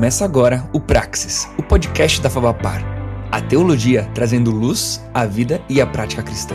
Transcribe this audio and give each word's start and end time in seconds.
Começa 0.00 0.24
agora 0.24 0.66
o 0.72 0.80
Praxis, 0.80 1.46
o 1.58 1.62
podcast 1.62 2.22
da 2.22 2.30
Favapar. 2.30 2.82
A 3.30 3.38
teologia 3.38 4.10
trazendo 4.14 4.50
luz 4.50 4.98
à 5.12 5.26
vida 5.26 5.62
e 5.68 5.78
à 5.78 5.86
prática 5.86 6.22
cristã. 6.22 6.54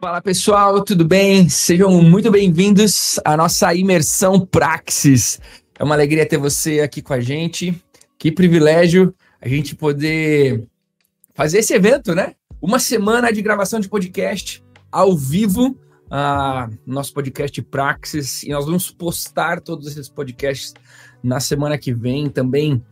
Fala 0.00 0.20
pessoal, 0.20 0.82
tudo 0.82 1.04
bem? 1.04 1.48
Sejam 1.48 2.02
muito 2.02 2.32
bem-vindos 2.32 3.20
à 3.24 3.36
nossa 3.36 3.72
imersão 3.76 4.44
Praxis. 4.44 5.40
É 5.78 5.84
uma 5.84 5.94
alegria 5.94 6.26
ter 6.26 6.36
você 6.36 6.80
aqui 6.80 7.00
com 7.00 7.12
a 7.12 7.20
gente. 7.20 7.80
Que 8.18 8.32
privilégio 8.32 9.14
a 9.40 9.48
gente 9.48 9.76
poder 9.76 10.66
fazer 11.32 11.58
esse 11.58 11.72
evento, 11.72 12.12
né? 12.12 12.34
Uma 12.60 12.80
semana 12.80 13.32
de 13.32 13.40
gravação 13.40 13.78
de 13.78 13.88
podcast 13.88 14.60
ao 14.90 15.16
vivo 15.16 15.78
uh, 16.12 16.70
nosso 16.86 17.14
podcast 17.14 17.60
Praxis 17.62 18.42
e 18.42 18.50
nós 18.50 18.66
vamos 18.66 18.90
postar 18.90 19.60
todos 19.60 19.86
esses 19.86 20.08
podcasts 20.08 20.74
na 21.22 21.40
semana 21.40 21.78
que 21.78 21.94
vem 21.94 22.28
também 22.28 22.84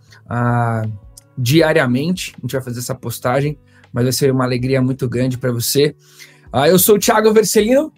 diariamente. 1.36 2.34
A 2.38 2.40
gente 2.40 2.52
vai 2.52 2.62
fazer 2.62 2.78
essa 2.78 2.94
postagem, 2.94 3.58
mas 3.92 4.04
vai 4.04 4.12
ser 4.12 4.32
uma 4.32 4.44
alegria 4.44 4.80
muito 4.80 5.08
grande 5.08 5.36
para 5.36 5.52
você. 5.52 5.94
Uh, 6.52 6.66
eu 6.66 6.78
sou 6.78 6.96
o 6.96 6.98
Thiago 6.98 7.32
Vercelino, 7.32 7.92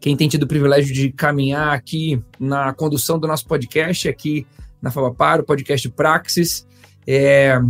quem 0.00 0.16
tem 0.16 0.28
tido 0.28 0.44
o 0.44 0.48
privilégio 0.48 0.94
de 0.94 1.10
caminhar 1.12 1.74
aqui 1.74 2.22
na 2.38 2.72
condução 2.72 3.18
do 3.18 3.26
nosso 3.26 3.46
podcast, 3.46 4.08
aqui 4.08 4.46
na 4.80 4.90
Fabapar, 4.90 5.40
o 5.40 5.44
podcast 5.44 5.88
Praxis. 5.90 6.66
É, 7.06 7.60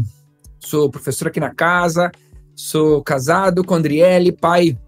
sou 0.58 0.90
professor 0.90 1.28
aqui 1.28 1.40
na 1.40 1.52
casa, 1.54 2.10
sou 2.54 3.02
casado 3.02 3.64
com 3.64 3.74
a 3.74 3.78
Andriele, 3.78 4.32
pai 4.32 4.78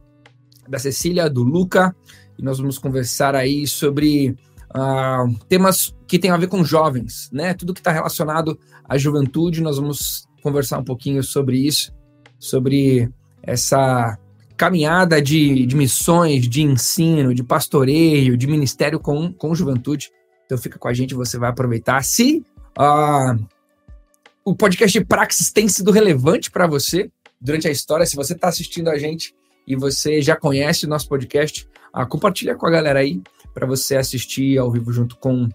da 0.69 0.79
Cecília, 0.79 1.29
do 1.29 1.43
Luca, 1.43 1.95
e 2.39 2.43
nós 2.43 2.59
vamos 2.59 2.79
conversar 2.79 3.35
aí 3.35 3.67
sobre 3.67 4.37
uh, 4.75 5.35
temas 5.49 5.95
que 6.07 6.19
tem 6.19 6.31
a 6.31 6.37
ver 6.37 6.49
com 6.49 6.65
jovens, 6.65 7.31
né? 7.33 7.55
Tudo 7.55 7.75
que 7.75 7.81
está 7.81 7.93
relacionado 7.93 8.59
à 8.85 8.97
juventude, 8.99 9.61
nós 9.61 9.77
vamos 9.77 10.27
conversar 10.43 10.79
um 10.79 10.85
pouquinho 10.85 11.23
sobre 11.23 11.59
isso, 11.59 11.93
sobre 12.39 13.09
essa 13.43 14.19
caminhada 14.57 15.21
de, 15.21 15.67
de 15.67 15.75
missões, 15.75 16.49
de 16.49 16.63
ensino, 16.63 17.35
de 17.35 17.43
pastoreio, 17.43 18.37
de 18.37 18.47
ministério 18.47 19.01
com, 19.01 19.33
com 19.33 19.55
juventude. 19.55 20.11
Então 20.45 20.59
fica 20.59 20.79
com 20.79 20.89
a 20.89 20.95
gente, 20.95 21.15
você 21.15 21.39
vai 21.39 21.51
aproveitar. 21.51 22.03
Se 22.05 22.45
uh, 22.79 23.45
o 24.45 24.55
podcast 24.55 24.99
de 24.99 25.05
Praxis 25.05 25.51
tem 25.51 25.69
sido 25.69 25.91
relevante 25.91 26.51
para 26.51 26.67
você 26.67 27.11
durante 27.41 27.67
a 27.67 27.71
história, 27.71 28.07
se 28.07 28.17
você 28.17 28.35
está 28.35 28.49
assistindo 28.49 28.89
a 28.89 28.99
gente 28.99 29.35
e 29.67 29.77
você 29.77 30.21
já 30.21 30.37
conhece 30.37 30.87
o 30.87 30.89
nosso 30.89 31.09
podcast, 31.09 31.69
ah, 31.93 32.07
compartilha 32.07 32.55
com 32.55 32.67
a 32.67 32.71
galera 32.71 33.01
aí 33.01 33.21
para 33.53 33.67
você 33.67 33.97
assistir 33.97 34.59
ao 34.59 34.71
vivo 34.71 34.93
junto 34.93 35.17
com, 35.17 35.49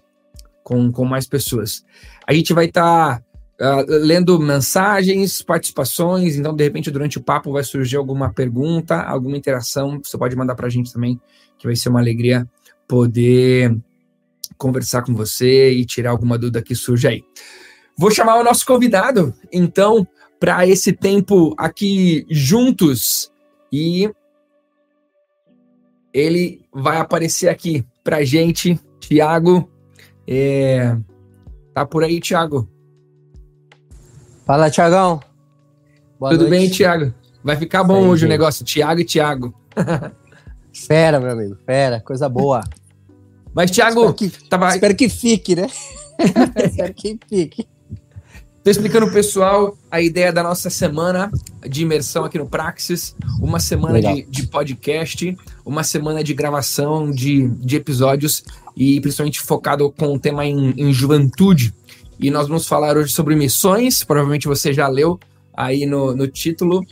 com, 0.62 0.90
com 0.92 1.04
mais 1.04 1.26
pessoas. 1.26 1.84
A 2.26 2.32
gente 2.32 2.52
vai 2.52 2.66
estar 2.66 3.20
tá, 3.58 3.80
uh, 3.80 3.84
lendo 3.88 4.38
mensagens, 4.38 5.42
participações, 5.42 6.36
então 6.36 6.54
de 6.54 6.64
repente 6.64 6.90
durante 6.90 7.18
o 7.18 7.22
papo 7.22 7.52
vai 7.52 7.64
surgir 7.64 7.96
alguma 7.96 8.32
pergunta, 8.32 9.00
alguma 9.02 9.36
interação, 9.36 10.00
você 10.02 10.16
pode 10.16 10.36
mandar 10.36 10.54
para 10.54 10.66
a 10.66 10.70
gente 10.70 10.92
também, 10.92 11.20
que 11.58 11.66
vai 11.66 11.74
ser 11.74 11.88
uma 11.88 12.00
alegria 12.00 12.48
poder 12.86 13.76
conversar 14.56 15.02
com 15.02 15.14
você 15.14 15.72
e 15.72 15.84
tirar 15.84 16.10
alguma 16.10 16.38
dúvida 16.38 16.62
que 16.62 16.74
surge 16.74 17.06
aí. 17.06 17.24
Vou 17.96 18.10
chamar 18.10 18.36
o 18.36 18.44
nosso 18.44 18.64
convidado, 18.64 19.34
então, 19.52 20.06
para 20.38 20.64
esse 20.66 20.92
tempo 20.92 21.52
aqui 21.58 22.24
juntos 22.30 23.30
e 23.72 24.10
ele 26.12 26.62
vai 26.72 26.98
aparecer 26.98 27.48
aqui 27.48 27.84
pra 28.02 28.24
gente, 28.24 28.80
Tiago. 29.00 29.70
É... 30.26 30.96
Tá 31.74 31.86
por 31.86 32.02
aí, 32.02 32.20
Tiago? 32.20 32.68
Fala, 34.44 34.70
Tiagão. 34.70 35.20
Tudo 36.18 36.38
noite. 36.38 36.50
bem, 36.50 36.70
Tiago? 36.70 37.14
Vai 37.44 37.56
ficar 37.56 37.84
bom 37.84 38.00
Sei, 38.00 38.08
hoje 38.08 38.26
o 38.26 38.28
negócio, 38.28 38.64
Tiago 38.64 39.00
e 39.00 39.04
Tiago. 39.04 39.54
fera, 40.72 41.20
meu 41.20 41.30
amigo, 41.30 41.56
fera, 41.64 42.00
coisa 42.00 42.28
boa. 42.28 42.64
Mas, 43.54 43.70
Tiago, 43.70 44.00
espero 44.10 44.14
que, 44.14 44.48
tava... 44.48 44.68
espero 44.70 44.96
que 44.96 45.08
fique, 45.08 45.54
né? 45.54 45.66
espero 46.64 46.94
que 46.94 47.18
fique. 47.28 47.68
Estou 48.68 48.82
explicando 48.82 49.06
o 49.06 49.14
pessoal 49.14 49.78
a 49.90 49.98
ideia 49.98 50.30
da 50.30 50.42
nossa 50.42 50.68
semana 50.68 51.32
de 51.66 51.80
imersão 51.84 52.26
aqui 52.26 52.36
no 52.36 52.46
Praxis, 52.46 53.16
uma 53.40 53.58
semana 53.58 53.98
de, 53.98 54.26
de, 54.28 54.46
podcast, 54.46 55.34
uma 55.64 55.82
semana 55.82 56.22
de 56.22 56.34
gravação 56.34 57.10
de, 57.10 57.48
de 57.48 57.76
episódios 57.76 58.44
e 58.76 59.00
principalmente 59.00 59.40
focado 59.40 59.90
com 59.90 60.12
o 60.12 60.18
tema 60.18 60.44
em, 60.44 60.74
em 60.76 60.92
juventude. 60.92 61.72
E 62.20 62.30
nós 62.30 62.46
vamos 62.46 62.68
falar 62.68 62.98
hoje 62.98 63.10
sobre 63.10 63.34
missões, 63.34 64.04
provavelmente 64.04 64.46
você 64.46 64.70
já 64.70 64.86
leu 64.86 65.18
aí 65.56 65.86
no, 65.86 66.14
no 66.14 66.28
título 66.28 66.84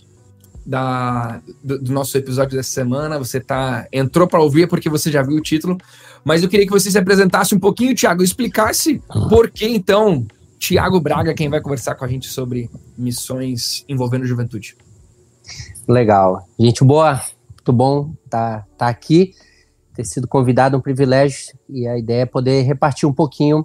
da, 0.64 1.42
do, 1.62 1.78
do, 1.78 1.92
nosso 1.92 2.16
episódio 2.16 2.56
dessa 2.56 2.70
semana. 2.70 3.18
Você 3.18 3.38
tá 3.38 3.86
entrou 3.92 4.26
para 4.26 4.40
ouvir 4.40 4.66
porque 4.66 4.88
você 4.88 5.12
já 5.12 5.22
viu 5.22 5.36
o 5.36 5.42
título, 5.42 5.76
mas 6.24 6.42
eu 6.42 6.48
queria 6.48 6.64
que 6.64 6.72
você 6.72 6.90
se 6.90 6.96
apresentasse 6.96 7.54
um 7.54 7.60
pouquinho, 7.60 7.94
Thiago, 7.94 8.22
explicasse 8.22 9.02
por 9.28 9.50
que 9.50 9.66
então 9.66 10.26
Tiago 10.66 10.98
Braga, 10.98 11.32
quem 11.32 11.48
vai 11.48 11.60
conversar 11.60 11.94
com 11.94 12.04
a 12.04 12.08
gente 12.08 12.26
sobre 12.26 12.68
missões 12.98 13.84
envolvendo 13.88 14.26
juventude. 14.26 14.76
Legal. 15.86 16.44
Gente 16.58 16.82
boa, 16.82 17.22
muito 17.52 17.72
bom 17.72 18.12
estar 18.24 18.62
tá, 18.62 18.66
tá 18.76 18.88
aqui, 18.88 19.32
ter 19.94 20.04
sido 20.04 20.26
convidado, 20.26 20.76
um 20.76 20.80
privilégio, 20.80 21.56
e 21.68 21.86
a 21.86 21.96
ideia 21.96 22.22
é 22.22 22.26
poder 22.26 22.62
repartir 22.62 23.08
um 23.08 23.12
pouquinho 23.12 23.64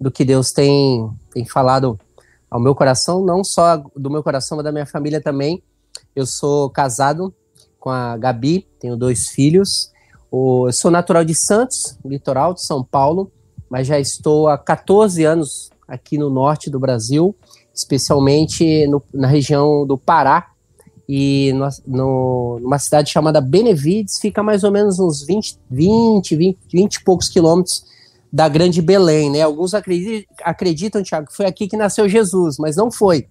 do 0.00 0.10
que 0.10 0.24
Deus 0.24 0.50
tem, 0.50 1.10
tem 1.30 1.44
falado 1.44 2.00
ao 2.50 2.58
meu 2.58 2.74
coração, 2.74 3.22
não 3.22 3.44
só 3.44 3.76
do 3.94 4.08
meu 4.08 4.22
coração, 4.22 4.56
mas 4.56 4.64
da 4.64 4.72
minha 4.72 4.86
família 4.86 5.20
também. 5.20 5.62
Eu 6.16 6.24
sou 6.24 6.70
casado 6.70 7.34
com 7.78 7.90
a 7.90 8.16
Gabi, 8.16 8.66
tenho 8.80 8.96
dois 8.96 9.28
filhos. 9.28 9.92
Eu 10.32 10.72
sou 10.72 10.90
natural 10.90 11.22
de 11.22 11.34
Santos, 11.34 11.98
litoral 12.02 12.54
de 12.54 12.64
São 12.64 12.82
Paulo, 12.82 13.30
mas 13.68 13.86
já 13.86 14.00
estou 14.00 14.48
há 14.48 14.56
14 14.56 15.22
anos 15.22 15.70
aqui 15.90 16.16
no 16.16 16.30
norte 16.30 16.70
do 16.70 16.78
Brasil, 16.78 17.34
especialmente 17.74 18.86
no, 18.86 19.02
na 19.12 19.26
região 19.26 19.86
do 19.86 19.98
Pará, 19.98 20.46
e 21.12 21.52
no, 21.54 21.68
no, 21.88 22.58
numa 22.62 22.78
cidade 22.78 23.10
chamada 23.10 23.40
Benevides, 23.40 24.20
fica 24.20 24.44
mais 24.44 24.62
ou 24.62 24.70
menos 24.70 25.00
uns 25.00 25.26
20, 25.26 25.58
20, 25.68 26.36
20, 26.36 26.58
20 26.72 26.94
e 26.94 27.04
poucos 27.04 27.28
quilômetros 27.28 27.84
da 28.32 28.48
Grande 28.48 28.80
Belém, 28.80 29.28
né? 29.28 29.42
Alguns 29.42 29.74
acreditam, 29.74 30.32
acreditam, 30.44 31.02
Tiago, 31.02 31.26
que 31.26 31.36
foi 31.36 31.46
aqui 31.46 31.66
que 31.66 31.76
nasceu 31.76 32.08
Jesus, 32.08 32.58
mas 32.58 32.76
não 32.76 32.92
foi, 32.92 33.26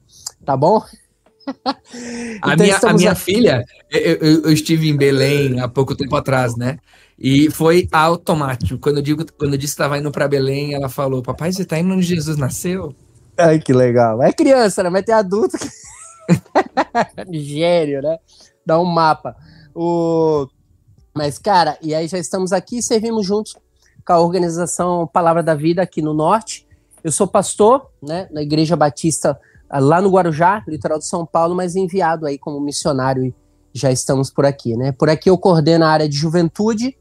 tá 0.45 0.57
bom? 0.57 0.83
a 2.41 2.53
então, 2.53 2.65
minha, 2.65 2.79
a 2.81 2.93
minha 2.93 3.15
filha, 3.15 3.65
eu, 3.89 3.99
eu, 3.99 4.41
eu, 4.43 4.51
estive 4.51 4.89
em 4.89 4.95
Belém 4.95 5.59
há 5.59 5.67
pouco 5.67 5.95
tempo 5.95 6.15
atrás, 6.15 6.55
né? 6.55 6.77
E 7.17 7.49
foi 7.51 7.87
automático. 7.91 8.79
Quando 8.79 8.97
eu 8.97 9.03
digo, 9.03 9.25
quando 9.37 9.53
eu 9.53 9.57
disse 9.57 9.75
que 9.75 9.81
estava 9.81 9.97
indo 9.97 10.11
para 10.11 10.27
Belém, 10.27 10.73
ela 10.73 10.89
falou: 10.89 11.21
"Papai, 11.21 11.51
você 11.51 11.63
está 11.63 11.77
indo 11.77 11.93
onde 11.93 12.03
Jesus 12.03 12.37
nasceu?" 12.37 12.95
Ai, 13.37 13.59
que 13.59 13.73
legal. 13.73 14.21
É 14.21 14.33
criança, 14.33 14.83
né? 14.83 14.89
Vai 14.89 15.03
ter 15.03 15.13
adulto. 15.13 15.57
Que... 15.57 15.69
Gênio, 17.39 18.01
né? 18.01 18.17
Dá 18.65 18.79
um 18.79 18.85
mapa. 18.85 19.35
O... 19.73 20.47
Mas, 21.13 21.37
cara, 21.37 21.77
e 21.81 21.95
aí 21.95 22.07
já 22.07 22.17
estamos 22.17 22.51
aqui, 22.51 22.81
servimos 22.81 23.25
juntos 23.25 23.55
com 24.05 24.13
a 24.13 24.19
organização 24.19 25.07
Palavra 25.07 25.41
da 25.41 25.55
Vida 25.55 25.81
aqui 25.81 26.01
no 26.01 26.13
Norte. 26.13 26.67
Eu 27.03 27.11
sou 27.11 27.27
pastor, 27.27 27.89
né, 28.01 28.27
na 28.31 28.41
Igreja 28.41 28.75
Batista 28.75 29.39
lá 29.71 30.01
no 30.01 30.09
Guarujá, 30.09 30.63
litoral 30.67 30.99
de 30.99 31.05
São 31.05 31.25
Paulo, 31.25 31.55
mas 31.55 31.75
enviado 31.75 32.25
aí 32.25 32.37
como 32.37 32.59
missionário 32.59 33.25
e 33.25 33.33
já 33.73 33.91
estamos 33.91 34.31
por 34.31 34.45
aqui, 34.45 34.75
né? 34.75 34.91
Por 34.91 35.09
aqui 35.09 35.29
eu 35.29 35.37
coordeno 35.37 35.85
a 35.85 35.89
área 35.89 36.09
de 36.09 36.17
juventude 36.17 36.97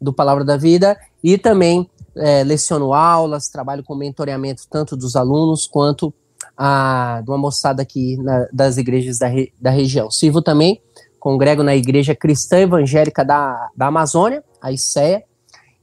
do 0.00 0.12
Palavra 0.12 0.44
da 0.44 0.56
Vida 0.56 0.98
e 1.22 1.38
também 1.38 1.88
é, 2.16 2.42
leciono 2.42 2.92
aulas, 2.92 3.48
trabalho 3.48 3.84
com 3.84 3.94
mentoreamento 3.94 4.64
tanto 4.68 4.96
dos 4.96 5.14
alunos 5.14 5.66
quanto 5.66 6.12
a, 6.56 7.22
de 7.24 7.30
uma 7.30 7.38
moçada 7.38 7.82
aqui 7.82 8.16
na, 8.16 8.48
das 8.52 8.76
igrejas 8.76 9.18
da, 9.18 9.28
re, 9.28 9.52
da 9.60 9.70
região. 9.70 10.10
Sirvo 10.10 10.42
também, 10.42 10.82
congrego 11.18 11.62
na 11.62 11.76
Igreja 11.76 12.14
Cristã 12.14 12.58
Evangélica 12.58 13.24
da, 13.24 13.68
da 13.76 13.86
Amazônia, 13.86 14.42
a 14.60 14.72
ICEA, 14.72 15.22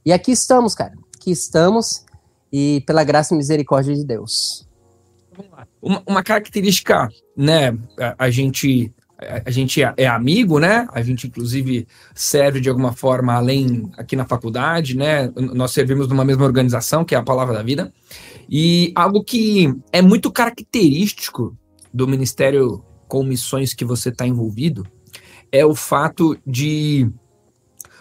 e 0.05 0.11
aqui 0.11 0.31
estamos, 0.31 0.75
cara, 0.75 0.93
aqui 1.15 1.31
estamos, 1.31 2.05
e 2.51 2.83
pela 2.85 3.03
graça 3.03 3.33
e 3.33 3.37
misericórdia 3.37 3.95
de 3.95 4.03
Deus. 4.03 4.66
Uma, 5.87 6.03
uma 6.05 6.23
característica, 6.23 7.07
né, 7.35 7.77
a, 7.97 8.25
a 8.25 8.29
gente 8.29 8.93
a 9.19 9.49
gente 9.49 9.81
é, 9.81 9.93
é 9.97 10.05
amigo, 10.05 10.59
né? 10.59 10.87
A 10.91 11.01
gente, 11.01 11.25
inclusive, 11.25 11.87
serve 12.13 12.61
de 12.61 12.69
alguma 12.69 12.93
forma 12.93 13.33
além 13.33 13.89
aqui 13.97 14.15
na 14.15 14.25
faculdade, 14.25 14.95
né? 14.95 15.31
Nós 15.35 15.71
servimos 15.71 16.07
numa 16.07 16.23
mesma 16.23 16.45
organização, 16.45 17.03
que 17.03 17.15
é 17.15 17.17
a 17.17 17.23
Palavra 17.23 17.55
da 17.55 17.63
Vida. 17.63 17.91
E 18.47 18.91
algo 18.95 19.23
que 19.23 19.73
é 19.91 20.03
muito 20.03 20.31
característico 20.31 21.57
do 21.91 22.07
Ministério 22.07 22.83
com 23.07 23.23
Missões 23.23 23.73
que 23.73 23.83
você 23.83 24.09
está 24.09 24.27
envolvido 24.27 24.85
é 25.51 25.65
o 25.65 25.73
fato 25.73 26.37
de 26.45 27.09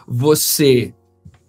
você 0.06 0.92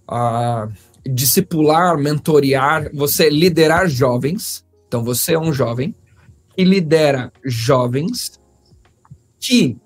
uh, 0.10 0.72
discipular, 1.06 1.98
mentorear, 1.98 2.90
você 2.94 3.30
liderar 3.30 3.90
jovens. 3.90 4.66
Então 4.88 5.04
você 5.04 5.34
é 5.34 5.40
um 5.40 5.52
jovem 5.52 5.94
e 6.58 6.64
lidera 6.64 7.32
jovens 7.46 8.40
que 9.40 9.78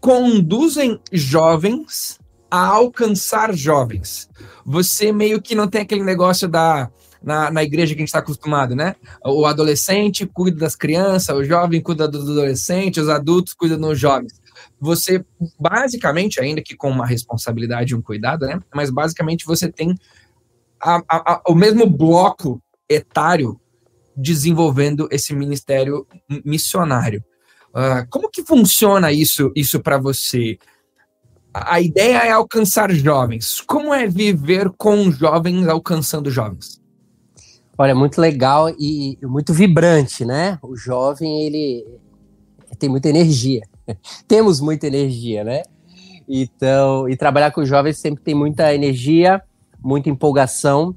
conduzem 0.00 0.98
jovens 1.12 2.18
a 2.50 2.66
alcançar 2.66 3.54
jovens. 3.54 4.28
Você 4.64 5.12
meio 5.12 5.42
que 5.42 5.54
não 5.54 5.68
tem 5.68 5.82
aquele 5.82 6.02
negócio 6.02 6.48
da 6.48 6.90
na, 7.22 7.50
na 7.50 7.64
igreja 7.64 7.92
que 7.92 7.98
a 7.98 8.02
gente 8.02 8.08
está 8.08 8.20
acostumado, 8.20 8.76
né? 8.76 8.94
O 9.24 9.46
adolescente 9.46 10.24
cuida 10.26 10.58
das 10.58 10.76
crianças, 10.76 11.36
o 11.36 11.42
jovem 11.42 11.80
cuida 11.80 12.06
do 12.06 12.20
adolescente, 12.20 13.00
os 13.00 13.08
adultos 13.08 13.52
cuidam 13.52 13.80
dos 13.80 13.98
jovens. 13.98 14.40
Você, 14.80 15.24
basicamente, 15.58 16.40
ainda 16.40 16.62
que 16.62 16.76
com 16.76 16.88
uma 16.88 17.04
responsabilidade 17.04 17.92
e 17.92 17.96
um 17.96 18.02
cuidado, 18.02 18.46
né? 18.46 18.60
Mas 18.72 18.90
basicamente 18.90 19.44
você 19.44 19.70
tem 19.70 19.94
a, 20.80 21.02
a, 21.08 21.32
a, 21.32 21.42
o 21.48 21.54
mesmo 21.54 21.84
bloco 21.90 22.62
etário 22.88 23.60
desenvolvendo 24.16 25.08
esse 25.10 25.34
ministério 25.34 26.06
missionário. 26.44 27.22
Uh, 27.68 28.08
como 28.08 28.30
que 28.30 28.42
funciona 28.42 29.12
isso, 29.12 29.52
isso 29.54 29.80
para 29.80 29.98
você? 29.98 30.58
A 31.52 31.80
ideia 31.80 32.18
é 32.18 32.30
alcançar 32.30 32.90
jovens. 32.92 33.60
Como 33.60 33.92
é 33.92 34.06
viver 34.06 34.70
com 34.76 35.10
jovens 35.10 35.66
alcançando 35.68 36.30
jovens? 36.30 36.80
Olha, 37.78 37.94
muito 37.94 38.20
legal 38.20 38.70
e 38.70 39.18
muito 39.22 39.52
vibrante, 39.52 40.24
né? 40.24 40.58
O 40.62 40.76
jovem, 40.76 41.42
ele 41.42 41.86
tem 42.78 42.88
muita 42.88 43.08
energia. 43.10 43.62
Temos 44.26 44.60
muita 44.60 44.86
energia, 44.86 45.44
né? 45.44 45.62
Então, 46.28 47.08
e 47.08 47.16
trabalhar 47.16 47.50
com 47.50 47.64
jovens 47.64 47.98
sempre 47.98 48.22
tem 48.22 48.34
muita 48.34 48.74
energia, 48.74 49.42
muita 49.78 50.08
empolgação. 50.08 50.94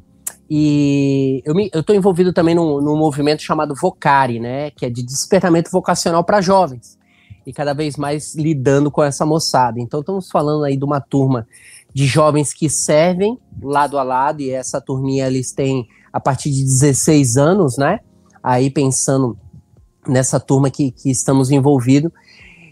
E 0.50 1.44
eu 1.46 1.80
estou 1.80 1.96
envolvido 1.96 2.34
também 2.34 2.56
num, 2.56 2.82
num, 2.82 2.98
movimento 2.98 3.44
chamado 3.44 3.76
Vocari, 3.76 4.40
né? 4.40 4.72
Que 4.72 4.86
é 4.88 4.90
de 4.90 5.04
despertamento 5.04 5.70
vocacional 5.70 6.24
para 6.24 6.42
jovens. 6.42 6.98
E 7.46 7.54
cada 7.54 7.74
vez 7.74 7.98
mais 7.98 8.34
lidando 8.36 8.90
com 8.90 9.04
essa 9.04 9.26
moçada. 9.26 9.80
Então, 9.80 10.00
estamos 10.00 10.30
falando 10.32 10.64
aí 10.64 10.76
de 10.76 10.84
uma 10.84 11.00
turma 11.00 11.48
de 11.94 12.06
jovens 12.06 12.52
que 12.52 12.70
servem 12.70 13.38
lado 13.62 13.98
a 13.98 14.04
lado, 14.04 14.42
e 14.42 14.50
essa 14.52 14.82
turminha 14.82 15.28
eles 15.28 15.52
têm 15.52 15.88
a 16.12 16.20
partir 16.20 16.52
de 16.52 16.64
16 16.64 17.38
anos, 17.38 17.78
né? 17.78 18.00
Aí 18.42 18.72
pensando 18.72 19.38
nessa 20.08 20.40
turma 20.40 20.72
que, 20.72 20.92
que 20.92 21.12
estamos 21.12 21.52
envolvidos. 21.52 22.12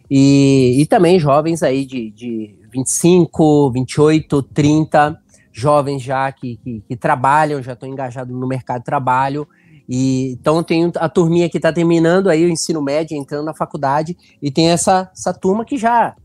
E, 0.09 0.77
e 0.81 0.85
também 0.85 1.19
jovens 1.19 1.61
aí 1.61 1.85
de, 1.85 2.09
de 2.11 2.55
25, 2.71 3.71
28, 3.71 4.41
30, 4.41 5.19
jovens 5.57 6.03
já 6.03 6.31
que, 6.31 6.57
que, 6.57 6.83
que 6.87 6.95
trabalham, 6.95 7.63
já 7.63 7.73
estão 7.73 7.89
engajados 7.89 8.33
no 8.33 8.47
mercado 8.47 8.79
de 8.79 8.85
trabalho. 8.85 9.47
E, 9.89 10.33
então 10.33 10.61
tem 10.61 10.91
a 10.95 11.09
turminha 11.09 11.49
que 11.49 11.57
está 11.57 11.73
terminando 11.73 12.29
aí 12.29 12.45
o 12.45 12.49
ensino 12.49 12.79
médio, 12.79 13.17
entrando 13.17 13.45
na 13.45 13.55
faculdade, 13.55 14.15
e 14.39 14.51
tem 14.51 14.69
essa, 14.69 15.09
essa 15.11 15.33
turma 15.33 15.65
que 15.65 15.75
já 15.75 16.15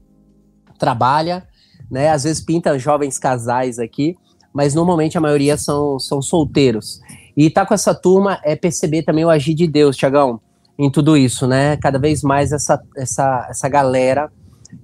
trabalha, 0.78 1.48
né? 1.90 2.10
Às 2.10 2.24
vezes 2.24 2.44
pinta 2.44 2.78
jovens 2.78 3.18
casais 3.18 3.78
aqui, 3.78 4.16
mas 4.52 4.74
normalmente 4.74 5.16
a 5.16 5.20
maioria 5.20 5.56
são, 5.56 5.98
são 5.98 6.20
solteiros. 6.20 7.00
E 7.34 7.48
tá 7.48 7.64
com 7.64 7.72
essa 7.72 7.94
turma 7.94 8.38
é 8.44 8.54
perceber 8.54 9.02
também 9.02 9.24
o 9.24 9.30
agir 9.30 9.54
de 9.54 9.66
Deus, 9.66 9.96
Tiagão, 9.96 10.40
em 10.78 10.90
tudo 10.90 11.16
isso, 11.16 11.46
né? 11.46 11.78
Cada 11.78 11.98
vez 11.98 12.22
mais 12.22 12.52
essa, 12.52 12.82
essa, 12.96 13.46
essa 13.48 13.68
galera, 13.68 14.30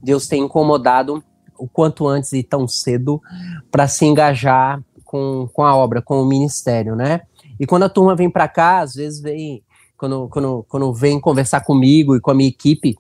Deus 0.03 0.27
tem 0.27 0.43
incomodado 0.43 1.23
o 1.59 1.69
quanto 1.69 2.07
antes 2.07 2.33
e 2.33 2.43
tão 2.43 2.67
cedo 2.69 3.21
para 3.71 3.89
se 3.89 4.05
engajar 4.05 4.83
com, 5.05 5.49
com 5.53 5.65
a 5.65 5.75
obra, 5.75 6.03
com 6.03 6.23
o 6.23 6.27
ministério, 6.27 6.95
né? 6.95 7.23
E 7.59 7.67
quando 7.67 7.85
a 7.85 7.89
turma 7.89 8.15
vem 8.15 8.31
para 8.31 8.47
cá, 8.47 8.81
às 8.81 8.95
vezes 8.95 9.21
vem, 9.21 9.63
quando, 9.97 10.29
quando, 10.29 10.65
quando 10.69 10.93
vem 10.93 11.21
conversar 11.21 11.63
comigo 11.63 12.15
e 12.15 12.21
com 12.21 12.31
a 12.31 12.35
minha 12.35 12.49
equipe, 12.49 12.97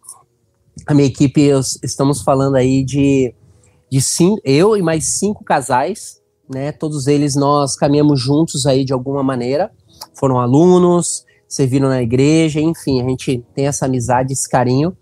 a 0.86 0.94
minha 0.94 1.06
equipe, 1.06 1.40
eu, 1.42 1.60
estamos 1.82 2.22
falando 2.22 2.56
aí 2.56 2.82
de, 2.82 3.34
de 3.90 4.00
cinco, 4.00 4.40
eu 4.44 4.76
e 4.76 4.82
mais 4.82 5.18
cinco 5.18 5.44
casais, 5.44 6.20
né? 6.48 6.72
Todos 6.72 7.06
eles 7.06 7.36
nós 7.36 7.76
caminhamos 7.76 8.20
juntos 8.20 8.66
aí 8.66 8.84
de 8.84 8.92
alguma 8.92 9.22
maneira, 9.22 9.70
foram 10.14 10.40
alunos, 10.40 11.24
serviram 11.46 11.88
na 11.88 12.02
igreja, 12.02 12.60
enfim, 12.60 13.00
a 13.02 13.08
gente 13.08 13.44
tem 13.54 13.66
essa 13.66 13.86
amizade, 13.86 14.32
esse 14.32 14.48
carinho. 14.48 14.96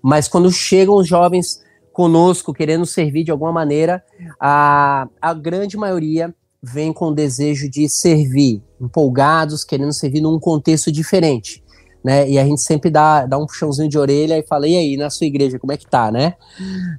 Mas 0.00 0.28
quando 0.28 0.50
chegam 0.50 0.96
os 0.96 1.06
jovens 1.06 1.60
conosco, 1.92 2.52
querendo 2.52 2.86
servir 2.86 3.24
de 3.24 3.30
alguma 3.30 3.52
maneira, 3.52 4.02
a, 4.40 5.08
a 5.20 5.34
grande 5.34 5.76
maioria 5.76 6.34
vem 6.62 6.92
com 6.92 7.08
o 7.08 7.14
desejo 7.14 7.68
de 7.68 7.88
servir, 7.88 8.62
empolgados, 8.80 9.64
querendo 9.64 9.92
servir 9.92 10.20
num 10.20 10.38
contexto 10.38 10.92
diferente. 10.92 11.62
Né? 12.04 12.28
E 12.30 12.38
a 12.38 12.44
gente 12.44 12.62
sempre 12.62 12.90
dá, 12.90 13.26
dá 13.26 13.38
um 13.38 13.46
puxãozinho 13.46 13.88
de 13.88 13.98
orelha 13.98 14.38
e 14.38 14.46
fala, 14.46 14.66
e 14.66 14.76
aí, 14.76 14.96
na 14.96 15.10
sua 15.10 15.26
igreja, 15.26 15.58
como 15.58 15.72
é 15.72 15.76
que 15.76 15.88
tá, 15.88 16.10
né? 16.10 16.34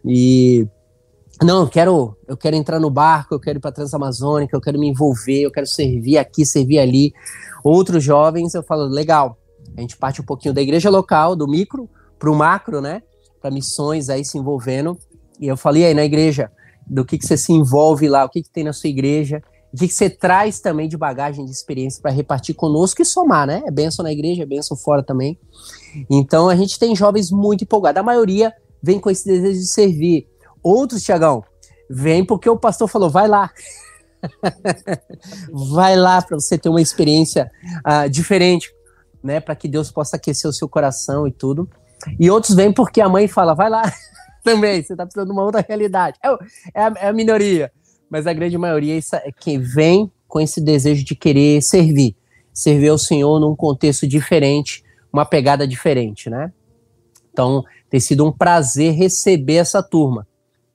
E 0.06 0.66
não, 1.42 1.62
eu 1.62 1.68
quero, 1.68 2.16
eu 2.28 2.38
quero 2.38 2.56
entrar 2.56 2.80
no 2.80 2.90
barco, 2.90 3.34
eu 3.34 3.40
quero 3.40 3.58
ir 3.58 3.62
para 3.62 3.72
Transamazônica, 3.72 4.56
eu 4.56 4.62
quero 4.62 4.80
me 4.80 4.88
envolver, 4.88 5.42
eu 5.42 5.52
quero 5.52 5.68
servir 5.68 6.18
aqui, 6.18 6.46
servir 6.46 6.80
ali. 6.80 7.14
Outros 7.64 8.04
jovens, 8.04 8.54
eu 8.54 8.64
falo, 8.64 8.84
legal. 8.84 9.38
A 9.76 9.82
gente 9.82 9.98
parte 9.98 10.22
um 10.22 10.26
pouquinho 10.26 10.54
da 10.54 10.62
igreja 10.62 10.90
local, 10.90 11.36
do 11.36 11.48
micro, 11.48 11.90
para 12.20 12.32
o 12.32 12.36
macro, 12.36 12.80
né? 12.80 13.02
Para 13.44 13.52
missões 13.52 14.10
aí 14.10 14.24
se 14.24 14.38
envolvendo. 14.38 14.98
E 15.38 15.48
eu 15.48 15.58
falei 15.58 15.84
aí 15.84 15.94
na 15.94 16.06
igreja, 16.06 16.50
do 16.88 17.04
que, 17.04 17.18
que 17.18 17.26
você 17.26 17.36
se 17.36 17.52
envolve 17.52 18.08
lá, 18.08 18.24
o 18.24 18.30
que, 18.30 18.42
que 18.42 18.50
tem 18.50 18.64
na 18.64 18.72
sua 18.72 18.90
igreja, 18.90 19.44
o 19.74 19.78
que, 19.78 19.90
que 19.90 19.94
você 19.94 20.10
traz 20.10 20.62
também 20.62 20.88
de 20.88 20.96
bagagem 20.96 21.44
de 21.44 21.52
experiência 21.52 22.02
para 22.02 22.10
repartir 22.10 22.56
conosco 22.56 23.02
e 23.02 23.06
somar, 23.06 23.46
né? 23.46 23.62
É 23.66 23.72
benção 23.72 24.04
na 24.04 24.14
igreja, 24.14 24.44
é 24.44 24.46
benção 24.46 24.78
fora 24.78 25.04
também. 25.04 25.38
Então 26.10 26.48
a 26.48 26.56
gente 26.56 26.80
tem 26.80 26.96
jovens 26.96 27.32
muito 27.32 27.66
empolgados. 27.66 28.00
A 28.00 28.04
maioria 28.04 28.54
vem 28.82 28.98
com 28.98 29.10
esse 29.10 29.26
desejo 29.26 29.60
de 29.60 29.68
servir. 29.68 30.26
Outros, 30.62 31.04
Tiagão, 31.04 31.44
vem 31.90 32.26
porque 32.26 32.50
o 32.50 32.58
pastor 32.58 32.88
falou, 32.88 33.10
vai 33.10 33.28
lá. 33.28 33.52
vai 35.52 35.98
lá 35.98 36.22
para 36.22 36.40
você 36.40 36.58
ter 36.58 36.70
uma 36.70 36.82
experiência 36.82 37.52
uh, 37.86 38.10
diferente, 38.10 38.74
né? 39.22 39.42
Para 39.42 39.56
que 39.56 39.68
Deus 39.68 39.92
possa 39.92 40.16
aquecer 40.16 40.50
o 40.50 40.54
seu 40.54 40.70
coração 40.70 41.28
e 41.28 41.32
tudo. 41.32 41.68
E 42.20 42.30
outros 42.30 42.56
vêm 42.56 42.72
porque 42.72 43.02
a 43.02 43.10
mãe 43.10 43.28
fala, 43.28 43.54
vai 43.54 43.70
lá 43.70 43.84
também, 44.44 44.84
você 44.84 44.94
está 44.94 45.06
precisando 45.06 45.28
de 45.28 45.34
uma 45.34 45.44
outra 45.44 45.66
realidade. 45.68 46.18
É, 46.24 46.28
é, 46.74 46.84
a, 46.84 46.94
é, 46.98 47.08
a, 47.10 47.14
minoria, 47.14 47.72
mas 48.10 48.28
a 48.28 48.34
grande 48.34 48.58
maioria 48.58 48.98
é 48.98 49.32
quem 49.32 49.60
vem 49.60 50.12
com 50.28 50.40
esse 50.40 50.62
desejo 50.62 51.04
de 51.04 51.16
querer 51.16 51.62
servir, 51.62 52.16
servir 52.54 52.90
ao 52.90 52.98
Senhor 52.98 53.40
num 53.40 53.56
contexto 53.56 54.08
diferente, 54.08 54.84
uma 55.12 55.26
pegada 55.26 55.68
diferente, 55.68 56.30
né? 56.30 56.52
Então, 57.32 57.64
tem 57.90 58.00
sido 58.00 58.26
um 58.26 58.32
prazer 58.32 58.94
receber 58.94 59.56
essa 59.56 59.82
turma 59.82 60.28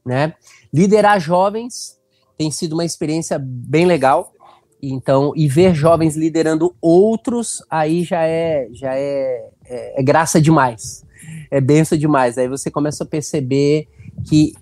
né? 0.08 0.32
Liderar 0.73 1.20
jovens 1.20 1.99
tem 2.37 2.50
sido 2.50 2.73
uma 2.73 2.85
experiência 2.85 3.38
bem 3.38 3.85
legal. 3.85 4.32
Então, 4.80 5.32
e 5.37 5.49
ver 5.49 5.75
jovens 5.75 6.16
liderando 6.16 6.75
outros, 6.80 7.62
aí 7.68 8.04
já 8.04 8.25
é, 8.25 8.68
já 8.73 8.94
é, 8.94 9.50
é, 9.66 10.00
é 10.00 10.02
graça 10.02 10.40
demais. 10.40 11.04
É 11.50 11.61
benção 11.61 11.97
demais. 11.97 12.38
Aí 12.38 12.49
você 12.49 12.71
começa 12.71 13.05
a 13.05 13.07
perceber 13.07 13.88
que 14.28 14.52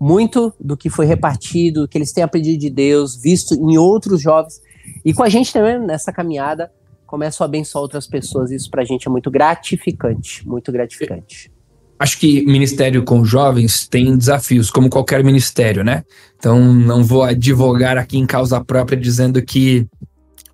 muito 0.00 0.52
do 0.60 0.76
que 0.76 0.88
foi 0.88 1.06
repartido, 1.06 1.88
que 1.88 1.98
eles 1.98 2.12
têm 2.12 2.22
aprendido 2.22 2.58
de 2.58 2.70
Deus, 2.70 3.16
visto 3.16 3.54
em 3.54 3.76
outros 3.76 4.20
jovens, 4.20 4.60
e 5.04 5.12
com 5.12 5.22
a 5.22 5.28
gente 5.28 5.52
também 5.52 5.78
nessa 5.78 6.12
caminhada, 6.12 6.70
começam 7.06 7.44
a 7.44 7.48
abençoar 7.48 7.82
outras 7.82 8.06
pessoas. 8.06 8.50
Isso 8.50 8.70
pra 8.70 8.84
gente 8.84 9.08
é 9.08 9.10
muito 9.10 9.30
gratificante, 9.30 10.46
muito 10.46 10.70
gratificante 10.70 11.50
acho 11.98 12.18
que 12.18 12.44
ministério 12.46 13.02
com 13.02 13.24
jovens 13.24 13.88
tem 13.88 14.16
desafios, 14.16 14.70
como 14.70 14.88
qualquer 14.88 15.24
ministério, 15.24 15.82
né? 15.82 16.04
Então, 16.38 16.72
não 16.72 17.02
vou 17.02 17.24
advogar 17.24 17.98
aqui 17.98 18.18
em 18.18 18.26
causa 18.26 18.62
própria 18.62 18.98
dizendo 18.98 19.42
que. 19.42 19.86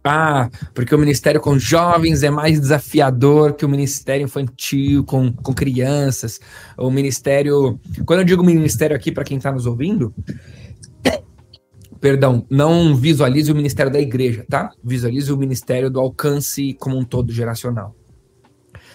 Ah, 0.07 0.51
porque 0.75 0.95
o 0.95 0.99
ministério 0.99 1.41
com 1.41 1.59
jovens 1.59 2.23
é 2.23 2.31
mais 2.31 2.61
desafiador 2.61 3.55
que 3.55 3.65
o 3.65 3.69
ministério 3.69 4.25
infantil 4.25 5.03
com, 5.05 5.33
com 5.33 5.55
crianças. 5.55 6.39
O 6.77 6.91
ministério. 6.91 7.81
Quando 8.05 8.21
eu 8.21 8.25
digo 8.27 8.45
ministério 8.45 8.95
aqui, 8.95 9.11
para 9.11 9.25
quem 9.25 9.39
está 9.39 9.51
nos 9.51 9.65
ouvindo, 9.65 10.15
perdão, 12.01 12.47
não 12.51 12.95
visualize 12.95 13.51
o 13.51 13.57
ministério 13.57 13.91
da 13.91 13.99
igreja, 13.99 14.45
tá? 14.49 14.71
Visualize 14.85 15.33
o 15.33 15.39
ministério 15.39 15.89
do 15.89 15.99
alcance 15.99 16.75
como 16.75 16.99
um 16.99 17.05
todo 17.05 17.33
geracional 17.33 17.97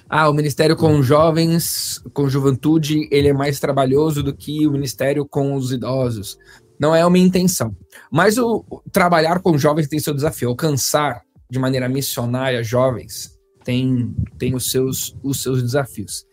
ah, 0.09 0.27
o 0.27 0.33
ministério 0.33 0.75
com 0.75 1.03
jovens, 1.03 2.01
com 2.13 2.27
juventude, 2.27 3.07
ele 3.11 3.27
é 3.27 3.33
mais 3.33 3.59
trabalhoso 3.59 4.23
do 4.23 4.35
que 4.35 4.65
o 4.65 4.71
ministério 4.71 5.23
com 5.23 5.53
os 5.53 5.71
idosos. 5.71 6.35
Não 6.79 6.95
é 6.95 7.05
uma 7.05 7.17
intenção. 7.17 7.75
Mas 8.11 8.37
o, 8.37 8.65
o 8.69 8.81
trabalhar 8.91 9.39
com 9.39 9.57
jovens 9.57 9.87
tem 9.87 9.99
seu 9.99 10.13
desafio. 10.13 10.49
Alcançar 10.49 11.21
de 11.49 11.59
maneira 11.59 11.89
missionária 11.89 12.63
jovens 12.63 13.37
tem, 13.63 14.15
tem 14.37 14.55
os, 14.55 14.71
seus, 14.71 15.15
os 15.21 15.41
seus 15.43 15.61
desafios. 15.61 16.25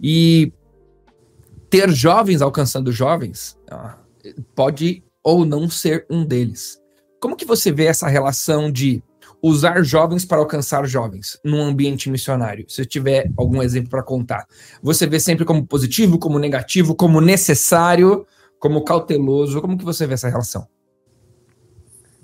E 0.00 0.52
ter 1.70 1.90
jovens 1.90 2.42
alcançando 2.42 2.92
jovens 2.92 3.56
ah, 3.70 3.98
pode 4.54 5.02
ou 5.24 5.44
não 5.44 5.70
ser 5.70 6.06
um 6.10 6.24
deles. 6.24 6.78
como 7.20 7.36
que 7.36 7.44
você 7.44 7.70
vê 7.70 7.86
essa 7.86 8.08
relação 8.08 8.70
de 8.70 9.02
usar 9.40 9.82
jovens 9.82 10.24
para 10.24 10.38
alcançar 10.38 10.86
jovens 10.86 11.38
num 11.44 11.62
ambiente 11.62 12.10
missionário? 12.10 12.64
Se 12.68 12.84
tiver 12.84 13.30
algum 13.36 13.62
exemplo 13.62 13.88
para 13.88 14.02
contar, 14.02 14.46
você 14.82 15.06
vê 15.06 15.20
sempre 15.20 15.44
como 15.44 15.66
positivo, 15.66 16.18
como 16.18 16.38
negativo, 16.38 16.94
como 16.94 17.20
necessário, 17.20 18.26
como 18.62 18.84
cauteloso? 18.84 19.60
Como 19.60 19.76
que 19.76 19.84
você 19.84 20.06
vê 20.06 20.14
essa 20.14 20.28
relação? 20.28 20.68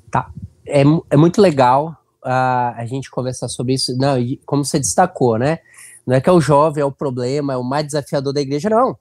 Tá, 0.09 0.31
é, 0.65 0.83
é 1.11 1.17
muito 1.17 1.43
legal 1.43 1.97
uh, 2.25 2.77
a 2.77 2.87
gente 2.87 3.11
conversar 3.11 3.49
sobre 3.49 3.75
isso. 3.75 3.99
Não, 3.99 4.15
como 4.47 4.65
você 4.65 4.79
destacou, 4.79 5.37
né? 5.37 5.59
Não 6.07 6.15
é 6.15 6.21
que 6.21 6.31
é 6.31 6.33
o 6.33 6.41
jovem 6.41 6.81
é 6.81 6.85
o 6.85 6.93
problema, 6.93 7.55
é 7.55 7.57
o 7.57 7.65
mais 7.65 7.87
desafiador 7.87 8.33
da 8.33 8.41
igreja, 8.41 8.71
não. 8.71 8.97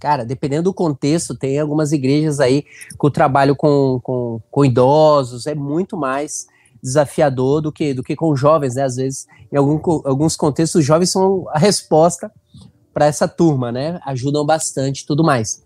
Cara, 0.00 0.24
dependendo 0.24 0.70
do 0.70 0.74
contexto, 0.74 1.34
tem 1.34 1.58
algumas 1.58 1.90
igrejas 1.90 2.38
aí 2.38 2.62
que 2.62 3.06
o 3.06 3.10
trabalho 3.10 3.56
com, 3.56 3.98
com, 4.00 4.40
com 4.48 4.64
idosos 4.64 5.48
é 5.48 5.56
muito 5.56 5.96
mais 5.96 6.46
desafiador 6.80 7.60
do 7.62 7.72
que, 7.72 7.94
do 7.94 8.02
que 8.04 8.14
com 8.14 8.36
jovens, 8.36 8.76
né? 8.76 8.84
Às 8.84 8.94
vezes, 8.94 9.26
em 9.50 9.56
algum, 9.56 9.80
alguns 10.04 10.36
contextos, 10.36 10.82
os 10.82 10.86
jovens 10.86 11.10
são 11.10 11.46
a 11.48 11.58
resposta 11.58 12.30
para 12.94 13.06
essa 13.06 13.26
turma, 13.26 13.72
né? 13.72 13.98
Ajudam 14.06 14.46
bastante 14.46 15.04
tudo 15.04 15.24
mais. 15.24 15.65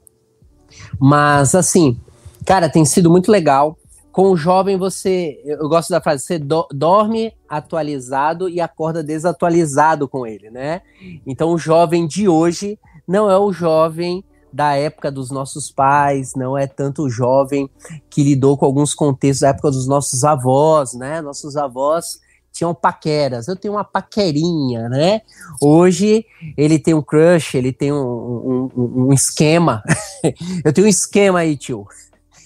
Mas, 0.98 1.54
assim, 1.54 1.98
cara, 2.44 2.68
tem 2.68 2.84
sido 2.84 3.10
muito 3.10 3.30
legal. 3.30 3.76
Com 4.12 4.32
o 4.32 4.36
jovem, 4.36 4.76
você. 4.76 5.40
Eu 5.44 5.68
gosto 5.68 5.90
da 5.90 6.00
frase: 6.00 6.24
você 6.24 6.38
do, 6.38 6.66
dorme 6.72 7.32
atualizado 7.48 8.48
e 8.48 8.60
acorda 8.60 9.04
desatualizado 9.04 10.08
com 10.08 10.26
ele, 10.26 10.50
né? 10.50 10.82
Então, 11.24 11.50
o 11.50 11.58
jovem 11.58 12.06
de 12.06 12.28
hoje 12.28 12.78
não 13.06 13.30
é 13.30 13.38
o 13.38 13.52
jovem 13.52 14.24
da 14.52 14.74
época 14.74 15.10
dos 15.10 15.30
nossos 15.30 15.70
pais, 15.70 16.34
não 16.34 16.58
é 16.58 16.66
tanto 16.66 17.04
o 17.04 17.10
jovem 17.10 17.70
que 18.08 18.22
lidou 18.22 18.58
com 18.58 18.66
alguns 18.66 18.94
contextos 18.94 19.42
da 19.42 19.48
época 19.48 19.70
dos 19.70 19.86
nossos 19.86 20.24
avós, 20.24 20.94
né? 20.94 21.20
Nossos 21.20 21.56
avós 21.56 22.20
tinham 22.52 22.74
paqueras, 22.74 23.48
eu 23.48 23.56
tenho 23.56 23.74
uma 23.74 23.84
paquerinha, 23.84 24.88
né? 24.88 25.22
Hoje 25.60 26.26
ele 26.56 26.78
tem 26.78 26.94
um 26.94 27.02
crush, 27.02 27.56
ele 27.56 27.72
tem 27.72 27.92
um, 27.92 28.68
um, 28.76 29.04
um 29.06 29.12
esquema. 29.12 29.82
eu 30.64 30.72
tenho 30.72 30.86
um 30.86 30.90
esquema 30.90 31.40
aí, 31.40 31.56
tio. 31.56 31.86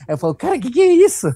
Aí 0.06 0.14
eu 0.14 0.18
falo, 0.18 0.34
cara, 0.34 0.56
o 0.56 0.60
que, 0.60 0.70
que 0.70 0.80
é 0.80 0.92
isso? 0.92 1.32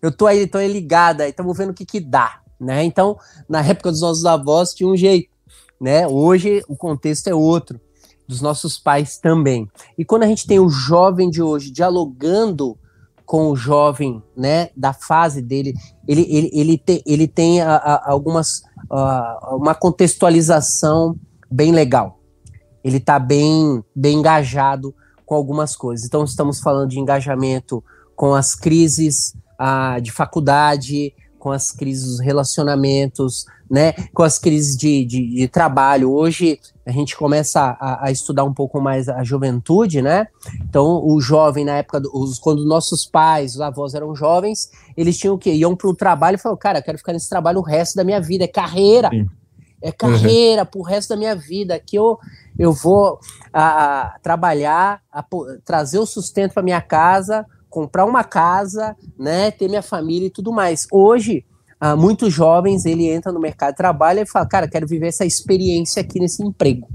Eu 0.00 0.12
tô 0.12 0.26
aí, 0.26 0.46
tô 0.46 0.58
aí 0.58 0.70
ligada, 0.70 1.28
estamos 1.28 1.56
vendo 1.56 1.70
o 1.70 1.74
que 1.74 1.86
que 1.86 2.00
dá, 2.00 2.40
né? 2.60 2.84
Então, 2.84 3.16
na 3.48 3.64
época 3.64 3.90
dos 3.90 4.02
nossos 4.02 4.24
avós 4.24 4.74
tinha 4.74 4.88
um 4.88 4.96
jeito, 4.96 5.30
né? 5.80 6.06
Hoje 6.06 6.62
o 6.68 6.76
contexto 6.76 7.28
é 7.28 7.34
outro 7.34 7.80
dos 8.28 8.40
nossos 8.40 8.78
pais 8.78 9.18
também. 9.18 9.68
E 9.96 10.04
quando 10.04 10.22
a 10.22 10.26
gente 10.26 10.46
tem 10.46 10.60
o 10.60 10.68
jovem 10.68 11.28
de 11.28 11.42
hoje 11.42 11.70
dialogando 11.70 12.78
com 13.24 13.50
o 13.50 13.56
jovem, 13.56 14.22
né, 14.36 14.70
da 14.76 14.92
fase 14.92 15.40
dele, 15.40 15.74
ele, 16.06 16.22
ele, 16.28 16.50
ele, 16.52 16.78
te, 16.78 17.02
ele 17.06 17.26
tem 17.26 17.60
a, 17.60 17.76
a, 17.76 18.10
algumas, 18.10 18.62
a, 18.90 19.56
uma 19.56 19.74
contextualização 19.74 21.16
bem 21.50 21.72
legal. 21.72 22.18
Ele 22.84 22.96
está 22.96 23.18
bem, 23.18 23.82
bem 23.94 24.18
engajado 24.18 24.94
com 25.24 25.34
algumas 25.34 25.76
coisas. 25.76 26.04
Então, 26.04 26.24
estamos 26.24 26.60
falando 26.60 26.90
de 26.90 26.98
engajamento 26.98 27.82
com 28.16 28.34
as 28.34 28.54
crises 28.54 29.34
de 30.02 30.10
faculdade, 30.10 31.14
com 31.42 31.50
as 31.50 31.72
crises 31.72 32.06
dos 32.06 32.20
relacionamentos, 32.20 33.46
né, 33.68 33.94
com 34.14 34.22
as 34.22 34.38
crises 34.38 34.76
de, 34.76 35.04
de, 35.04 35.34
de 35.34 35.48
trabalho. 35.48 36.12
Hoje 36.12 36.60
a 36.86 36.92
gente 36.92 37.16
começa 37.16 37.76
a, 37.80 38.06
a, 38.06 38.12
estudar 38.12 38.44
um 38.44 38.54
pouco 38.54 38.80
mais 38.80 39.08
a 39.08 39.24
juventude, 39.24 40.00
né? 40.00 40.28
Então 40.62 41.04
o 41.04 41.20
jovem 41.20 41.64
na 41.64 41.78
época, 41.78 41.98
do, 41.98 42.16
os, 42.16 42.38
quando 42.38 42.64
nossos 42.64 43.04
pais, 43.04 43.56
os 43.56 43.60
avós 43.60 43.92
eram 43.92 44.14
jovens, 44.14 44.70
eles 44.96 45.18
tinham 45.18 45.36
que 45.36 45.50
iam 45.50 45.74
para 45.74 45.88
o 45.88 45.96
trabalho 45.96 46.36
e 46.36 46.38
falaram, 46.38 46.58
cara, 46.60 46.78
eu 46.78 46.82
quero 46.84 46.98
ficar 46.98 47.12
nesse 47.12 47.28
trabalho 47.28 47.58
o 47.58 47.62
resto 47.62 47.96
da 47.96 48.04
minha 48.04 48.20
vida, 48.20 48.44
é 48.44 48.48
carreira. 48.48 49.10
Sim. 49.10 49.28
É 49.84 49.90
carreira 49.90 50.62
uhum. 50.62 50.66
pro 50.66 50.82
resto 50.82 51.08
da 51.08 51.16
minha 51.16 51.34
vida. 51.34 51.74
Aqui 51.74 51.96
eu, 51.96 52.16
eu 52.56 52.72
vou 52.72 53.18
a, 53.52 54.02
a 54.02 54.18
trabalhar, 54.20 55.02
a, 55.12 55.24
trazer 55.64 55.98
o 55.98 56.06
sustento 56.06 56.54
para 56.54 56.62
minha 56.62 56.80
casa, 56.80 57.44
comprar 57.72 58.04
uma 58.04 58.22
casa, 58.22 58.94
né, 59.18 59.50
ter 59.50 59.66
minha 59.66 59.82
família 59.82 60.26
e 60.26 60.30
tudo 60.30 60.52
mais. 60.52 60.86
Hoje, 60.92 61.44
uh, 61.82 61.96
muitos 61.96 62.32
jovens, 62.32 62.84
ele 62.84 63.08
entra 63.08 63.32
no 63.32 63.40
mercado 63.40 63.70
de 63.70 63.78
trabalho 63.78 64.20
e 64.20 64.26
fala, 64.26 64.46
cara, 64.46 64.68
quero 64.68 64.86
viver 64.86 65.08
essa 65.08 65.24
experiência 65.24 66.02
aqui 66.02 66.20
nesse 66.20 66.44
emprego, 66.44 66.86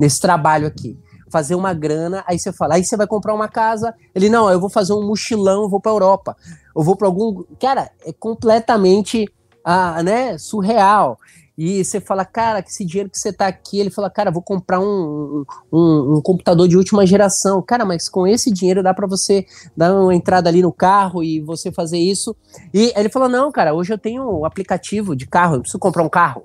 nesse 0.00 0.20
trabalho 0.20 0.66
aqui. 0.66 0.98
Fazer 1.30 1.54
uma 1.54 1.72
grana, 1.72 2.24
aí 2.26 2.38
você 2.38 2.52
fala, 2.52 2.74
aí 2.74 2.84
você 2.84 2.96
vai 2.96 3.06
comprar 3.06 3.34
uma 3.34 3.48
casa. 3.48 3.94
Ele, 4.14 4.28
não, 4.28 4.50
eu 4.50 4.58
vou 4.58 4.68
fazer 4.68 4.94
um 4.94 5.06
mochilão, 5.06 5.68
vou 5.68 5.80
para 5.80 5.92
Europa. 5.92 6.36
Eu 6.74 6.82
vou 6.82 6.96
para 6.96 7.06
algum. 7.06 7.42
Cara, 7.58 7.90
é 8.04 8.12
completamente 8.12 9.24
uh, 9.66 10.02
né, 10.02 10.36
surreal 10.38 11.18
e 11.56 11.84
você 11.84 12.00
fala, 12.00 12.24
cara, 12.24 12.62
que 12.62 12.70
esse 12.70 12.84
dinheiro 12.84 13.10
que 13.10 13.18
você 13.18 13.32
tá 13.32 13.46
aqui, 13.46 13.78
ele 13.78 13.90
fala, 13.90 14.08
cara, 14.08 14.30
vou 14.30 14.42
comprar 14.42 14.80
um, 14.80 15.44
um, 15.70 16.16
um 16.16 16.20
computador 16.22 16.66
de 16.66 16.76
última 16.76 17.06
geração. 17.06 17.60
Cara, 17.62 17.84
mas 17.84 18.08
com 18.08 18.26
esse 18.26 18.50
dinheiro 18.50 18.82
dá 18.82 18.94
para 18.94 19.06
você 19.06 19.44
dar 19.76 19.94
uma 19.94 20.14
entrada 20.14 20.48
ali 20.48 20.62
no 20.62 20.72
carro 20.72 21.22
e 21.22 21.40
você 21.40 21.70
fazer 21.70 21.98
isso. 21.98 22.34
E 22.72 22.92
ele 22.96 23.10
falou, 23.10 23.28
não, 23.28 23.52
cara, 23.52 23.74
hoje 23.74 23.92
eu 23.92 23.98
tenho 23.98 24.40
um 24.40 24.44
aplicativo 24.44 25.14
de 25.14 25.26
carro, 25.26 25.56
eu 25.56 25.60
preciso 25.60 25.78
comprar 25.78 26.02
um 26.02 26.08
carro. 26.08 26.44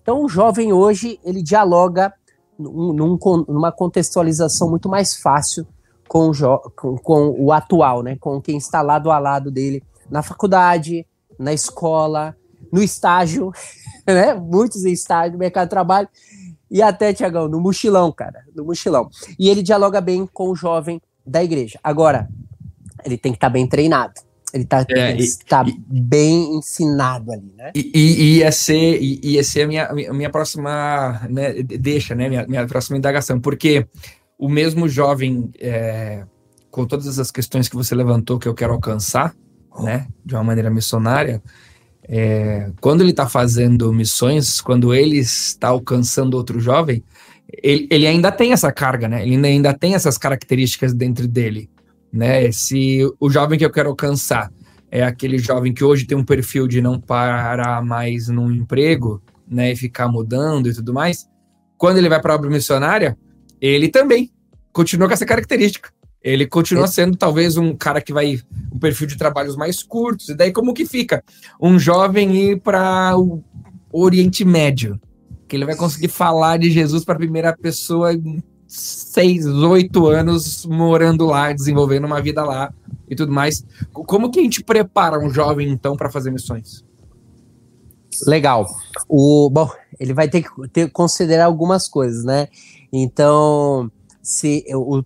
Então 0.00 0.24
o 0.24 0.28
jovem 0.28 0.72
hoje, 0.72 1.18
ele 1.24 1.42
dialoga 1.42 2.12
num, 2.56 3.18
numa 3.48 3.72
contextualização 3.72 4.70
muito 4.70 4.88
mais 4.88 5.16
fácil 5.16 5.66
com 6.08 6.30
o, 6.30 6.58
com, 6.70 6.96
com 6.96 7.34
o 7.38 7.52
atual, 7.52 8.02
né? 8.02 8.16
Com 8.20 8.40
quem 8.40 8.56
está 8.56 8.80
lado 8.82 9.10
a 9.10 9.18
lado 9.18 9.50
dele 9.50 9.82
na 10.08 10.22
faculdade, 10.22 11.04
na 11.38 11.52
escola, 11.52 12.36
no 12.72 12.82
estágio, 12.82 13.52
né? 14.12 14.34
Muitos 14.34 14.84
em 14.84 14.92
estágio, 14.92 15.32
no 15.32 15.38
mercado 15.38 15.66
de 15.66 15.70
trabalho. 15.70 16.08
E 16.70 16.82
até, 16.82 17.12
Tiagão, 17.12 17.48
no 17.48 17.60
mochilão, 17.60 18.10
cara, 18.12 18.42
no 18.54 18.64
mochilão. 18.64 19.08
E 19.38 19.48
ele 19.48 19.62
dialoga 19.62 20.00
bem 20.00 20.26
com 20.26 20.50
o 20.50 20.56
jovem 20.56 21.00
da 21.24 21.42
igreja. 21.42 21.78
Agora, 21.82 22.28
ele 23.04 23.16
tem 23.16 23.32
que 23.32 23.36
estar 23.36 23.48
tá 23.48 23.52
bem 23.52 23.66
treinado. 23.66 24.14
Ele 24.52 24.62
está 24.64 24.86
é, 24.88 25.16
tá 25.48 25.64
bem 25.86 26.56
ensinado 26.56 27.32
ali, 27.32 27.52
né? 27.56 27.72
E, 27.74 27.90
e, 27.94 28.38
ia 28.38 28.50
ser, 28.52 28.98
ia 29.00 29.42
ser 29.44 29.62
a 29.62 29.66
minha, 29.66 29.86
a 29.86 30.12
minha 30.14 30.30
próxima, 30.30 31.20
né, 31.28 31.62
deixa, 31.62 32.14
né, 32.14 32.28
minha, 32.28 32.46
minha 32.46 32.66
próxima 32.66 32.96
indagação, 32.96 33.40
porque 33.40 33.86
o 34.38 34.48
mesmo 34.48 34.88
jovem, 34.88 35.50
é, 35.58 36.24
com 36.70 36.86
todas 36.86 37.06
essas 37.06 37.30
questões 37.30 37.68
que 37.68 37.76
você 37.76 37.94
levantou 37.94 38.38
que 38.38 38.48
eu 38.48 38.54
quero 38.54 38.72
alcançar, 38.72 39.34
né, 39.80 40.06
de 40.24 40.34
uma 40.34 40.44
maneira 40.44 40.70
missionária, 40.70 41.42
é, 42.08 42.70
quando 42.80 43.00
ele 43.00 43.10
está 43.10 43.28
fazendo 43.28 43.92
missões, 43.92 44.60
quando 44.60 44.94
ele 44.94 45.18
está 45.18 45.68
alcançando 45.68 46.36
outro 46.36 46.60
jovem, 46.60 47.02
ele, 47.62 47.86
ele, 47.90 48.06
ainda 48.06 48.30
tem 48.30 48.52
essa 48.52 48.72
carga, 48.72 49.08
né? 49.08 49.26
Ele 49.26 49.44
ainda 49.46 49.72
tem 49.72 49.94
essas 49.94 50.18
características 50.18 50.92
dentro 50.92 51.26
dele, 51.28 51.70
né? 52.12 52.50
Se 52.52 53.00
o 53.18 53.30
jovem 53.30 53.58
que 53.58 53.64
eu 53.64 53.70
quero 53.70 53.88
alcançar 53.88 54.50
é 54.90 55.02
aquele 55.02 55.38
jovem 55.38 55.72
que 55.72 55.84
hoje 55.84 56.06
tem 56.06 56.16
um 56.16 56.24
perfil 56.24 56.66
de 56.66 56.80
não 56.80 57.00
parar 57.00 57.84
mais 57.84 58.28
num 58.28 58.50
emprego, 58.50 59.22
né, 59.48 59.72
e 59.72 59.76
ficar 59.76 60.08
mudando 60.08 60.68
e 60.68 60.74
tudo 60.74 60.92
mais, 60.92 61.28
quando 61.76 61.98
ele 61.98 62.08
vai 62.08 62.20
para 62.20 62.32
a 62.32 62.36
obra 62.36 62.50
missionária, 62.50 63.16
ele 63.60 63.88
também 63.88 64.30
continua 64.72 65.06
com 65.06 65.14
essa 65.14 65.26
característica. 65.26 65.90
Ele 66.26 66.44
continua 66.44 66.88
sendo 66.88 67.16
talvez 67.16 67.56
um 67.56 67.72
cara 67.76 68.00
que 68.00 68.12
vai 68.12 68.40
um 68.72 68.80
perfil 68.80 69.06
de 69.06 69.16
trabalhos 69.16 69.54
mais 69.54 69.80
curtos. 69.80 70.28
E 70.30 70.34
daí 70.34 70.52
como 70.52 70.74
que 70.74 70.84
fica? 70.84 71.22
Um 71.60 71.78
jovem 71.78 72.34
ir 72.34 72.60
para 72.60 73.16
o 73.16 73.44
Oriente 73.92 74.44
Médio, 74.44 75.00
que 75.46 75.54
ele 75.54 75.64
vai 75.64 75.76
conseguir 75.76 76.08
falar 76.08 76.56
de 76.56 76.68
Jesus 76.68 77.04
para 77.04 77.14
a 77.14 77.18
primeira 77.18 77.56
pessoa 77.56 78.12
em 78.12 78.42
seis, 78.66 79.46
oito 79.46 80.08
anos 80.08 80.66
morando 80.66 81.26
lá, 81.26 81.52
desenvolvendo 81.52 82.06
uma 82.06 82.20
vida 82.20 82.42
lá 82.42 82.74
e 83.08 83.14
tudo 83.14 83.30
mais. 83.30 83.64
Como 83.92 84.28
que 84.28 84.40
a 84.40 84.42
gente 84.42 84.64
prepara 84.64 85.20
um 85.20 85.30
jovem 85.30 85.68
então 85.68 85.96
para 85.96 86.10
fazer 86.10 86.32
missões? 86.32 86.84
Legal. 88.26 88.66
O 89.08 89.48
bom, 89.48 89.70
ele 90.00 90.12
vai 90.12 90.28
ter 90.28 90.42
que 90.42 90.68
ter, 90.70 90.90
considerar 90.90 91.44
algumas 91.44 91.86
coisas, 91.86 92.24
né? 92.24 92.48
Então, 92.92 93.88
se 94.20 94.64
o 94.74 95.04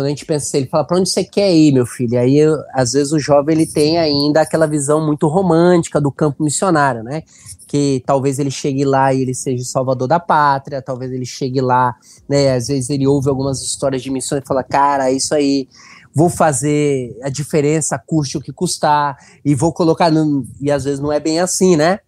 quando 0.00 0.06
a 0.06 0.10
gente 0.10 0.24
pensa 0.24 0.56
ele 0.56 0.66
fala, 0.66 0.84
para 0.84 0.98
onde 0.98 1.10
você 1.10 1.22
quer 1.22 1.52
ir, 1.54 1.72
meu 1.72 1.84
filho? 1.84 2.18
Aí, 2.18 2.38
às 2.72 2.92
vezes, 2.92 3.12
o 3.12 3.18
jovem 3.18 3.54
ele 3.54 3.66
tem 3.66 3.98
ainda 3.98 4.40
aquela 4.40 4.66
visão 4.66 5.04
muito 5.04 5.28
romântica 5.28 6.00
do 6.00 6.10
campo 6.10 6.42
missionário, 6.42 7.02
né? 7.02 7.22
Que 7.66 8.02
talvez 8.06 8.38
ele 8.38 8.50
chegue 8.50 8.82
lá 8.84 9.12
e 9.12 9.20
ele 9.20 9.34
seja 9.34 9.62
o 9.62 9.66
salvador 9.66 10.08
da 10.08 10.18
pátria, 10.18 10.80
talvez 10.80 11.12
ele 11.12 11.26
chegue 11.26 11.60
lá, 11.60 11.94
né? 12.26 12.54
Às 12.54 12.68
vezes 12.68 12.88
ele 12.88 13.06
ouve 13.06 13.28
algumas 13.28 13.60
histórias 13.62 14.02
de 14.02 14.10
missão 14.10 14.38
e 14.38 14.42
fala, 14.46 14.64
cara, 14.64 15.10
é 15.10 15.12
isso 15.12 15.34
aí, 15.34 15.68
vou 16.14 16.30
fazer 16.30 17.14
a 17.22 17.28
diferença, 17.28 17.98
custe 17.98 18.38
o 18.38 18.40
que 18.40 18.52
custar, 18.52 19.18
e 19.44 19.54
vou 19.54 19.72
colocar. 19.72 20.10
No... 20.10 20.46
E 20.60 20.70
às 20.70 20.84
vezes 20.84 20.98
não 20.98 21.12
é 21.12 21.20
bem 21.20 21.40
assim, 21.40 21.76
né? 21.76 22.00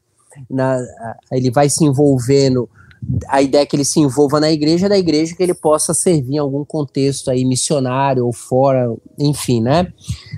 Na... 0.49 0.79
Ele 1.31 1.51
vai 1.51 1.69
se 1.69 1.85
envolvendo 1.85 2.69
a 3.29 3.43
ideia 3.43 3.63
é 3.63 3.67
que 3.67 3.75
ele 3.75 3.85
se 3.85 4.01
envolva 4.01 4.39
na 4.39 4.51
igreja, 4.51 4.89
da 4.89 4.97
igreja 4.97 5.35
que 5.35 5.43
ele 5.43 5.55
possa 5.55 5.93
servir 5.93 6.35
em 6.35 6.39
algum 6.39 6.65
contexto 6.65 7.31
aí 7.31 7.45
missionário 7.45 8.25
ou 8.25 8.33
fora, 8.33 8.87
enfim, 9.19 9.61
né? 9.61 9.93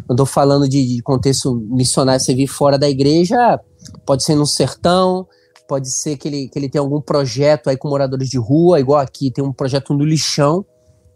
Eu 0.09 0.16
tô 0.16 0.25
falando 0.25 0.68
de, 0.68 0.97
de 0.97 1.02
contexto 1.02 1.54
missionário, 1.54 2.25
servir 2.25 2.47
fora 2.47 2.78
da 2.78 2.88
igreja, 2.88 3.61
pode 4.06 4.25
ser 4.25 4.35
no 4.35 4.47
sertão, 4.47 5.26
pode 5.68 5.90
ser 5.90 6.16
que 6.16 6.28
ele, 6.28 6.49
que 6.49 6.59
ele 6.59 6.68
tenha 6.68 6.83
algum 6.83 7.00
projeto 7.00 7.68
aí 7.68 7.76
com 7.76 7.88
moradores 7.88 8.28
de 8.28 8.38
rua, 8.38 8.80
igual 8.80 9.00
aqui 9.00 9.30
tem 9.30 9.44
um 9.44 9.52
projeto 9.52 9.92
no 9.92 10.04
lixão, 10.04 10.64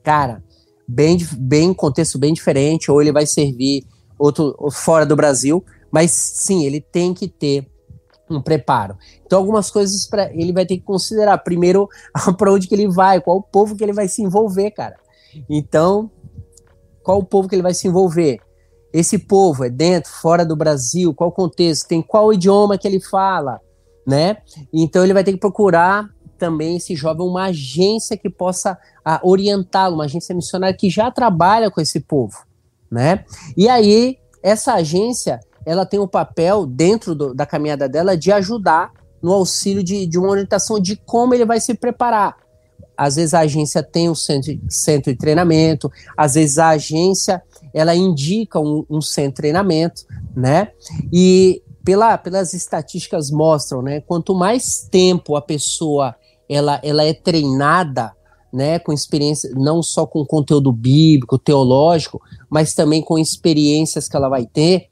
cara, 0.02 0.42
bem, 0.86 1.18
bem 1.38 1.72
contexto 1.72 2.18
bem 2.18 2.32
diferente, 2.32 2.90
ou 2.90 3.00
ele 3.00 3.12
vai 3.12 3.26
servir 3.26 3.84
outro 4.18 4.54
fora 4.70 5.06
do 5.06 5.16
Brasil, 5.16 5.64
mas 5.90 6.10
sim, 6.10 6.64
ele 6.64 6.80
tem 6.80 7.14
que 7.14 7.28
ter 7.28 7.66
um 8.30 8.40
preparo. 8.40 8.96
Então, 9.28 9.40
algumas 9.40 9.70
coisas 9.70 10.06
para 10.06 10.32
ele 10.32 10.54
vai 10.54 10.64
ter 10.64 10.78
que 10.78 10.84
considerar. 10.84 11.36
Primeiro, 11.36 11.86
para 12.38 12.50
onde 12.50 12.66
que 12.66 12.74
ele 12.74 12.88
vai, 12.88 13.20
qual 13.20 13.36
o 13.36 13.42
povo 13.42 13.76
que 13.76 13.84
ele 13.84 13.92
vai 13.92 14.08
se 14.08 14.22
envolver, 14.22 14.70
cara. 14.70 14.96
Então, 15.50 16.10
qual 17.02 17.18
o 17.18 17.24
povo 17.24 17.46
que 17.46 17.54
ele 17.54 17.62
vai 17.62 17.74
se 17.74 17.86
envolver? 17.86 18.40
Esse 18.90 19.18
povo 19.18 19.64
é 19.64 19.68
dentro, 19.68 20.10
fora 20.10 20.46
do 20.46 20.56
Brasil, 20.56 21.12
qual 21.12 21.28
o 21.28 21.32
contexto, 21.32 21.86
tem 21.86 22.00
qual 22.00 22.32
idioma 22.32 22.78
que 22.78 22.88
ele 22.88 23.00
fala, 23.00 23.60
né? 24.06 24.38
Então 24.72 25.04
ele 25.04 25.12
vai 25.12 25.22
ter 25.22 25.32
que 25.32 25.38
procurar 25.38 26.08
também 26.38 26.78
esse 26.78 26.96
jovem 26.96 27.26
uma 27.26 27.44
agência 27.44 28.16
que 28.16 28.30
possa 28.30 28.78
orientá-lo, 29.22 29.96
uma 29.96 30.04
agência 30.04 30.34
missionária 30.34 30.74
que 30.74 30.88
já 30.88 31.10
trabalha 31.10 31.70
com 31.70 31.82
esse 31.82 32.00
povo, 32.00 32.46
né? 32.90 33.26
E 33.54 33.68
aí 33.68 34.16
essa 34.42 34.72
agência 34.72 35.38
ela 35.66 35.84
tem 35.84 36.00
o 36.00 36.08
papel, 36.08 36.64
dentro 36.64 37.14
do, 37.14 37.34
da 37.34 37.44
caminhada 37.44 37.86
dela, 37.86 38.16
de 38.16 38.32
ajudar 38.32 38.90
no 39.22 39.32
auxílio 39.32 39.82
de, 39.82 40.06
de 40.06 40.18
uma 40.18 40.28
orientação 40.28 40.78
de 40.78 40.96
como 40.96 41.34
ele 41.34 41.44
vai 41.44 41.60
se 41.60 41.74
preparar. 41.74 42.36
Às 42.96 43.16
vezes 43.16 43.34
a 43.34 43.40
agência 43.40 43.82
tem 43.82 44.10
um 44.10 44.14
centro, 44.14 44.58
centro 44.68 45.12
de 45.12 45.18
treinamento, 45.18 45.90
às 46.16 46.34
vezes 46.34 46.58
a 46.58 46.70
agência 46.70 47.42
ela 47.72 47.94
indica 47.94 48.58
um, 48.58 48.84
um 48.90 49.00
centro 49.00 49.30
de 49.30 49.36
treinamento, 49.36 50.02
né? 50.34 50.72
E 51.12 51.62
pela, 51.84 52.18
pelas 52.18 52.54
estatísticas 52.54 53.30
mostram, 53.30 53.82
né? 53.82 54.00
Quanto 54.00 54.34
mais 54.34 54.88
tempo 54.90 55.36
a 55.36 55.42
pessoa 55.42 56.16
ela, 56.48 56.80
ela 56.82 57.04
é 57.04 57.12
treinada, 57.12 58.12
né, 58.50 58.78
com 58.78 58.94
experiência, 58.94 59.50
não 59.54 59.82
só 59.82 60.06
com 60.06 60.24
conteúdo 60.24 60.72
bíblico, 60.72 61.38
teológico, 61.38 62.20
mas 62.48 62.74
também 62.74 63.02
com 63.02 63.18
experiências 63.18 64.08
que 64.08 64.16
ela 64.16 64.28
vai 64.28 64.46
ter, 64.46 64.88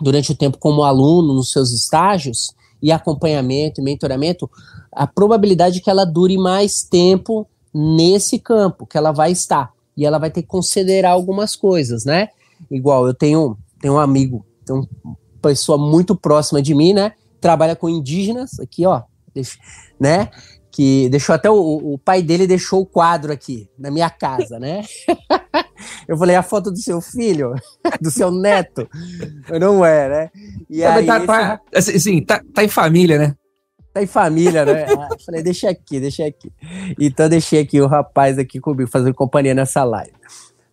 durante 0.00 0.32
o 0.32 0.34
tempo 0.34 0.58
como 0.58 0.82
aluno 0.82 1.32
nos 1.32 1.52
seus 1.52 1.70
estágios 1.70 2.52
e 2.82 2.90
acompanhamento 2.90 3.80
e 3.80 3.84
mentoramento, 3.84 4.50
a 4.90 5.06
probabilidade 5.06 5.76
de 5.76 5.80
que 5.80 5.90
ela 5.90 6.04
dure 6.04 6.36
mais 6.36 6.82
tempo 6.82 7.46
nesse 7.72 8.38
campo 8.38 8.86
que 8.86 8.98
ela 8.98 9.12
vai 9.12 9.30
estar. 9.30 9.70
E 9.96 10.04
ela 10.04 10.18
vai 10.18 10.30
ter 10.30 10.42
que 10.42 10.48
considerar 10.48 11.10
algumas 11.10 11.54
coisas, 11.54 12.04
né? 12.04 12.28
Igual 12.70 13.06
eu 13.06 13.14
tenho, 13.14 13.56
tenho 13.80 13.94
um 13.94 13.98
amigo, 13.98 14.44
tenho 14.64 14.88
uma 15.04 15.16
pessoa 15.40 15.78
muito 15.78 16.16
próxima 16.16 16.60
de 16.60 16.74
mim, 16.74 16.92
né? 16.92 17.12
Trabalha 17.40 17.76
com 17.76 17.88
indígenas, 17.88 18.58
aqui, 18.58 18.86
ó, 18.86 19.02
né? 19.98 20.30
Que 20.72 21.06
deixou 21.10 21.34
até 21.34 21.50
o, 21.50 21.54
o, 21.54 21.98
pai 21.98 22.22
dele 22.22 22.46
deixou 22.46 22.80
o 22.80 22.86
quadro 22.86 23.30
aqui 23.30 23.68
na 23.78 23.90
minha 23.90 24.08
casa, 24.08 24.58
né? 24.58 24.82
eu 26.08 26.16
falei 26.16 26.34
a 26.34 26.42
foto 26.42 26.70
do 26.70 26.78
seu 26.78 26.98
filho, 27.02 27.54
do 28.00 28.10
seu 28.10 28.30
neto, 28.30 28.88
não 29.60 29.84
é, 29.84 30.08
né? 30.08 30.30
E 30.70 30.82
aí, 30.82 31.04
tá, 31.04 31.20
tá, 31.26 31.60
esse... 31.70 31.94
assim, 31.94 32.22
tá, 32.24 32.42
tá 32.54 32.64
em 32.64 32.68
família, 32.68 33.18
né? 33.18 33.36
Tá 33.92 34.02
em 34.02 34.06
família, 34.06 34.64
né? 34.64 34.86
Ah, 34.98 35.08
falei, 35.26 35.42
deixa 35.42 35.68
aqui, 35.68 36.00
deixa 36.00 36.24
aqui. 36.24 36.50
Então 36.98 37.28
deixei 37.28 37.60
aqui 37.60 37.78
o 37.78 37.86
rapaz 37.86 38.38
aqui 38.38 38.58
comigo, 38.58 38.88
fazendo 38.90 39.14
companhia 39.14 39.52
nessa 39.52 39.84
live. 39.84 40.14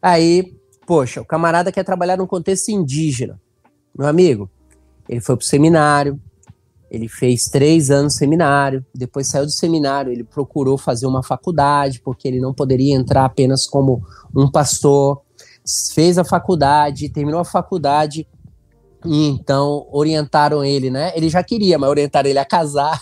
Aí, 0.01 0.56
poxa, 0.88 1.20
o 1.20 1.25
camarada 1.25 1.74
quer 1.74 1.84
trabalhar 1.84 2.15
num 2.15 2.25
contexto 2.25 2.70
indígena. 2.70 3.38
Meu 3.98 4.07
amigo, 4.07 4.50
ele 5.09 5.20
foi 5.20 5.35
pro 5.35 5.46
seminário, 5.46 6.18
ele 6.90 7.08
fez 7.08 7.46
três 7.46 7.92
anos 7.92 8.16
seminário, 8.16 8.86
depois 8.94 9.28
saiu 9.28 9.46
do 9.46 9.52
seminário, 9.52 10.12
ele 10.12 10.24
procurou 10.24 10.78
fazer 10.78 11.06
uma 11.06 11.22
faculdade, 11.22 12.02
porque 12.02 12.28
ele 12.28 12.40
não 12.40 12.54
poderia 12.54 12.96
entrar 12.96 13.25
apenas 13.25 13.68
como 13.68 14.04
um 14.36 14.50
pastor. 14.50 15.22
Fez 15.94 16.18
a 16.18 16.24
faculdade, 16.24 17.10
terminou 17.10 17.40
a 17.40 17.46
faculdade, 17.46 18.28
e 19.06 19.28
então 19.28 19.88
orientaram 19.92 20.64
ele, 20.64 20.90
né? 20.90 21.12
Ele 21.16 21.30
já 21.30 21.44
queria, 21.44 21.78
mas 21.78 21.90
orientaram 21.90 22.30
ele 22.30 22.40
a 22.40 22.46
casar, 22.46 23.02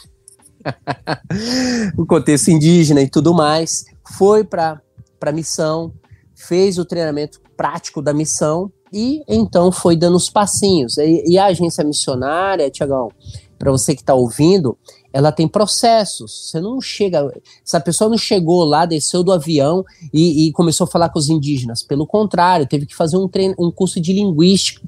o 1.98 2.06
contexto 2.06 2.50
indígena 2.50 3.02
e 3.02 3.10
tudo 3.10 3.34
mais. 3.34 3.86
Foi 4.18 4.44
para 4.44 4.82
a 5.22 5.32
missão, 5.32 5.94
fez 6.36 6.78
o 6.78 6.86
treinamento 6.86 7.40
prático 7.56 8.02
da 8.02 8.14
missão 8.14 8.72
e 8.94 9.24
então 9.28 9.72
foi 9.72 9.96
dando 9.96 10.16
os 10.16 10.30
passinhos. 10.30 10.98
E, 10.98 11.24
e 11.26 11.38
a 11.38 11.46
agência 11.46 11.84
missionária, 11.84 12.70
Tiagão, 12.70 13.10
para 13.58 13.72
você 13.72 13.96
que 13.96 14.02
está 14.02 14.14
ouvindo, 14.14 14.78
ela 15.12 15.32
tem 15.32 15.48
processos. 15.48 16.50
Você 16.50 16.60
não 16.62 16.80
chega. 16.80 17.32
Essa 17.66 17.80
pessoa 17.80 18.10
não 18.10 18.18
chegou 18.18 18.64
lá, 18.64 18.86
desceu 18.86 19.24
do 19.24 19.32
avião 19.32 19.84
e, 20.14 20.48
e 20.48 20.52
começou 20.52 20.86
a 20.86 20.90
falar 20.90 21.10
com 21.10 21.20
os 21.20 21.30
indígenas. 21.30 21.82
Pelo 21.82 22.06
contrário, 22.06 22.68
teve 22.68 22.86
que 22.86 22.96
fazer 22.96 23.18
um, 23.18 23.28
treino, 23.28 23.56
um 23.58 23.72
curso 23.72 24.00
de 24.00 24.14
linguística, 24.14 24.82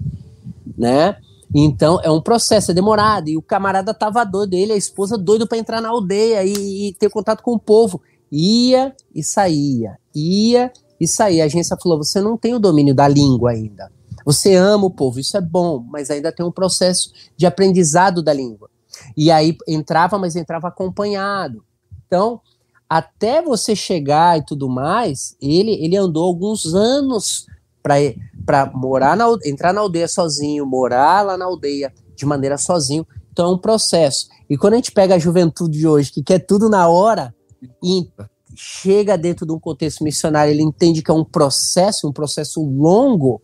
né? 0.78 1.18
Então 1.54 2.00
é 2.04 2.12
um 2.12 2.22
processo, 2.22 2.72
é 2.72 2.74
demorado. 2.74 3.30
E 3.30 3.38
o 3.38 3.42
camarada 3.42 3.94
tava 3.94 4.24
doido, 4.24 4.54
ele, 4.54 4.74
a 4.74 4.78
esposa 4.78 5.18
doido 5.18 5.48
para 5.48 5.58
entrar 5.58 5.82
na 5.82 5.90
aldeia 5.90 6.44
e, 6.46 6.90
e, 6.90 6.94
ter 6.94 7.10
contato 7.10 7.42
com 7.42 7.54
o 7.54 7.60
povo. 7.60 8.02
Ia 8.32 8.96
e 9.14 9.24
saía, 9.24 9.98
ia 10.14 10.72
e 11.00 11.08
saía. 11.08 11.44
A 11.44 11.46
agência 11.48 11.76
falou: 11.82 11.98
você 11.98 12.22
não 12.22 12.38
tem 12.38 12.54
o 12.54 12.60
domínio 12.60 12.94
da 12.94 13.08
língua 13.08 13.52
ainda. 13.52 13.92
Você 14.30 14.54
ama 14.54 14.86
o 14.86 14.92
povo, 14.92 15.20
isso 15.20 15.36
é 15.36 15.42
bom, 15.42 15.84
mas 15.90 16.12
ainda 16.12 16.32
tem 16.32 16.46
um 16.46 16.52
processo 16.52 17.12
de 17.36 17.48
aprendizado 17.48 18.22
da 18.22 18.32
língua. 18.32 18.70
E 19.18 19.32
aí 19.32 19.58
entrava, 19.68 20.20
mas 20.20 20.36
entrava 20.36 20.68
acompanhado. 20.68 21.64
Então, 22.06 22.40
até 22.88 23.42
você 23.42 23.76
chegar 23.76 24.38
e 24.38 24.46
tudo 24.46 24.70
mais, 24.70 25.36
ele, 25.42 25.72
ele 25.84 25.98
andou 25.98 26.26
alguns 26.26 26.76
anos 26.76 27.48
para 27.82 28.72
morar 28.72 29.18
na 29.18 29.26
entrar 29.44 29.74
na 29.74 29.82
aldeia 29.82 30.08
sozinho, 30.08 30.64
morar 30.64 31.26
lá 31.26 31.36
na 31.36 31.46
aldeia 31.46 31.92
de 32.16 32.24
maneira 32.24 32.56
sozinho. 32.56 33.08
Então 33.32 33.50
é 33.50 33.54
um 33.56 33.58
processo. 33.58 34.28
E 34.48 34.56
quando 34.56 34.74
a 34.74 34.76
gente 34.76 34.92
pega 34.92 35.16
a 35.16 35.20
juventude 35.20 35.80
de 35.80 35.88
hoje, 35.88 36.12
que 36.12 36.22
quer 36.22 36.38
tudo 36.38 36.70
na 36.70 36.88
hora, 36.88 37.34
e 37.84 38.08
chega 38.56 39.18
dentro 39.18 39.44
de 39.48 39.54
um 39.54 39.60
contexto 39.60 40.04
missionário, 40.04 40.54
ele 40.54 40.62
entende 40.62 41.02
que 41.02 41.10
é 41.10 41.14
um 41.16 41.26
processo, 41.26 42.08
um 42.08 42.14
processo 42.14 42.64
longo, 42.64 43.42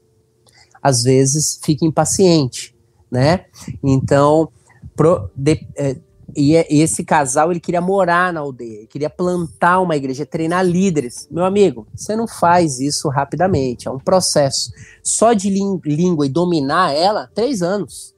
às 0.85 1.01
vezes 1.01 1.59
fica 1.63 1.83
impaciente, 1.83 2.75
né? 3.09 3.45
Então, 3.83 4.49
pro, 4.95 5.31
de, 5.35 5.67
é, 5.75 5.97
e, 6.37 6.55
é, 6.55 6.67
e, 6.71 6.79
esse 6.79 7.03
casal 7.03 7.49
ele 7.49 7.59
queria 7.59 7.81
morar 7.81 8.31
na 8.31 8.41
aldeia, 8.41 8.77
ele 8.77 8.87
queria 8.87 9.09
plantar 9.09 9.79
uma 9.79 9.95
igreja, 9.95 10.27
treinar 10.27 10.63
líderes. 10.63 11.27
Meu 11.31 11.43
amigo, 11.43 11.87
você 11.95 12.15
não 12.15 12.27
faz 12.27 12.79
isso 12.79 13.09
rapidamente, 13.09 13.87
é 13.87 13.91
um 13.91 13.97
processo. 13.97 14.69
Só 15.03 15.33
de 15.33 15.49
língua 15.49 16.27
e 16.27 16.29
dominar 16.29 16.93
ela, 16.93 17.31
três 17.33 17.63
anos. 17.63 18.13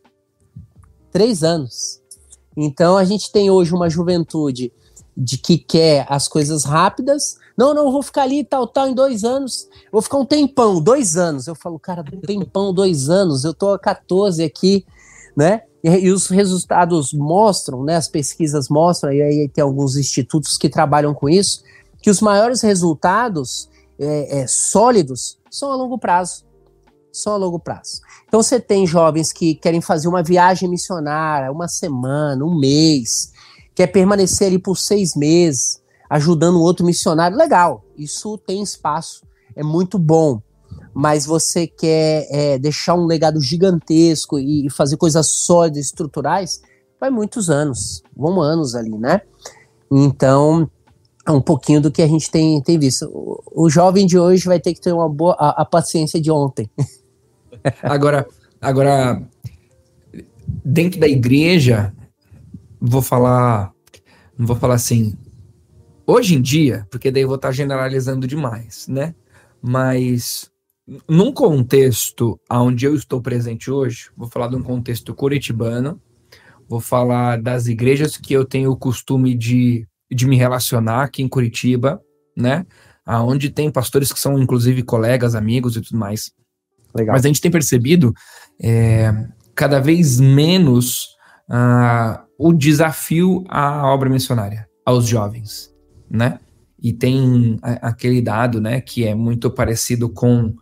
Três 1.09 1.43
anos. 1.43 2.01
Então 2.57 2.97
a 2.97 3.05
gente 3.05 3.31
tem 3.31 3.49
hoje 3.49 3.73
uma 3.73 3.89
juventude 3.89 4.73
de 5.15 5.37
que 5.37 5.57
quer 5.57 6.05
as 6.09 6.27
coisas 6.27 6.65
rápidas, 6.65 7.37
não, 7.57 7.73
não, 7.73 7.91
vou 7.91 8.03
ficar 8.03 8.21
ali, 8.21 8.43
tal, 8.43 8.67
tal, 8.67 8.87
em 8.87 8.93
dois 8.93 9.23
anos. 9.23 9.67
vou 9.91 9.99
ficar 9.99 10.19
um 10.19 10.25
tempão, 10.25 10.79
dois 10.79 11.17
anos. 11.17 11.47
Eu 11.47 11.55
falo, 11.55 11.79
cara, 11.79 12.03
tempão, 12.03 12.71
dois 12.71 13.09
anos. 13.09 13.43
Eu 13.43 13.53
tô 13.53 13.71
há 13.71 13.79
14 13.79 14.43
aqui, 14.43 14.85
né? 15.35 15.63
E, 15.83 15.89
e, 15.89 16.11
os 16.11 16.27
resultados 16.27 17.11
mostram, 17.13 17.83
né? 17.83 17.95
As 17.95 18.07
pesquisas 18.07 18.69
mostram, 18.69 19.11
e 19.11 19.23
aí 19.23 19.49
tem 19.49 19.63
alguns 19.63 19.95
institutos 19.95 20.55
que 20.55 20.69
trabalham 20.69 21.15
com 21.15 21.27
isso, 21.27 21.63
que 21.99 22.11
os 22.11 22.21
maiores 22.21 22.61
resultados 22.61 23.67
é, 23.97 24.41
é, 24.41 24.47
sólidos 24.47 25.39
são 25.49 25.71
a 25.71 25.75
longo 25.75 25.97
prazo. 25.97 26.45
São 27.11 27.33
a 27.33 27.37
longo 27.37 27.57
prazo. 27.57 28.01
Então 28.27 28.43
você 28.43 28.59
tem 28.59 28.85
jovens 28.85 29.33
que 29.33 29.55
querem 29.55 29.81
fazer 29.81 30.07
uma 30.07 30.21
viagem 30.21 30.69
missionária, 30.69 31.51
uma 31.51 31.67
semana, 31.67 32.45
um 32.45 32.59
mês, 32.59 33.31
quer 33.73 33.87
permanecer 33.87 34.47
ali 34.47 34.59
por 34.59 34.77
seis 34.77 35.15
meses 35.15 35.76
ajudando 36.09 36.61
outro 36.61 36.85
missionário, 36.85 37.37
legal, 37.37 37.83
isso 37.97 38.37
tem 38.37 38.61
espaço, 38.61 39.23
é 39.55 39.63
muito 39.63 39.97
bom. 39.97 40.41
Mas 40.93 41.25
você 41.25 41.67
quer 41.67 42.27
é, 42.31 42.57
deixar 42.57 42.95
um 42.95 43.05
legado 43.05 43.39
gigantesco 43.39 44.39
e, 44.39 44.67
fazer 44.69 44.97
coisas 44.97 45.27
sólidas, 45.27 45.85
estruturais, 45.85 46.61
vai 46.99 47.09
muitos 47.09 47.49
anos, 47.49 48.01
vão 48.15 48.41
anos 48.41 48.73
ali, 48.73 48.97
né? 48.97 49.21
Então, 49.91 50.69
é 51.25 51.31
um 51.31 51.41
pouquinho 51.41 51.81
do 51.81 51.91
que 51.91 52.01
a 52.01 52.07
gente 52.07 52.31
tem, 52.31 52.61
tem 52.61 52.79
visto. 52.79 53.05
O, 53.13 53.65
o 53.65 53.69
jovem 53.69 54.05
de 54.07 54.17
hoje 54.17 54.45
vai 54.45 54.59
ter 54.59 54.73
que 54.73 54.81
ter 54.81 54.91
uma 54.91 55.07
boa 55.07 55.35
a, 55.37 55.61
a 55.61 55.65
paciência 55.65 56.19
de 56.19 56.31
ontem. 56.31 56.69
agora, 57.83 58.27
agora 58.59 59.21
dentro 60.63 60.99
da 60.99 61.07
igreja, 61.07 61.93
vou 62.79 63.01
falar, 63.01 63.71
não 64.37 64.45
vou 64.45 64.55
falar 64.55 64.75
assim, 64.75 65.15
hoje 66.07 66.35
em 66.35 66.41
dia, 66.41 66.87
porque 66.89 67.11
daí 67.11 67.23
eu 67.23 67.27
vou 67.27 67.35
estar 67.35 67.51
generalizando 67.51 68.25
demais, 68.25 68.87
né? 68.87 69.13
Mas 69.61 70.49
num 71.07 71.33
contexto 71.33 72.39
onde 72.49 72.85
eu 72.85 72.95
estou 72.95 73.21
presente 73.21 73.69
hoje, 73.69 74.09
vou 74.15 74.29
falar 74.29 74.47
de 74.47 74.55
um 74.55 74.63
contexto 74.63 75.13
curitibano, 75.13 76.01
vou 76.67 76.79
falar 76.79 77.41
das 77.41 77.67
igrejas 77.67 78.15
que 78.15 78.33
eu 78.33 78.45
tenho 78.45 78.71
o 78.71 78.77
costume 78.77 79.35
de, 79.35 79.85
de 80.09 80.25
me 80.25 80.37
relacionar 80.37 81.03
aqui 81.03 81.21
em 81.21 81.27
Curitiba, 81.27 82.01
né? 82.35 82.65
Aonde 83.05 83.49
tem 83.49 83.69
pastores 83.69 84.11
que 84.11 84.19
são 84.19 84.39
inclusive 84.39 84.83
colegas, 84.83 85.35
amigos 85.35 85.75
e 85.75 85.81
tudo 85.81 85.97
mais. 85.97 86.31
Legal. 86.95 87.15
Mas 87.15 87.25
a 87.25 87.27
gente 87.27 87.41
tem 87.41 87.51
percebido 87.51 88.13
é, 88.61 89.13
cada 89.53 89.79
vez 89.79 90.19
menos 90.19 91.07
uh, 91.49 92.19
o 92.37 92.53
desafio 92.53 93.43
à 93.49 93.87
obra 93.87 94.09
missionária, 94.09 94.67
aos 94.85 95.07
jovens, 95.07 95.73
né? 96.09 96.39
E 96.81 96.93
tem 96.93 97.59
aquele 97.61 98.21
dado, 98.21 98.61
né, 98.61 98.79
que 98.81 99.05
é 99.05 99.15
muito 99.15 99.49
parecido 99.49 100.09
com, 100.09 100.53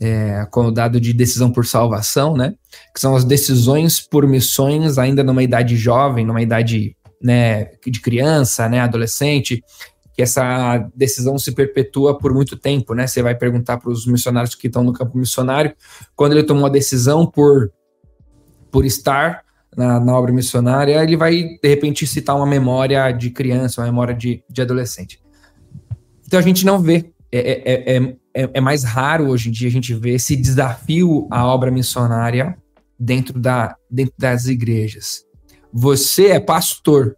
é, 0.00 0.46
com 0.50 0.66
o 0.66 0.70
dado 0.70 1.00
de 1.00 1.12
decisão 1.12 1.52
por 1.52 1.66
salvação, 1.66 2.36
né? 2.36 2.54
Que 2.94 3.00
são 3.00 3.14
as 3.14 3.24
decisões 3.24 4.00
por 4.00 4.26
missões 4.26 4.98
ainda 4.98 5.22
numa 5.22 5.42
idade 5.42 5.76
jovem, 5.76 6.24
numa 6.24 6.40
idade 6.40 6.96
né, 7.22 7.66
de 7.86 8.00
criança, 8.00 8.68
né, 8.68 8.80
adolescente, 8.80 9.62
que 10.14 10.22
essa 10.22 10.78
decisão 10.94 11.38
se 11.38 11.52
perpetua 11.52 12.16
por 12.16 12.32
muito 12.32 12.56
tempo, 12.56 12.94
né? 12.94 13.06
Você 13.06 13.22
vai 13.22 13.34
perguntar 13.34 13.78
para 13.78 13.90
os 13.90 14.06
missionários 14.06 14.54
que 14.54 14.66
estão 14.66 14.82
no 14.82 14.92
campo 14.92 15.16
missionário, 15.16 15.74
quando 16.16 16.32
ele 16.32 16.42
tomou 16.42 16.66
a 16.66 16.70
decisão 16.70 17.24
por, 17.24 17.70
por 18.70 18.84
estar 18.84 19.44
na, 19.78 20.00
na, 20.00 20.18
obra 20.18 20.32
missionária, 20.32 21.02
ele 21.02 21.16
vai, 21.16 21.56
de 21.62 21.68
repente, 21.68 22.06
citar 22.06 22.36
uma 22.36 22.44
memória 22.44 23.10
de 23.12 23.30
criança, 23.30 23.80
uma 23.80 23.86
memória 23.86 24.14
de, 24.14 24.42
de 24.50 24.60
adolescente. 24.60 25.22
Então 26.26 26.38
a 26.38 26.42
gente 26.42 26.66
não 26.66 26.80
vê, 26.80 27.12
é, 27.30 27.38
é, 27.38 27.96
é, 28.34 28.50
é, 28.54 28.60
mais 28.60 28.82
raro 28.82 29.28
hoje 29.28 29.48
em 29.48 29.52
dia 29.52 29.68
a 29.68 29.70
gente 29.70 29.94
ver 29.94 30.14
esse 30.14 30.34
desafio 30.36 31.28
à 31.30 31.46
obra 31.46 31.70
missionária 31.70 32.58
dentro, 32.98 33.38
da, 33.38 33.76
dentro 33.88 34.14
das 34.18 34.46
igrejas. 34.46 35.24
Você 35.72 36.26
é 36.26 36.40
pastor 36.40 37.16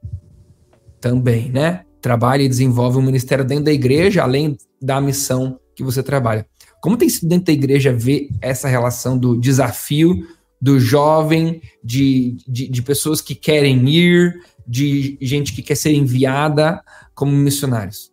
também, 1.01 1.51
né? 1.51 1.85
trabalha 2.01 2.42
e 2.42 2.49
desenvolve 2.49 2.99
um 2.99 3.03
ministério 3.03 3.44
dentro 3.44 3.64
da 3.64 3.73
igreja, 3.73 4.23
além 4.23 4.57
da 4.81 5.01
missão 5.01 5.59
que 5.75 5.83
você 5.83 6.03
trabalha. 6.03 6.46
Como 6.81 6.96
tem 6.96 7.09
sido 7.09 7.29
dentro 7.29 7.46
da 7.46 7.53
igreja 7.53 7.92
ver 7.92 8.29
essa 8.40 8.68
relação 8.68 9.18
do 9.18 9.38
desafio 9.38 10.27
do 10.61 10.79
jovem, 10.79 11.62
de, 11.83 12.37
de, 12.46 12.68
de 12.68 12.83
pessoas 12.83 13.20
que 13.20 13.35
querem 13.35 13.88
ir, 13.88 14.40
de 14.66 15.16
gente 15.20 15.53
que 15.53 15.62
quer 15.62 15.75
ser 15.75 15.92
enviada 15.92 16.83
como 17.14 17.33
missionários? 17.33 18.12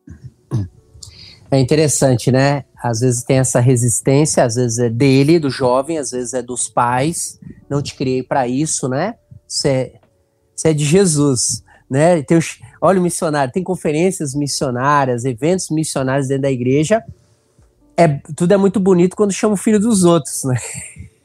É 1.49 1.59
interessante, 1.59 2.31
né? 2.31 2.65
Às 2.81 2.99
vezes 2.99 3.23
tem 3.23 3.37
essa 3.37 3.59
resistência, 3.59 4.43
às 4.43 4.55
vezes 4.55 4.79
é 4.79 4.89
dele, 4.89 5.39
do 5.39 5.49
jovem, 5.49 5.97
às 5.97 6.11
vezes 6.11 6.33
é 6.33 6.41
dos 6.41 6.67
pais. 6.67 7.39
Não 7.69 7.81
te 7.81 7.95
criei 7.95 8.21
para 8.21 8.47
isso, 8.47 8.87
né? 8.89 9.15
Você 9.47 9.69
é, 9.69 10.69
é 10.69 10.73
de 10.73 10.83
Jesus 10.83 11.63
né? 11.89 12.21
Tem 12.23 12.37
olha 12.81 12.99
o 12.99 13.03
missionário, 13.03 13.53
tem 13.53 13.63
conferências 13.63 14.33
missionárias, 14.33 15.25
eventos 15.25 15.69
missionários 15.69 16.27
dentro 16.27 16.43
da 16.43 16.51
igreja. 16.51 17.03
É, 17.95 18.07
tudo 18.35 18.53
é 18.53 18.57
muito 18.57 18.79
bonito 18.79 19.15
quando 19.15 19.31
chama 19.31 19.55
o 19.55 19.57
filho 19.57 19.79
dos 19.79 20.03
outros, 20.03 20.43
né? 20.43 20.55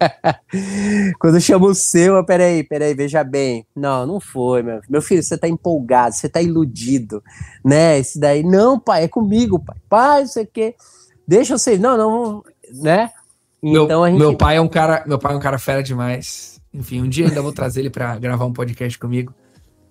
Quando 1.18 1.40
chama 1.40 1.66
o 1.66 1.74
seu, 1.74 2.24
peraí, 2.24 2.64
peraí, 2.64 2.94
veja 2.94 3.22
bem. 3.22 3.66
Não, 3.76 4.06
não 4.06 4.20
foi, 4.20 4.62
meu, 4.62 4.80
meu 4.88 5.02
filho, 5.02 5.22
você 5.22 5.36
tá 5.36 5.48
empolgado, 5.48 6.14
você 6.14 6.28
tá 6.28 6.40
iludido, 6.40 7.22
né? 7.64 7.98
Esse 7.98 8.18
daí, 8.18 8.42
não, 8.42 8.78
pai, 8.78 9.04
é 9.04 9.08
comigo, 9.08 9.58
pai. 9.58 9.76
Pai, 9.88 10.26
você 10.26 10.46
quer. 10.46 10.74
Deixa 11.26 11.54
eu 11.54 11.58
ser. 11.58 11.78
Não, 11.78 11.96
não, 11.96 12.44
né? 12.82 13.10
Então 13.62 14.00
meu, 14.00 14.10
gente... 14.10 14.18
meu 14.18 14.36
pai 14.36 14.56
é 14.56 14.60
um 14.60 14.68
cara, 14.68 15.04
meu 15.06 15.18
pai 15.18 15.34
é 15.34 15.36
um 15.36 15.40
cara 15.40 15.58
fera 15.58 15.82
demais. 15.82 16.60
Enfim, 16.72 17.02
um 17.02 17.08
dia 17.08 17.26
ainda 17.26 17.42
vou 17.42 17.52
trazer 17.52 17.80
ele 17.80 17.90
para 17.90 18.16
gravar 18.18 18.44
um 18.46 18.52
podcast 18.52 18.98
comigo. 18.98 19.34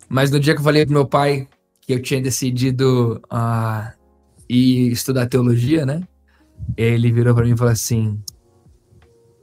Mas 0.07 0.31
no 0.31 0.39
dia 0.39 0.53
que 0.53 0.59
eu 0.59 0.63
falei 0.63 0.85
pro 0.85 0.93
meu 0.93 1.05
pai 1.05 1.47
que 1.81 1.93
eu 1.93 2.01
tinha 2.01 2.21
decidido 2.21 3.21
uh, 3.31 3.91
ir 4.47 4.91
estudar 4.91 5.27
teologia, 5.27 5.85
né? 5.85 6.01
Ele 6.75 7.11
virou 7.11 7.35
para 7.35 7.45
mim 7.45 7.53
e 7.53 7.57
falou 7.57 7.73
assim: 7.73 8.19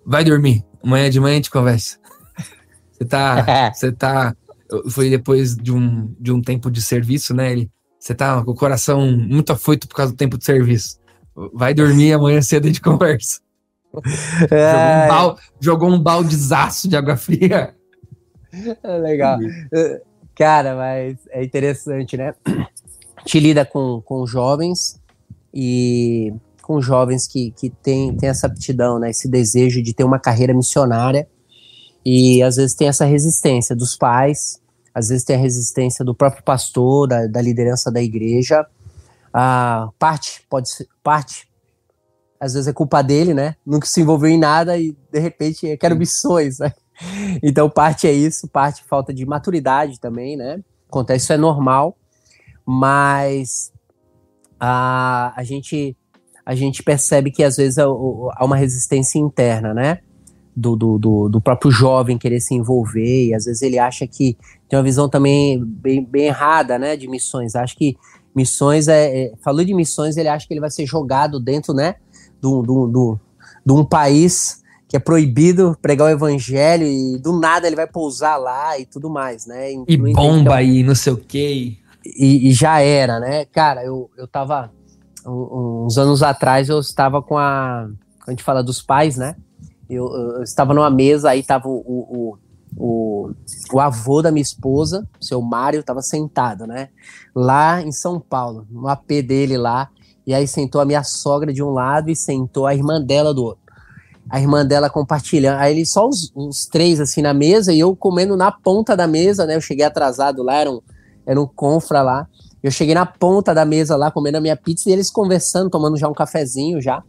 Vai 0.06 0.22
dormir, 0.22 0.64
amanhã 0.82 1.10
de 1.10 1.18
manhã 1.18 1.32
a 1.32 1.36
gente 1.36 1.50
conversa. 1.50 1.98
Você 2.92 3.04
tá. 3.04 3.44
Você 3.74 3.92
tá. 3.92 4.36
Foi 4.90 5.10
depois 5.10 5.56
de 5.56 5.72
um, 5.72 6.14
de 6.18 6.32
um 6.32 6.40
tempo 6.40 6.70
de 6.70 6.80
serviço, 6.80 7.34
né? 7.34 7.52
Ele, 7.52 7.70
você 8.00 8.14
tá 8.14 8.42
com 8.42 8.50
o 8.50 8.54
coração 8.54 9.06
muito 9.12 9.52
afoito 9.52 9.86
por 9.86 9.94
causa 9.94 10.12
do 10.12 10.16
tempo 10.16 10.36
de 10.36 10.44
serviço. 10.44 10.98
Vai 11.54 11.72
dormir, 11.72 12.12
amanhã 12.12 12.40
cedo 12.42 12.64
a 12.64 12.68
gente 12.68 12.80
conversa. 12.80 13.40
É. 14.50 14.68
Jogou, 14.68 14.90
um 14.90 15.08
balde, 15.08 15.40
jogou 15.58 15.90
um 15.90 15.98
baldezaço 15.98 16.88
de 16.88 16.96
água 16.96 17.16
fria. 17.16 17.74
É 18.82 18.98
legal. 18.98 19.38
Cara, 20.34 20.74
mas 20.76 21.16
é 21.30 21.42
interessante, 21.42 22.16
né? 22.16 22.34
Te 23.24 23.40
lida 23.40 23.64
com, 23.64 24.00
com 24.02 24.26
jovens 24.26 25.00
e 25.52 26.32
com 26.66 26.80
jovens 26.80 27.28
que, 27.28 27.52
que 27.52 27.70
têm 27.70 28.16
tem 28.16 28.28
essa 28.28 28.48
aptidão, 28.48 28.98
né? 28.98 29.10
Esse 29.10 29.28
desejo 29.28 29.80
de 29.80 29.94
ter 29.94 30.02
uma 30.02 30.18
carreira 30.18 30.52
missionária 30.52 31.28
e 32.04 32.42
às 32.42 32.56
vezes 32.56 32.74
tem 32.74 32.88
essa 32.88 33.04
resistência 33.04 33.76
dos 33.76 33.94
pais, 33.94 34.60
às 34.92 35.08
vezes 35.08 35.24
tem 35.24 35.36
a 35.36 35.38
resistência 35.38 36.04
do 36.04 36.12
próprio 36.12 36.42
pastor, 36.42 37.06
da, 37.06 37.28
da 37.28 37.40
liderança 37.40 37.88
da 37.88 38.02
igreja. 38.02 38.66
A 39.32 39.90
parte 39.96 40.42
pode 40.50 40.68
ser 40.68 40.88
parte 41.04 41.48
às 42.40 42.54
vezes 42.54 42.66
é 42.66 42.72
culpa 42.72 43.00
dele, 43.00 43.32
né? 43.32 43.54
Nunca 43.64 43.86
se 43.86 44.00
envolveu 44.00 44.28
em 44.28 44.38
nada 44.38 44.76
e 44.76 44.96
de 45.12 45.20
repente 45.20 45.76
quero 45.76 45.96
missões, 45.96 46.58
né? 46.58 46.74
então, 47.42 47.70
parte 47.70 48.08
é 48.08 48.12
isso, 48.12 48.48
parte 48.48 48.82
falta 48.88 49.14
de 49.14 49.24
maturidade 49.24 50.00
também, 50.00 50.36
né? 50.36 50.60
Acontece, 50.88 51.24
isso 51.24 51.32
é 51.32 51.36
normal, 51.36 51.96
mas 52.66 53.72
a, 54.58 55.32
a, 55.36 55.44
gente, 55.44 55.96
a 56.46 56.54
gente 56.54 56.82
percebe 56.82 57.32
que 57.32 57.42
às 57.42 57.56
vezes 57.56 57.76
há, 57.76 57.88
uma 57.88 58.56
resistência 58.56 59.18
interna, 59.18 59.74
né? 59.74 59.98
Do, 60.54 60.74
do, 60.74 60.98
do, 60.98 61.28
do, 61.28 61.40
próprio 61.40 61.70
jovem 61.70 62.16
querer 62.16 62.40
se 62.40 62.54
envolver, 62.54 63.26
e 63.26 63.34
às 63.34 63.44
vezes 63.44 63.60
ele 63.60 63.78
acha 63.78 64.06
que 64.06 64.38
tem 64.68 64.78
uma 64.78 64.82
visão 64.82 65.06
também 65.06 65.62
bem, 65.62 66.02
bem 66.02 66.26
errada, 66.28 66.78
né? 66.78 66.96
De 66.96 67.08
missões. 67.08 67.56
Acho 67.56 67.76
que 67.76 67.96
missões 68.34 68.88
é, 68.88 69.24
é. 69.24 69.32
Falou 69.42 69.64
de 69.64 69.74
missões, 69.74 70.16
ele 70.16 70.28
acha 70.28 70.46
que 70.46 70.54
ele 70.54 70.60
vai 70.60 70.70
ser 70.70 70.86
jogado 70.86 71.40
dentro, 71.40 71.74
né? 71.74 71.96
Do, 72.40 72.62
do, 72.62 72.86
do, 72.86 73.20
de 73.66 73.72
um 73.72 73.84
país 73.84 74.62
que 74.88 74.96
é 74.96 75.00
proibido 75.00 75.76
pregar 75.82 76.06
o 76.06 76.10
evangelho 76.10 76.86
e 76.86 77.18
do 77.18 77.38
nada 77.38 77.66
ele 77.66 77.74
vai 77.74 77.86
pousar 77.86 78.36
lá 78.36 78.78
e 78.78 78.86
tudo 78.86 79.10
mais, 79.10 79.46
né? 79.46 79.72
E 79.72 79.96
bomba 79.96 80.40
então, 80.40 80.52
aí, 80.52 80.82
não 80.84 80.94
sei 80.94 81.12
o 81.12 81.16
quê. 81.16 81.76
E, 82.04 82.48
e, 82.48 82.52
já 82.52 82.80
era, 82.80 83.18
né? 83.18 83.44
Cara, 83.46 83.84
eu, 83.84 84.08
eu 84.16 84.28
tava. 84.28 84.70
Uns 85.26 85.98
anos 85.98 86.22
atrás 86.22 86.68
eu 86.68 86.78
estava 86.78 87.20
com 87.20 87.36
a. 87.36 87.88
A 88.26 88.30
gente 88.30 88.42
fala 88.42 88.62
dos 88.62 88.82
pais, 88.82 89.16
né? 89.16 89.36
Eu, 89.88 90.06
eu 90.06 90.42
estava 90.42 90.74
numa 90.74 90.90
mesa, 90.90 91.30
aí 91.30 91.42
tava 91.42 91.68
o, 91.68 91.78
o, 91.78 92.38
o, 92.76 93.30
o 93.72 93.80
avô 93.80 94.20
da 94.20 94.32
minha 94.32 94.42
esposa, 94.42 95.06
seu 95.20 95.40
Mário, 95.40 95.80
estava 95.80 96.02
sentado, 96.02 96.66
né? 96.66 96.88
Lá 97.34 97.80
em 97.82 97.92
São 97.92 98.18
Paulo, 98.18 98.66
no 98.70 98.88
AP 98.88 99.22
dele 99.26 99.56
lá. 99.56 99.88
E 100.26 100.34
aí 100.34 100.46
sentou 100.48 100.80
a 100.80 100.84
minha 100.84 101.04
sogra 101.04 101.52
de 101.52 101.62
um 101.62 101.70
lado 101.70 102.10
e 102.10 102.16
sentou 102.16 102.66
a 102.66 102.74
irmã 102.74 103.00
dela 103.00 103.32
do 103.32 103.44
outro 103.44 103.66
a 104.28 104.40
irmã 104.40 104.66
dela 104.66 104.90
compartilhando. 104.90 105.58
Aí 105.58 105.72
eles 105.72 105.90
só 105.90 106.06
os, 106.08 106.32
os, 106.34 106.66
três 106.66 107.00
assim 107.00 107.22
na 107.22 107.32
mesa 107.32 107.72
e 107.72 107.80
eu 107.80 107.94
comendo 107.94 108.36
na 108.36 108.50
ponta 108.50 108.96
da 108.96 109.06
mesa, 109.06 109.46
né? 109.46 109.56
Eu 109.56 109.60
cheguei 109.60 109.84
atrasado 109.84 110.42
lá, 110.42 110.56
era 110.56 110.70
um, 110.70 110.80
era 111.24 111.40
um 111.40 111.46
confra 111.46 112.02
lá. 112.02 112.28
Eu 112.66 112.72
cheguei 112.72 112.94
na 112.94 113.06
ponta 113.06 113.54
da 113.54 113.64
mesa 113.64 113.96
lá 113.96 114.10
comendo 114.10 114.38
a 114.38 114.40
minha 114.40 114.56
pizza 114.56 114.90
e 114.90 114.92
eles 114.92 115.10
conversando, 115.10 115.70
tomando 115.70 115.96
já 115.96 116.08
um 116.08 116.12
cafezinho 116.12 116.80
já. 116.80 117.02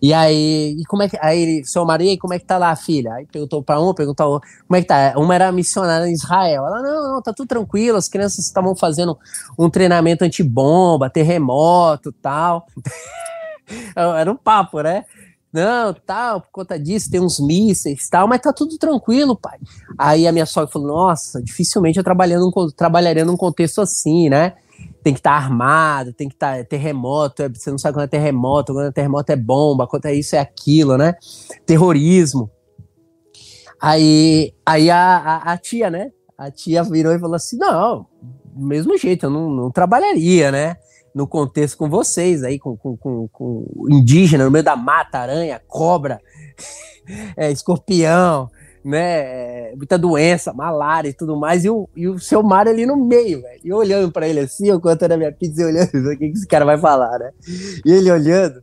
E 0.00 0.12
aí, 0.12 0.76
e 0.78 0.84
como 0.84 1.02
é 1.02 1.08
que. 1.08 1.18
Aí 1.20 1.64
seu 1.64 1.84
Maria, 1.84 2.16
como 2.18 2.32
é 2.32 2.38
que 2.38 2.44
tá 2.44 2.58
lá, 2.58 2.74
filha? 2.76 3.12
Aí 3.14 3.26
perguntou 3.26 3.62
pra 3.62 3.80
uma, 3.80 3.94
perguntou 3.94 4.40
como 4.40 4.76
é 4.76 4.82
que 4.82 4.86
tá? 4.86 5.14
Uma 5.16 5.34
era 5.34 5.50
missionária 5.50 6.06
em 6.06 6.12
Israel. 6.12 6.66
Ela, 6.66 6.82
não, 6.82 7.14
não, 7.14 7.22
tá 7.22 7.32
tudo 7.32 7.48
tranquilo, 7.48 7.98
as 7.98 8.08
crianças 8.08 8.44
estavam 8.44 8.76
fazendo 8.76 9.18
um 9.58 9.68
treinamento 9.68 10.24
antibomba, 10.24 11.10
terremoto 11.10 12.12
tal. 12.12 12.66
era 13.96 14.30
um 14.30 14.36
papo, 14.36 14.80
né? 14.80 15.04
não, 15.54 15.94
tal, 15.94 16.40
por 16.40 16.50
conta 16.50 16.76
disso, 16.76 17.08
tem 17.08 17.20
uns 17.20 17.38
mísseis 17.38 18.08
tal, 18.08 18.26
mas 18.26 18.40
tá 18.40 18.52
tudo 18.52 18.76
tranquilo, 18.76 19.36
pai. 19.36 19.56
Aí 19.96 20.26
a 20.26 20.32
minha 20.32 20.46
sogra 20.46 20.68
falou, 20.68 20.88
nossa, 20.88 21.40
dificilmente 21.40 21.96
eu 21.96 22.02
trabalhando, 22.02 22.50
trabalharia 22.76 23.24
num 23.24 23.36
contexto 23.36 23.80
assim, 23.80 24.28
né? 24.28 24.54
Tem 25.04 25.12
que 25.12 25.20
estar 25.20 25.38
tá 25.38 25.44
armado, 25.44 26.12
tem 26.14 26.28
que 26.28 26.34
estar 26.34 26.56
tá, 26.56 26.64
terremoto, 26.64 27.42
é, 27.42 27.48
você 27.48 27.70
não 27.70 27.78
sabe 27.78 27.94
quando 27.94 28.04
é 28.04 28.08
terremoto, 28.08 28.72
quando 28.72 28.88
é 28.88 28.90
terremoto 28.90 29.30
é 29.30 29.36
bomba, 29.36 29.86
quando 29.86 30.06
é 30.06 30.14
isso, 30.14 30.34
é 30.34 30.40
aquilo, 30.40 30.96
né? 30.96 31.14
Terrorismo. 31.66 32.50
Aí, 33.80 34.54
aí 34.64 34.90
a, 34.90 34.98
a, 34.98 35.52
a 35.52 35.58
tia, 35.58 35.90
né? 35.90 36.10
A 36.38 36.50
tia 36.50 36.82
virou 36.82 37.12
e 37.12 37.18
falou 37.18 37.36
assim, 37.36 37.58
não, 37.58 38.06
do 38.54 38.66
mesmo 38.66 38.96
jeito, 38.96 39.26
eu 39.26 39.30
não, 39.30 39.50
não 39.50 39.70
trabalharia, 39.70 40.50
né? 40.50 40.76
No 41.14 41.28
contexto 41.28 41.76
com 41.76 41.90
vocês 41.90 42.42
aí, 42.42 42.58
com, 42.58 42.74
com, 42.74 42.96
com, 42.96 43.28
com 43.28 43.86
indígena, 43.90 44.46
no 44.46 44.50
meio 44.50 44.64
da 44.64 44.74
mata, 44.74 45.18
aranha, 45.18 45.60
cobra, 45.68 46.18
é, 47.36 47.52
escorpião, 47.52 48.50
né? 48.84 49.72
Muita 49.74 49.98
doença, 49.98 50.52
malária 50.52 51.08
e 51.08 51.14
tudo 51.14 51.36
mais, 51.36 51.64
e 51.64 51.70
o, 51.70 51.88
e 51.96 52.06
o 52.06 52.18
seu 52.18 52.42
Mário 52.42 52.70
ali 52.70 52.84
no 52.84 52.96
meio, 52.96 53.40
velho. 53.40 53.60
E 53.64 53.68
eu 53.68 53.76
olhando 53.76 54.12
para 54.12 54.28
ele 54.28 54.40
assim, 54.40 54.68
eu 54.68 54.80
contando 54.80 55.12
a 55.12 55.16
minha 55.16 55.32
pizza 55.32 55.62
e 55.62 55.64
olhando, 55.64 55.88
o 56.12 56.18
que, 56.18 56.28
que 56.28 56.36
esse 56.36 56.46
cara 56.46 56.64
vai 56.64 56.76
falar, 56.76 57.18
né? 57.18 57.30
E 57.84 57.90
ele 57.90 58.10
olhando, 58.10 58.62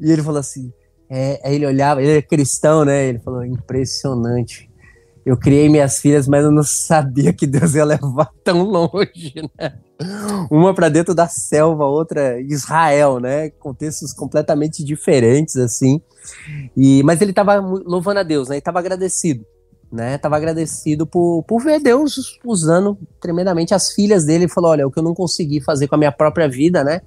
e 0.00 0.10
ele 0.10 0.22
falou 0.22 0.40
assim: 0.40 0.72
é, 1.10 1.40
aí 1.44 1.56
ele 1.56 1.66
olhava, 1.66 2.00
ele 2.00 2.18
é 2.18 2.22
cristão, 2.22 2.84
né? 2.84 3.06
Ele 3.08 3.18
falou: 3.18 3.44
impressionante. 3.44 4.70
Eu 5.24 5.36
criei 5.36 5.68
minhas 5.68 6.00
filhas, 6.00 6.26
mas 6.26 6.44
eu 6.44 6.50
não 6.50 6.64
sabia 6.64 7.32
que 7.32 7.46
Deus 7.46 7.74
ia 7.74 7.84
levar 7.84 8.30
tão 8.42 8.62
longe, 8.62 9.34
né? 9.58 9.78
Uma 10.50 10.74
para 10.74 10.88
dentro 10.88 11.14
da 11.14 11.28
selva, 11.28 11.84
outra 11.84 12.40
Israel, 12.40 13.20
né? 13.20 13.50
Contextos 13.50 14.12
completamente 14.12 14.84
diferentes, 14.84 15.56
assim. 15.56 16.00
E, 16.76 17.02
mas 17.02 17.20
ele 17.20 17.30
estava 17.30 17.56
louvando 17.56 18.20
a 18.20 18.22
Deus, 18.22 18.48
né? 18.48 18.56
Ele 18.56 18.60
estava 18.60 18.78
agradecido, 18.78 19.44
né? 19.90 20.18
Tava 20.18 20.36
agradecido 20.36 21.06
por, 21.06 21.42
por 21.44 21.62
ver 21.62 21.80
Deus 21.80 22.38
usando 22.44 22.96
tremendamente 23.20 23.74
as 23.74 23.92
filhas 23.92 24.24
dele. 24.24 24.44
Ele 24.44 24.52
falou: 24.52 24.70
olha, 24.70 24.86
o 24.86 24.90
que 24.90 24.98
eu 24.98 25.02
não 25.02 25.14
consegui 25.14 25.60
fazer 25.60 25.88
com 25.88 25.94
a 25.94 25.98
minha 25.98 26.12
própria 26.12 26.48
vida, 26.48 26.82
né? 26.84 27.00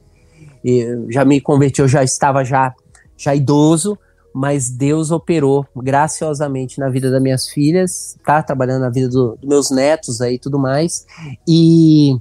E 0.63 1.05
já 1.09 1.23
me 1.23 1.39
converti, 1.39 1.81
eu 1.81 1.87
já 1.87 2.03
estava 2.03 2.43
já 2.43 2.73
já 3.17 3.33
idoso, 3.33 3.97
mas 4.33 4.69
Deus 4.69 5.11
operou 5.11 5.65
graciosamente 5.73 6.77
na 6.77 6.89
vida 6.89 7.09
das 7.09 7.21
minhas 7.21 7.47
filhas, 7.47 8.17
tá? 8.25 8.43
Trabalhando 8.43 8.81
na 8.81 8.89
vida 8.89 9.07
do, 9.07 9.37
dos 9.37 9.47
meus 9.47 9.71
netos 9.71 10.19
aí 10.19 10.35
e 10.35 10.39
tudo 10.39 10.59
mais. 10.59 11.05
E 11.47 12.17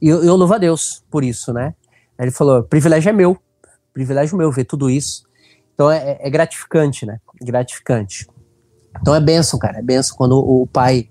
eu, 0.00 0.22
eu 0.22 0.36
louvo 0.36 0.54
a 0.54 0.58
Deus 0.58 1.04
por 1.10 1.24
isso, 1.24 1.52
né? 1.52 1.74
Ele 2.18 2.30
falou: 2.30 2.62
privilégio 2.62 3.10
é 3.10 3.12
meu, 3.12 3.38
privilégio 3.92 4.36
meu 4.36 4.50
ver 4.50 4.64
tudo 4.64 4.90
isso. 4.90 5.24
Então 5.74 5.90
é, 5.90 6.18
é 6.20 6.30
gratificante, 6.30 7.06
né? 7.06 7.20
Gratificante. 7.40 8.26
Então 9.00 9.14
é 9.14 9.20
benção, 9.20 9.58
cara. 9.58 9.78
É 9.78 9.82
benção 9.82 10.16
quando 10.16 10.38
o 10.38 10.66
pai 10.66 11.08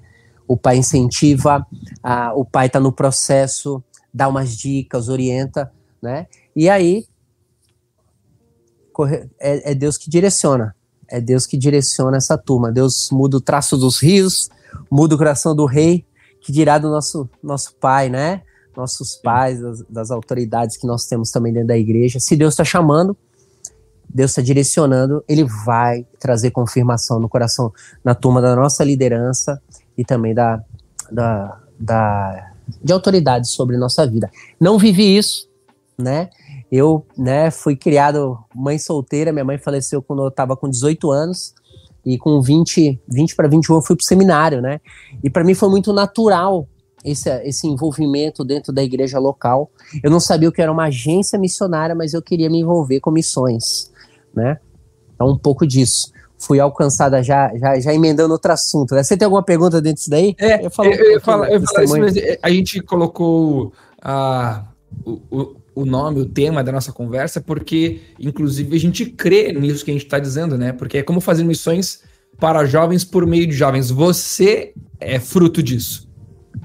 o 0.48 0.56
pai 0.56 0.78
incentiva, 0.78 1.66
a, 2.02 2.34
o 2.34 2.46
pai 2.46 2.70
tá 2.70 2.80
no 2.80 2.92
processo, 2.92 3.84
dá 4.14 4.30
umas 4.30 4.56
dicas, 4.56 5.10
orienta, 5.10 5.70
né? 6.02 6.28
E 6.56 6.70
aí 6.70 7.06
é, 9.40 9.72
é 9.72 9.76
Deus 9.76 9.98
que 9.98 10.10
direciona. 10.10 10.76
É 11.10 11.22
Deus 11.22 11.46
que 11.46 11.58
direciona 11.58 12.18
essa 12.18 12.38
turma. 12.38 12.72
Deus 12.72 13.10
muda 13.12 13.38
o 13.38 13.42
traço 13.42 13.78
dos 13.78 14.00
rios, 14.00 14.50
muda 14.90 15.16
o 15.16 15.18
coração 15.18 15.56
do 15.56 15.66
rei, 15.66 16.06
que 16.42 16.52
dirá 16.52 16.78
do 16.78 16.90
nosso, 16.90 17.30
nosso 17.44 17.76
pai, 17.76 18.10
né? 18.10 18.42
Nossos 18.78 19.16
pais, 19.16 19.60
das, 19.60 19.84
das 19.90 20.12
autoridades 20.12 20.78
que 20.78 20.86
nós 20.86 21.06
temos 21.06 21.32
também 21.32 21.52
dentro 21.52 21.70
da 21.70 21.78
igreja. 21.78 22.20
Se 22.20 22.36
Deus 22.36 22.54
está 22.54 22.64
chamando, 22.64 23.18
Deus 24.08 24.32
está 24.32 24.42
direcionando, 24.42 25.24
ele 25.28 25.44
vai 25.66 26.06
trazer 26.20 26.52
confirmação 26.52 27.20
no 27.20 27.28
coração, 27.28 27.74
na 28.04 28.16
turma 28.16 28.42
da 28.42 28.56
nossa 28.56 28.84
liderança 28.84 29.62
e 29.98 30.06
também 30.06 30.34
da, 30.34 30.64
da, 31.12 31.60
da 31.80 32.52
de 32.82 32.94
autoridades 32.94 33.52
sobre 33.52 33.78
nossa 33.78 34.06
vida. 34.06 34.30
Não 34.60 34.78
vivi 34.78 35.18
isso, 35.18 35.50
né? 35.98 36.30
Eu, 36.72 37.06
né, 37.18 37.50
fui 37.50 37.76
criado 37.76 38.38
mãe 38.54 38.78
solteira, 38.78 39.32
minha 39.32 39.46
mãe 39.46 39.58
faleceu 39.58 40.02
quando 40.02 40.22
eu 40.22 40.28
estava 40.28 40.56
com 40.56 40.70
18 40.70 41.10
anos, 41.12 41.54
e 42.08 42.18
com 42.18 42.42
20, 42.42 43.02
20 43.06 43.36
para 43.36 43.50
21 43.50 43.76
eu 43.76 43.82
fui 43.82 43.94
pro 43.94 44.06
seminário, 44.06 44.62
né? 44.62 44.80
E 45.22 45.30
para 45.30 45.44
mim 45.44 45.54
foi 45.54 45.70
muito 45.70 45.92
natural 45.92 46.66
esse, 47.08 47.30
esse 47.44 47.68
envolvimento 47.68 48.44
dentro 48.44 48.74
da 48.74 48.84
igreja 48.84 49.18
local. 49.18 49.72
Eu 50.04 50.12
não 50.12 50.20
sabia 50.20 50.50
o 50.50 50.52
que 50.52 50.62
era 50.62 50.72
uma 50.72 50.86
agência 50.86 51.40
missionária, 51.40 51.96
mas 51.96 52.14
eu 52.14 52.22
queria 52.22 52.50
me 52.50 52.60
envolver 52.60 53.00
com 53.00 53.10
missões, 53.12 53.92
né? 54.36 54.60
Então, 55.16 55.30
um 55.30 55.38
pouco 55.38 55.66
disso. 55.66 56.12
Fui 56.38 56.60
alcançada 56.60 57.24
já, 57.24 57.52
já, 57.58 57.80
já 57.80 57.94
emendando 57.94 58.32
outro 58.32 58.52
assunto. 58.52 58.94
Né? 58.94 59.02
Você 59.02 59.18
tem 59.18 59.26
alguma 59.26 59.42
pergunta 59.42 59.82
dentro 59.82 59.96
disso 59.96 60.10
daí? 60.10 60.36
É, 60.38 60.64
eu, 60.64 60.70
falo, 60.70 60.90
eu, 60.94 61.14
eu, 61.14 61.22
falo, 61.22 61.46
eu 61.46 61.62
falo 61.62 61.84
isso, 61.84 61.98
mas 61.98 62.16
a 62.44 62.50
gente 62.52 62.80
colocou 62.82 63.74
a, 64.00 64.68
o, 65.04 65.56
o 65.74 65.86
nome, 65.86 66.22
o 66.22 66.26
tema 66.26 66.64
da 66.64 66.72
nossa 66.72 66.92
conversa, 66.92 67.42
porque, 67.42 68.02
inclusive, 68.20 68.76
a 68.76 68.80
gente 68.80 69.06
crê 69.06 69.52
nisso 69.52 69.84
que 69.84 69.90
a 69.90 69.94
gente 69.94 70.06
está 70.06 70.20
dizendo, 70.20 70.58
né? 70.58 70.74
Porque 70.74 71.00
é 71.00 71.04
como 71.04 71.20
fazer 71.20 71.44
missões 71.44 72.04
para 72.40 72.66
jovens 72.66 73.04
por 73.04 73.26
meio 73.26 73.48
de 73.48 73.54
jovens. 73.54 73.90
Você 73.90 74.74
é 75.00 75.20
fruto 75.20 75.64
disso. 75.64 76.07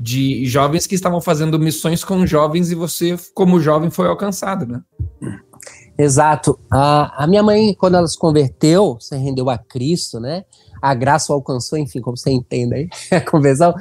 De 0.00 0.44
jovens 0.46 0.86
que 0.86 0.94
estavam 0.94 1.20
fazendo 1.20 1.58
missões 1.58 2.04
com 2.04 2.26
jovens 2.26 2.70
e 2.70 2.74
você, 2.74 3.16
como 3.34 3.60
jovem, 3.60 3.90
foi 3.90 4.06
alcançado, 4.06 4.66
né? 4.66 4.80
Exato. 5.98 6.58
A, 6.70 7.24
a 7.24 7.26
minha 7.26 7.42
mãe, 7.42 7.74
quando 7.74 7.96
ela 7.96 8.06
se 8.06 8.18
converteu, 8.18 8.96
se 9.00 9.16
rendeu 9.16 9.50
a 9.50 9.58
Cristo, 9.58 10.18
né? 10.18 10.44
A 10.80 10.94
graça 10.94 11.32
o 11.32 11.36
alcançou, 11.36 11.78
enfim, 11.78 12.00
como 12.00 12.16
você 12.16 12.30
entende 12.30 12.74
aí, 12.74 12.88
a 13.16 13.20
conversão. 13.20 13.74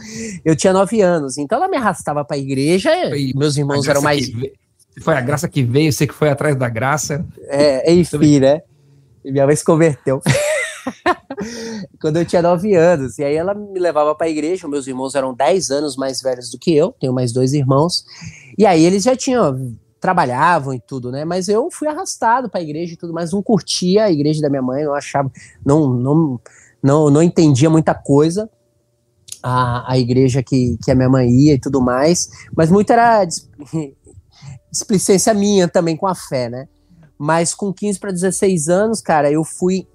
Eu 0.45 0.55
tinha 0.55 0.73
nove 0.73 1.01
anos, 1.01 1.37
então 1.37 1.57
ela 1.57 1.67
me 1.67 1.77
arrastava 1.77 2.23
para 2.23 2.37
a 2.37 2.39
igreja. 2.39 2.91
E 3.17 3.33
meus 3.35 3.57
irmãos 3.57 3.87
eram 3.87 4.01
mais. 4.01 4.27
Que 4.27 4.99
foi 5.01 5.15
a 5.15 5.21
graça 5.21 5.47
que 5.47 5.63
veio, 5.63 5.91
você 5.91 6.05
que 6.05 6.13
foi 6.13 6.29
atrás 6.29 6.55
da 6.55 6.69
graça. 6.69 7.25
É, 7.47 7.91
enfim, 7.91 8.39
né? 8.39 8.61
E 9.23 9.31
minha 9.31 9.45
mãe 9.45 9.55
se 9.55 9.63
converteu. 9.63 10.21
Quando 11.99 12.17
eu 12.17 12.25
tinha 12.25 12.41
nove 12.41 12.75
anos. 12.75 13.17
E 13.19 13.23
aí 13.23 13.35
ela 13.35 13.53
me 13.53 13.79
levava 13.79 14.13
para 14.15 14.27
a 14.27 14.29
igreja. 14.29 14.67
Meus 14.67 14.87
irmãos 14.87 15.15
eram 15.15 15.33
dez 15.33 15.71
anos 15.71 15.95
mais 15.95 16.21
velhos 16.21 16.49
do 16.49 16.57
que 16.57 16.75
eu. 16.75 16.93
Tenho 16.99 17.13
mais 17.13 17.31
dois 17.31 17.53
irmãos. 17.53 18.03
E 18.57 18.65
aí 18.65 18.83
eles 18.85 19.03
já 19.03 19.15
tinham 19.15 19.75
trabalhavam 19.99 20.73
e 20.73 20.79
tudo, 20.79 21.11
né? 21.11 21.23
Mas 21.23 21.47
eu 21.47 21.69
fui 21.71 21.87
arrastado 21.87 22.49
para 22.49 22.59
a 22.59 22.63
igreja 22.63 22.93
e 22.93 22.97
tudo, 22.97 23.13
mas 23.13 23.31
não 23.31 23.43
curtia 23.43 24.05
a 24.05 24.11
igreja 24.11 24.41
da 24.41 24.49
minha 24.49 24.61
mãe, 24.61 24.83
não 24.83 24.95
achava, 24.95 25.31
não 25.63 25.93
não 25.93 26.41
não, 26.81 27.09
não 27.11 27.21
entendia 27.21 27.69
muita 27.69 27.93
coisa. 27.93 28.49
A, 29.43 29.93
a 29.93 29.97
igreja 29.97 30.43
que, 30.43 30.77
que 30.83 30.91
a 30.91 30.95
minha 30.95 31.09
mãe 31.09 31.29
ia 31.29 31.53
e 31.53 31.59
tudo 31.59 31.81
mais, 31.81 32.29
mas 32.55 32.69
muito 32.69 32.91
era 32.91 33.25
displicência 34.71 35.33
minha 35.33 35.67
também 35.67 35.95
com 35.95 36.07
a 36.07 36.15
fé, 36.15 36.49
né? 36.49 36.67
Mas 37.17 37.53
com 37.53 37.71
15 37.71 37.99
para 37.99 38.11
16 38.11 38.67
anos, 38.67 39.01
cara, 39.01 39.31
eu 39.31 39.43
fui. 39.43 39.87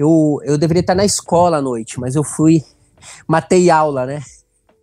Eu, 0.00 0.38
eu 0.44 0.56
deveria 0.56 0.80
estar 0.80 0.94
na 0.94 1.04
escola 1.04 1.58
à 1.58 1.60
noite, 1.60 2.00
mas 2.00 2.14
eu 2.14 2.24
fui. 2.24 2.64
Matei 3.28 3.68
aula, 3.68 4.06
né? 4.06 4.22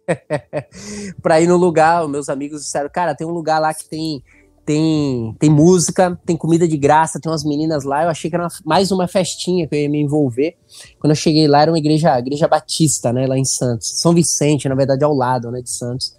para 1.23 1.41
ir 1.41 1.47
no 1.47 1.57
lugar, 1.57 2.07
meus 2.07 2.29
amigos 2.29 2.61
disseram, 2.61 2.87
cara, 2.87 3.15
tem 3.15 3.25
um 3.25 3.31
lugar 3.31 3.59
lá 3.59 3.73
que 3.73 3.89
tem 3.89 4.23
tem, 4.67 5.33
tem 5.39 5.49
música, 5.49 6.19
tem 6.25 6.35
comida 6.35 6.67
de 6.67 6.75
graça, 6.75 7.21
tem 7.21 7.31
umas 7.31 7.45
meninas 7.45 7.85
lá. 7.85 8.03
Eu 8.03 8.09
achei 8.09 8.29
que 8.29 8.35
era 8.35 8.43
uma, 8.43 8.51
mais 8.65 8.91
uma 8.91 9.07
festinha 9.07 9.65
que 9.65 9.73
eu 9.73 9.79
ia 9.79 9.89
me 9.89 10.01
envolver. 10.01 10.57
Quando 10.99 11.11
eu 11.11 11.15
cheguei 11.15 11.47
lá, 11.47 11.61
era 11.61 11.71
uma 11.71 11.77
igreja, 11.77 12.19
igreja 12.19 12.49
batista, 12.49 13.13
né, 13.13 13.25
lá 13.25 13.37
em 13.37 13.45
Santos. 13.45 14.01
São 14.01 14.13
Vicente, 14.13 14.67
na 14.67 14.75
verdade, 14.75 15.05
ao 15.05 15.13
lado, 15.13 15.49
né, 15.51 15.61
de 15.61 15.69
Santos. 15.69 16.13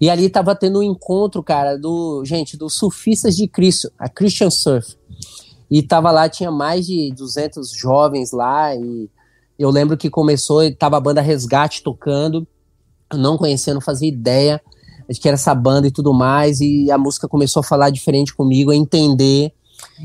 E 0.00 0.08
ali 0.08 0.30
tava 0.30 0.56
tendo 0.56 0.78
um 0.78 0.82
encontro, 0.82 1.42
cara, 1.42 1.76
do, 1.76 2.24
gente, 2.24 2.56
dos 2.56 2.76
surfistas 2.76 3.36
de 3.36 3.46
Cristo, 3.46 3.92
a 3.98 4.08
Christian 4.08 4.48
Surf. 4.48 4.96
E 5.72 5.82
tava 5.82 6.10
lá, 6.10 6.28
tinha 6.28 6.50
mais 6.50 6.86
de 6.86 7.10
200 7.16 7.72
jovens 7.72 8.30
lá, 8.30 8.76
e 8.76 9.08
eu 9.58 9.70
lembro 9.70 9.96
que 9.96 10.10
começou, 10.10 10.60
tava 10.74 10.98
a 10.98 11.00
banda 11.00 11.22
Resgate 11.22 11.82
tocando, 11.82 12.46
não 13.14 13.38
conhecia, 13.38 13.72
não 13.72 13.80
fazia 13.80 14.06
ideia 14.06 14.60
de 15.08 15.18
que 15.18 15.26
era 15.26 15.34
essa 15.34 15.54
banda 15.54 15.88
e 15.88 15.90
tudo 15.90 16.12
mais, 16.12 16.60
e 16.60 16.90
a 16.90 16.98
música 16.98 17.26
começou 17.26 17.60
a 17.60 17.64
falar 17.64 17.88
diferente 17.88 18.34
comigo, 18.34 18.70
a 18.70 18.76
entender, 18.76 19.54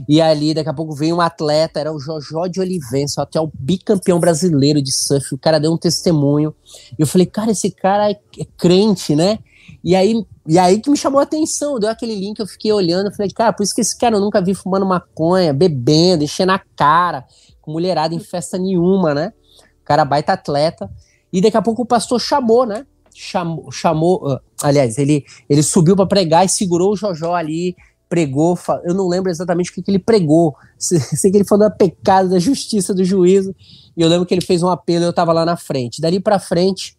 e 0.07 0.21
ali, 0.21 0.53
daqui 0.53 0.69
a 0.69 0.73
pouco 0.73 0.95
veio 0.95 1.17
um 1.17 1.21
atleta, 1.21 1.81
era 1.81 1.93
o 1.93 1.99
Jojó 1.99 2.47
de 2.47 2.61
Olivença, 2.61 3.21
até 3.21 3.39
o 3.39 3.51
bicampeão 3.53 4.19
brasileiro 4.19 4.81
de 4.81 4.91
surf. 4.91 5.35
O 5.35 5.37
cara 5.37 5.59
deu 5.59 5.71
um 5.71 5.77
testemunho. 5.77 6.53
E 6.97 7.01
eu 7.01 7.07
falei, 7.07 7.27
cara, 7.27 7.51
esse 7.51 7.71
cara 7.71 8.09
é 8.11 8.17
crente, 8.57 9.15
né? 9.15 9.39
E 9.83 9.95
aí, 9.95 10.25
e 10.45 10.57
aí 10.57 10.79
que 10.79 10.89
me 10.89 10.97
chamou 10.97 11.19
a 11.19 11.23
atenção, 11.23 11.79
deu 11.79 11.89
aquele 11.89 12.15
link, 12.15 12.39
eu 12.39 12.47
fiquei 12.47 12.71
olhando, 12.71 13.13
falei, 13.13 13.31
cara, 13.31 13.53
por 13.53 13.63
isso 13.63 13.73
que 13.73 13.81
esse 13.81 13.97
cara 13.97 14.15
eu 14.15 14.21
nunca 14.21 14.41
vi 14.41 14.53
fumando 14.53 14.85
maconha, 14.85 15.53
bebendo, 15.53 16.23
enchendo 16.23 16.51
a 16.51 16.61
cara, 16.75 17.25
com 17.61 17.71
mulherada 17.71 18.13
em 18.13 18.19
festa 18.19 18.57
nenhuma, 18.57 19.13
né? 19.13 19.33
O 19.81 19.85
cara 19.85 20.05
baita 20.05 20.33
atleta. 20.33 20.89
E 21.31 21.41
daqui 21.41 21.57
a 21.57 21.61
pouco 21.61 21.81
o 21.83 21.85
pastor 21.85 22.19
chamou, 22.19 22.65
né? 22.65 22.85
Chamou, 23.13 23.71
chamou 23.71 24.33
uh, 24.33 24.39
aliás, 24.61 24.97
ele, 24.97 25.25
ele 25.49 25.63
subiu 25.63 25.95
para 25.95 26.05
pregar 26.05 26.45
e 26.45 26.49
segurou 26.49 26.93
o 26.93 26.95
Jojó 26.95 27.33
ali, 27.33 27.75
pregou, 28.09 28.57
eu 28.83 28.93
não 28.93 29.07
lembro 29.07 29.29
exatamente 29.29 29.69
o 29.69 29.73
que, 29.73 29.81
que 29.81 29.91
ele 29.91 29.99
pregou, 29.99 30.55
sei 30.77 31.31
que 31.31 31.37
ele 31.37 31.45
falou 31.45 31.67
da 31.67 31.75
pecado, 31.75 32.29
da 32.29 32.39
justiça, 32.39 32.93
do 32.93 33.03
juízo, 33.03 33.55
e 33.95 34.01
eu 34.01 34.07
lembro 34.07 34.25
que 34.25 34.33
ele 34.33 34.41
fez 34.41 34.63
um 34.63 34.69
apelo 34.69 35.03
e 35.03 35.07
eu 35.07 35.13
tava 35.13 35.33
lá 35.33 35.45
na 35.45 35.57
frente. 35.57 36.01
Dali 36.01 36.19
para 36.19 36.39
frente, 36.39 36.95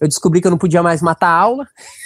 eu 0.00 0.06
descobri 0.06 0.40
que 0.40 0.46
eu 0.46 0.50
não 0.50 0.58
podia 0.58 0.82
mais 0.82 1.02
matar 1.02 1.30
aula, 1.30 1.66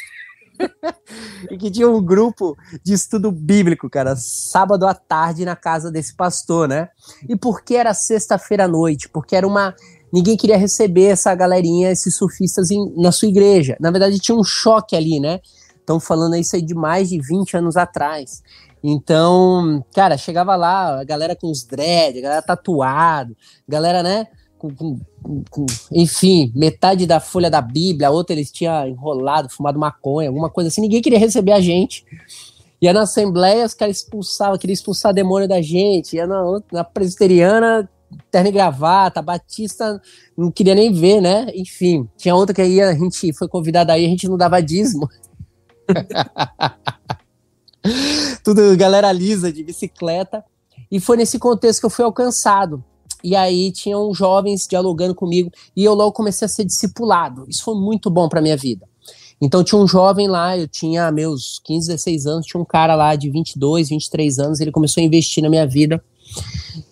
e 1.50 1.56
que 1.56 1.70
tinha 1.70 1.88
um 1.88 2.02
grupo 2.02 2.56
de 2.82 2.92
estudo 2.92 3.30
bíblico, 3.30 3.88
cara, 3.88 4.16
sábado 4.16 4.86
à 4.86 4.94
tarde 4.94 5.44
na 5.44 5.56
casa 5.56 5.90
desse 5.90 6.14
pastor, 6.14 6.68
né? 6.68 6.88
E 7.28 7.36
por 7.36 7.62
que 7.62 7.76
era 7.76 7.94
sexta-feira 7.94 8.64
à 8.64 8.68
noite? 8.68 9.08
Porque 9.08 9.36
era 9.36 9.46
uma 9.46 9.74
ninguém 10.12 10.36
queria 10.36 10.56
receber 10.56 11.06
essa 11.06 11.34
galerinha, 11.34 11.90
esses 11.90 12.16
surfistas 12.16 12.70
em, 12.70 12.92
na 12.96 13.12
sua 13.12 13.28
igreja. 13.28 13.76
Na 13.78 13.90
verdade, 13.90 14.18
tinha 14.18 14.36
um 14.36 14.44
choque 14.44 14.96
ali, 14.96 15.20
né? 15.20 15.40
Estão 15.78 16.00
falando 16.00 16.36
isso 16.36 16.56
aí 16.56 16.62
de 16.62 16.74
mais 16.74 17.08
de 17.08 17.20
20 17.20 17.56
anos 17.56 17.76
atrás. 17.76 18.42
Então, 18.82 19.84
cara, 19.94 20.16
chegava 20.16 20.54
lá, 20.54 21.00
a 21.00 21.04
galera 21.04 21.34
com 21.34 21.50
os 21.50 21.64
dread, 21.64 22.18
a 22.18 22.22
galera 22.22 22.42
tatuado, 22.42 23.36
galera, 23.66 24.02
né? 24.02 24.28
Com, 24.58 24.74
com, 24.74 24.98
com, 25.48 25.66
enfim, 25.92 26.52
metade 26.54 27.06
da 27.06 27.20
folha 27.20 27.48
da 27.48 27.60
Bíblia, 27.60 28.08
a 28.08 28.10
outra 28.10 28.34
eles 28.34 28.50
tinham 28.50 28.88
enrolado, 28.88 29.48
fumado 29.48 29.78
maconha, 29.78 30.28
alguma 30.28 30.50
coisa 30.50 30.68
assim, 30.68 30.80
ninguém 30.80 31.00
queria 31.00 31.18
receber 31.18 31.52
a 31.52 31.60
gente. 31.60 32.04
Ia 32.80 32.92
na 32.92 33.02
Assembleia, 33.02 33.64
os 33.64 33.74
caras 33.74 33.98
expulsavam, 33.98 34.58
queria 34.58 34.74
expulsar 34.74 35.12
demônio 35.12 35.48
da 35.48 35.60
gente. 35.60 36.16
Ia 36.16 36.26
na, 36.26 36.42
na 36.72 36.84
presbiteriana, 36.84 37.88
terno 38.30 38.48
e 38.48 38.52
gravata, 38.52 39.20
Batista 39.20 40.00
não 40.36 40.50
queria 40.50 40.74
nem 40.74 40.92
ver, 40.92 41.20
né? 41.20 41.48
Enfim, 41.54 42.08
tinha 42.16 42.34
outra 42.34 42.54
que 42.54 42.62
aí 42.62 42.80
a 42.80 42.94
gente 42.94 43.32
foi 43.32 43.48
convidado 43.48 43.92
aí, 43.92 44.04
a 44.04 44.08
gente 44.08 44.28
não 44.28 44.36
dava 44.36 44.60
dízimo. 44.60 45.08
Tudo 48.44 48.76
galera 48.76 49.10
lisa 49.12 49.52
de 49.52 49.62
bicicleta. 49.62 50.44
E 50.90 51.00
foi 51.00 51.16
nesse 51.16 51.38
contexto 51.38 51.80
que 51.80 51.86
eu 51.86 51.90
fui 51.90 52.04
alcançado. 52.04 52.84
E 53.22 53.34
aí 53.34 53.72
tinham 53.72 54.12
jovens 54.14 54.66
dialogando 54.66 55.14
comigo 55.14 55.50
e 55.76 55.84
eu 55.84 55.94
logo 55.94 56.12
comecei 56.12 56.46
a 56.46 56.48
ser 56.48 56.64
discipulado. 56.64 57.44
Isso 57.48 57.64
foi 57.64 57.74
muito 57.74 58.10
bom 58.10 58.28
para 58.28 58.40
minha 58.40 58.56
vida. 58.56 58.86
Então 59.40 59.62
tinha 59.62 59.80
um 59.80 59.86
jovem 59.86 60.26
lá, 60.26 60.58
eu 60.58 60.66
tinha 60.66 61.10
meus 61.12 61.60
15, 61.64 61.88
16 61.88 62.26
anos, 62.26 62.46
tinha 62.46 62.60
um 62.60 62.64
cara 62.64 62.94
lá 62.96 63.14
de 63.14 63.30
22, 63.30 63.88
23 63.88 64.38
anos, 64.38 64.60
ele 64.60 64.72
começou 64.72 65.00
a 65.00 65.04
investir 65.04 65.42
na 65.42 65.48
minha 65.48 65.66
vida. 65.66 66.02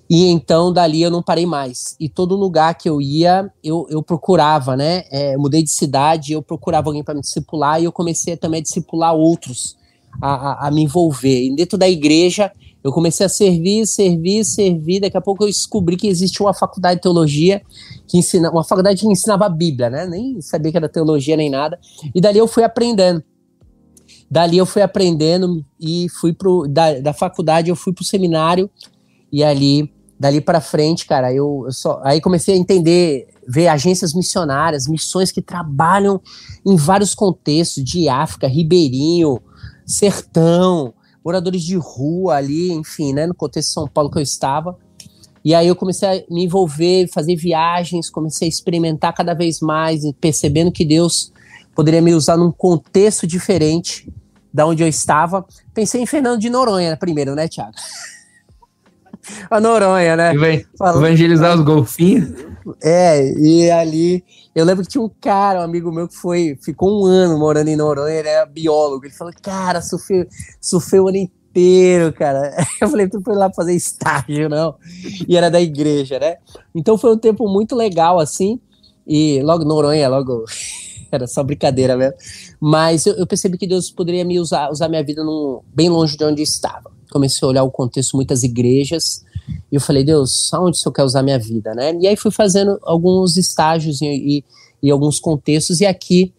E 0.09 0.27
então 0.27 0.73
dali 0.73 1.03
eu 1.03 1.11
não 1.11 1.23
parei 1.23 1.45
mais. 1.45 1.97
E 1.99 2.09
todo 2.09 2.37
lugar 2.37 2.75
que 2.75 2.89
eu 2.89 3.01
ia, 3.01 3.51
eu, 3.63 3.87
eu 3.91 4.03
procurava, 4.03 4.77
né? 4.77 5.05
É, 5.11 5.37
mudei 5.37 5.63
de 5.63 5.71
cidade, 5.71 6.33
eu 6.33 6.43
procurava 6.43 6.89
alguém 6.89 7.03
para 7.03 7.15
me 7.15 7.21
discipular 7.21 7.81
e 7.81 7.85
eu 7.85 7.93
comecei 7.93 8.37
também 8.37 8.61
a 8.61 8.63
discipular 8.63 9.15
outros, 9.15 9.77
a, 10.23 10.29
a, 10.29 10.69
a, 10.69 10.71
me 10.71 10.83
envolver. 10.83 11.47
E 11.47 11.57
dentro 11.57 11.77
da 11.77 11.89
igreja, 11.89 12.53
eu 12.87 12.93
comecei 12.93 13.27
a 13.27 13.29
servir, 13.29 13.85
servir, 13.85 14.45
servir. 14.45 15.01
Daqui 15.01 15.17
a 15.17 15.21
pouco 15.21 15.43
eu 15.43 15.49
descobri 15.49 15.97
que 15.97 16.07
existia 16.07 16.47
uma 16.47 16.55
faculdade 16.55 16.97
de 16.97 17.03
teologia, 17.03 17.61
que 18.07 18.17
ensina, 18.17 18.49
uma 18.49 18.63
faculdade 18.63 19.01
que 19.01 19.09
ensinava 19.09 19.45
a 19.47 19.49
Bíblia, 19.49 19.91
né? 19.91 20.07
Nem 20.07 20.41
sabia 20.41 20.71
que 20.71 20.77
era 20.77 20.89
teologia 20.89 21.37
nem 21.37 21.51
nada. 21.51 21.81
E 22.15 22.21
dali 22.21 22.39
eu 22.39 22.47
fui 22.47 22.63
aprendendo. 22.63 23.25
Dali 24.31 24.57
eu 24.57 24.65
fui 24.65 24.83
aprendendo 24.83 25.65
e 25.81 26.07
fui 26.21 26.33
pro 26.33 26.69
da, 26.69 27.01
da 27.01 27.13
faculdade 27.13 27.71
eu 27.71 27.77
fui 27.77 27.93
pro 27.93 28.05
seminário 28.05 28.71
e 29.33 29.43
ali 29.43 29.93
dali 30.19 30.41
para 30.41 30.61
frente, 30.61 31.07
cara, 31.07 31.33
eu, 31.33 31.65
eu, 31.67 31.73
só 31.73 32.01
aí 32.05 32.21
comecei 32.21 32.55
a 32.55 32.57
entender, 32.57 33.27
ver 33.49 33.67
agências 33.67 34.15
missionárias, 34.15 34.87
missões 34.87 35.33
que 35.33 35.43
trabalham 35.43 36.21
em 36.65 36.77
vários 36.77 37.17
contextos, 37.17 37.83
de 37.83 38.09
África, 38.09 38.47
ribeirinho, 38.47 39.41
sertão, 39.85 40.95
moradores 41.27 41.65
de 41.65 41.75
rua 41.75 42.37
ali, 42.37 42.71
enfim, 42.71 43.13
né, 43.13 43.27
no 43.27 43.35
contexto 43.35 43.71
de 43.71 43.75
São 43.75 43.89
Paulo 43.89 44.09
que 44.09 44.17
eu 44.17 44.23
estava. 44.23 44.79
E 45.45 45.53
aí 45.57 45.67
eu 45.67 45.75
comecei 45.75 46.09
a 46.09 46.23
me 46.33 46.45
envolver, 46.45 47.09
fazer 47.13 47.35
viagens, 47.35 48.09
comecei 48.09 48.47
a 48.47 48.49
experimentar 48.49 49.13
cada 49.13 49.35
vez 49.35 49.59
mais, 49.59 50.03
percebendo 50.21 50.71
que 50.71 50.85
Deus 50.85 51.33
poderia 51.75 52.01
me 52.01 52.15
usar 52.15 52.37
num 52.37 52.53
contexto 52.53 53.27
diferente 53.27 54.09
da 54.55 54.67
onde 54.67 54.85
eu 54.85 54.89
estava. 54.89 55.45
Pensei 55.75 56.01
em 56.01 56.07
Fernando 56.07 56.41
de 56.41 56.49
Noronha 56.49 56.97
primeiro, 56.97 57.35
né, 57.35 57.49
Thiago? 57.49 57.75
a 59.51 59.61
Noronha, 59.61 60.17
né? 60.17 60.33
Evangelizar 60.81 61.57
os 61.57 61.65
golfinhos. 61.65 62.46
É, 62.83 63.33
e 63.39 63.71
ali 63.71 64.25
eu 64.55 64.65
lembro 64.65 64.85
que 64.85 64.91
tinha 64.91 65.03
um 65.03 65.11
cara, 65.21 65.61
um 65.61 65.65
amigo 65.65 65.93
meu, 65.93 66.09
que 66.09 66.17
foi, 66.17 66.59
ficou 66.63 67.03
um 67.03 67.07
ano 67.07 67.39
morando 67.39 67.69
em 67.69 67.77
Noronha, 67.77 68.15
ele 68.15 68.29
era 68.29 68.47
biólogo. 68.47 69.05
Ele 69.05 69.13
falou, 69.13 69.33
cara, 69.43 69.83
surfei, 69.83 70.27
surfei 70.61 70.99
o 70.99 71.09
ano 71.09 71.19
inteiro, 71.19 72.13
cara. 72.13 72.57
Eu 72.81 72.89
falei, 72.89 73.09
tu 73.09 73.21
foi 73.21 73.35
lá 73.35 73.53
fazer 73.53 73.75
estágio, 73.75 74.49
não? 74.49 74.75
E 75.29 75.37
era 75.37 75.51
da 75.51 75.61
igreja, 75.61 76.19
né? 76.19 76.37
Então 76.75 76.97
foi 76.97 77.13
um 77.13 77.19
tempo 77.19 77.47
muito 77.49 77.77
legal, 77.77 78.19
assim. 78.19 78.59
E 79.07 79.43
logo 79.43 79.65
Noronha, 79.65 80.09
logo. 80.09 80.45
era 81.13 81.27
só 81.27 81.43
brincadeira 81.43 81.97
mesmo. 81.97 82.17
Mas 82.59 83.05
eu, 83.07 83.15
eu, 83.15 83.27
percebi 83.27 83.59
que 83.59 83.67
Deus 83.67 83.91
poderia 83.91 84.25
me 84.25 84.41
usar, 84.41 84.71
usar 84.71 84.89
minha 84.89 85.05
vida 85.05 85.23
num, 85.23 85.61
bem 85.73 85.89
longe 85.89 86.17
de 86.17 86.25
onde 86.25 86.43
estava 86.43 86.96
comecei 87.11 87.47
a 87.47 87.49
olhar 87.49 87.63
o 87.65 87.71
contexto, 87.71 88.17
muitas 88.17 88.43
igrejas, 88.43 89.25
e 89.71 89.77
eu 89.77 89.81
falei, 89.81 90.05
Deus, 90.05 90.53
aonde 90.53 90.77
o 90.77 90.81
Senhor 90.81 90.93
quer 90.93 91.05
usar 91.05 91.23
minha 91.23 91.39
vida, 91.39 91.75
né? 91.75 91.97
E 92.01 92.07
aí 92.07 92.17
fui 92.17 92.31
fazendo 92.31 92.79
alguns 92.83 93.37
estágios 93.37 94.01
e, 94.01 94.07
e, 94.07 94.45
e 94.83 94.91
alguns 94.91 95.21
contextos, 95.21 95.81
e 95.81 95.87
aqui 95.87 96.33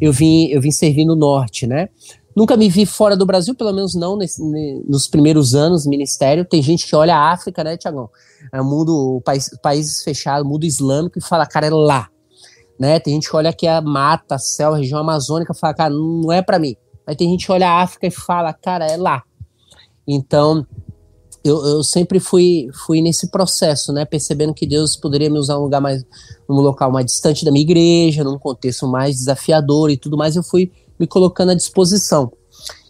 eu 0.00 0.12
vim, 0.12 0.46
eu 0.46 0.60
vim 0.60 0.70
servir 0.70 1.04
no 1.04 1.14
norte, 1.14 1.66
né? 1.66 1.88
Nunca 2.34 2.56
me 2.56 2.68
vi 2.68 2.86
fora 2.86 3.16
do 3.16 3.26
Brasil, 3.26 3.52
pelo 3.54 3.72
menos 3.72 3.96
não 3.96 4.16
nesse, 4.16 4.40
nos 4.86 5.08
primeiros 5.08 5.56
anos 5.56 5.84
ministério. 5.84 6.44
Tem 6.44 6.62
gente 6.62 6.86
que 6.86 6.94
olha 6.94 7.16
a 7.16 7.32
África, 7.32 7.64
né, 7.64 7.76
Tiagão? 7.76 8.08
É 8.52 8.62
mundo, 8.62 9.20
país, 9.24 9.50
países 9.60 10.04
fechados, 10.04 10.48
mundo 10.48 10.64
islâmico, 10.64 11.18
e 11.18 11.22
fala, 11.22 11.44
cara, 11.46 11.66
é 11.66 11.70
lá. 11.70 12.08
Né? 12.78 13.00
Tem 13.00 13.14
gente 13.14 13.28
que 13.28 13.34
olha 13.34 13.50
aqui 13.50 13.66
a 13.66 13.80
mata, 13.80 14.38
céu, 14.38 14.74
a 14.74 14.76
região 14.76 15.00
amazônica, 15.00 15.52
e 15.52 15.58
fala, 15.58 15.74
cara, 15.74 15.90
não 15.92 16.30
é 16.30 16.40
para 16.40 16.60
mim. 16.60 16.76
Aí 17.04 17.16
tem 17.16 17.28
gente 17.28 17.44
que 17.44 17.50
olha 17.50 17.68
a 17.68 17.82
África 17.82 18.06
e 18.06 18.10
fala, 18.10 18.52
cara, 18.52 18.86
é 18.86 18.96
lá. 18.96 19.24
Então, 20.10 20.66
eu, 21.44 21.64
eu, 21.66 21.82
sempre 21.82 22.18
fui, 22.18 22.68
fui 22.86 23.02
nesse 23.02 23.30
processo, 23.30 23.92
né? 23.92 24.06
Percebendo 24.06 24.54
que 24.54 24.66
Deus 24.66 24.96
poderia 24.96 25.28
me 25.28 25.38
usar 25.38 25.58
um 25.58 25.62
lugar 25.62 25.82
mais, 25.82 26.02
um 26.48 26.54
local 26.54 26.90
mais 26.90 27.04
distante 27.04 27.44
da 27.44 27.52
minha 27.52 27.62
igreja, 27.62 28.24
num 28.24 28.38
contexto 28.38 28.88
mais 28.88 29.16
desafiador 29.16 29.90
e 29.90 29.98
tudo 29.98 30.16
mais, 30.16 30.34
eu 30.34 30.42
fui 30.42 30.72
me 30.98 31.06
colocando 31.06 31.50
à 31.50 31.54
disposição. 31.54 32.32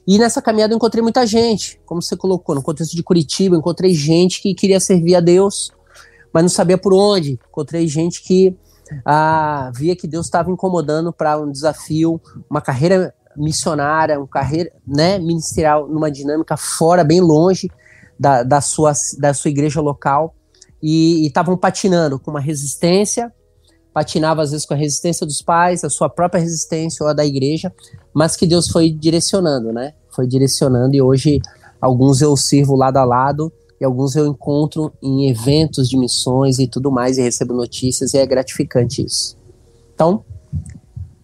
E 0.06 0.16
nessa 0.16 0.40
caminhada 0.40 0.72
eu 0.72 0.76
encontrei 0.76 1.02
muita 1.02 1.26
gente, 1.26 1.78
como 1.84 2.00
você 2.00 2.16
colocou, 2.16 2.54
no 2.54 2.62
contexto 2.62 2.96
de 2.96 3.02
Curitiba, 3.02 3.56
encontrei 3.56 3.92
gente 3.92 4.40
que 4.40 4.54
queria 4.54 4.80
servir 4.80 5.14
a 5.14 5.20
Deus, 5.20 5.70
mas 6.32 6.42
não 6.42 6.48
sabia 6.48 6.78
por 6.78 6.94
onde. 6.94 7.38
Encontrei 7.50 7.86
gente 7.86 8.22
que 8.22 8.56
ah, 9.04 9.70
via 9.74 9.94
que 9.94 10.06
Deus 10.06 10.26
estava 10.26 10.50
incomodando 10.50 11.12
para 11.12 11.38
um 11.38 11.50
desafio, 11.50 12.20
uma 12.48 12.60
carreira 12.60 13.14
missionária, 13.38 14.18
uma 14.18 14.26
carreira 14.26 14.70
né, 14.86 15.18
ministerial 15.18 15.88
numa 15.88 16.10
dinâmica 16.10 16.56
fora, 16.56 17.04
bem 17.04 17.20
longe 17.20 17.70
da, 18.18 18.42
da, 18.42 18.60
sua, 18.60 18.92
da 19.18 19.32
sua 19.32 19.50
igreja 19.50 19.80
local, 19.80 20.34
e 20.82 21.26
estavam 21.26 21.56
patinando 21.56 22.18
com 22.18 22.30
uma 22.30 22.40
resistência, 22.40 23.32
patinava 23.92 24.42
às 24.42 24.50
vezes 24.50 24.66
com 24.66 24.74
a 24.74 24.76
resistência 24.76 25.26
dos 25.26 25.42
pais, 25.42 25.82
a 25.84 25.90
sua 25.90 26.08
própria 26.08 26.40
resistência 26.40 27.02
ou 27.02 27.10
a 27.10 27.12
da 27.12 27.24
igreja, 27.24 27.72
mas 28.12 28.36
que 28.36 28.46
Deus 28.46 28.68
foi 28.68 28.90
direcionando, 28.90 29.72
né? 29.72 29.94
Foi 30.10 30.26
direcionando 30.26 30.94
e 30.94 31.02
hoje 31.02 31.40
alguns 31.80 32.20
eu 32.20 32.36
sirvo 32.36 32.76
lado 32.76 32.96
a 32.96 33.04
lado 33.04 33.52
e 33.80 33.84
alguns 33.84 34.16
eu 34.16 34.26
encontro 34.26 34.92
em 35.02 35.28
eventos 35.28 35.88
de 35.88 35.96
missões 35.96 36.58
e 36.58 36.66
tudo 36.66 36.90
mais 36.90 37.18
e 37.18 37.22
recebo 37.22 37.54
notícias 37.54 38.14
e 38.14 38.18
é 38.18 38.26
gratificante 38.26 39.04
isso. 39.04 39.36
Então, 39.94 40.24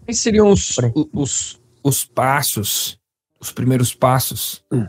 quais 0.04 0.18
seriam 0.18 0.50
os, 0.50 0.76
os, 1.12 1.60
os 1.84 2.02
passos, 2.02 2.98
os 3.38 3.52
primeiros 3.52 3.94
passos 3.94 4.64
hum. 4.72 4.86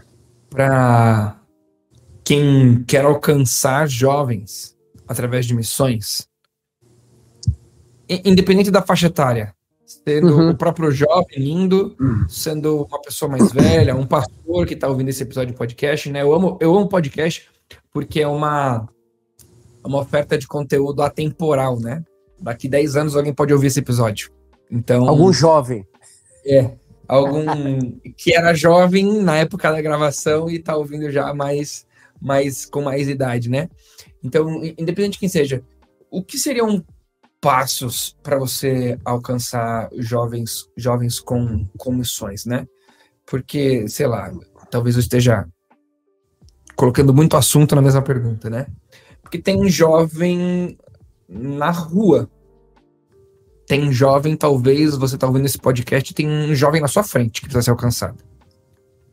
para 0.50 1.38
quem 2.24 2.82
quer 2.86 3.04
alcançar 3.04 3.88
jovens 3.88 4.76
através 5.06 5.46
de 5.46 5.54
missões, 5.54 6.28
independente 8.10 8.72
da 8.72 8.82
faixa 8.82 9.08
etária, 9.08 9.54
sendo 9.86 10.36
uhum. 10.36 10.50
o 10.52 10.58
próprio 10.58 10.90
jovem 10.90 11.38
indo, 11.38 11.96
uhum. 12.00 12.28
sendo 12.30 12.86
uma 12.86 13.02
pessoa 13.02 13.30
mais 13.30 13.52
velha, 13.52 13.96
um 13.96 14.08
pastor 14.08 14.66
que 14.66 14.74
está 14.74 14.88
ouvindo 14.88 15.10
esse 15.10 15.22
episódio 15.22 15.52
de 15.52 15.58
podcast, 15.58 16.10
né? 16.10 16.22
Eu 16.24 16.34
amo, 16.34 16.58
eu 16.60 16.76
amo 16.76 16.88
podcast 16.88 17.48
porque 17.92 18.22
é 18.22 18.28
uma, 18.28 18.90
uma 19.84 20.00
oferta 20.00 20.38
de 20.38 20.48
conteúdo 20.48 21.04
atemporal, 21.04 21.80
né? 21.80 22.04
Daqui 22.40 22.68
10 22.68 22.96
anos 22.96 23.16
alguém 23.16 23.34
pode 23.34 23.54
ouvir 23.54 23.68
esse 23.68 23.80
episódio. 23.80 24.32
Então, 24.72 25.08
algum 25.08 25.32
jovem. 25.32 25.86
É 26.48 26.72
algum 27.08 28.00
que 28.18 28.36
era 28.36 28.54
jovem 28.54 29.22
na 29.22 29.38
época 29.38 29.72
da 29.72 29.82
gravação 29.82 30.50
e 30.50 30.60
tá 30.60 30.76
ouvindo 30.76 31.12
já 31.12 31.34
mais, 31.34 31.86
mais 32.22 32.66
com 32.66 32.82
mais 32.82 33.08
idade, 33.08 33.50
né? 33.50 33.70
Então, 34.24 34.64
independente 34.64 35.14
de 35.14 35.20
quem 35.20 35.30
seja, 35.30 35.64
o 36.10 36.24
que 36.24 36.38
seriam 36.38 36.84
passos 37.40 38.18
para 38.24 38.40
você 38.40 38.98
alcançar 39.06 39.90
jovens 39.98 40.68
jovens 40.76 41.20
com, 41.20 41.68
com 41.78 41.92
missões, 41.92 42.46
né? 42.46 42.68
Porque, 43.26 43.88
sei 43.88 44.08
lá, 44.08 44.32
talvez 44.70 44.96
eu 44.96 45.02
esteja 45.02 45.48
colocando 46.76 47.14
muito 47.14 47.38
assunto 47.38 47.76
na 47.76 47.82
mesma 47.82 48.02
pergunta, 48.02 48.50
né? 48.50 48.68
Porque 49.22 49.40
tem 49.40 49.68
jovem 49.70 50.78
na 51.28 51.72
rua, 51.72 52.30
tem 53.68 53.92
jovem, 53.92 54.36
talvez 54.36 54.96
você 54.96 55.18
tá 55.18 55.28
ouvindo 55.28 55.46
esse 55.46 55.58
podcast, 55.58 56.14
tem 56.14 56.28
um 56.28 56.54
jovem 56.54 56.82
na 56.82 56.88
sua 56.88 57.04
frente 57.04 57.42
que 57.42 57.48
precisa 57.48 57.64
ser 57.64 57.72
alcançado. 57.72 58.24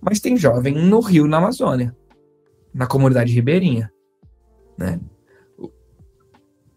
Mas 0.00 0.20
tem 0.20 0.36
jovem 0.36 0.74
no 0.74 1.00
Rio, 1.00 1.26
na 1.26 1.38
Amazônia, 1.38 1.96
na 2.74 2.86
comunidade 2.86 3.32
ribeirinha, 3.32 3.90
né? 4.76 5.00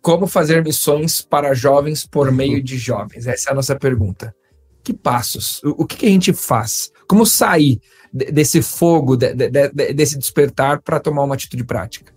como 0.06 0.28
fazer 0.28 0.64
missões 0.64 1.24
para 1.24 1.56
jovens 1.56 2.06
por 2.06 2.32
meio 2.32 2.62
de 2.62 2.78
jovens? 2.78 3.26
Essa 3.26 3.50
é 3.50 3.52
a 3.52 3.56
nossa 3.56 3.76
pergunta. 3.76 4.36
Que 4.84 4.94
passos? 4.94 5.64
O, 5.64 5.82
o 5.82 5.86
que, 5.88 5.98
que, 5.98 6.06
a 6.06 6.10
gente 6.10 6.32
faz? 6.32 6.92
Como 7.08 7.26
sair 7.26 7.82
desse 8.14 8.62
fogo, 8.62 9.18
de, 9.18 9.34
de, 9.34 9.50
de, 9.50 9.94
desse 9.94 10.16
despertar 10.16 10.80
para 10.80 11.00
tomar 11.00 11.24
uma 11.24 11.34
atitude 11.34 11.64
prática? 11.64 12.14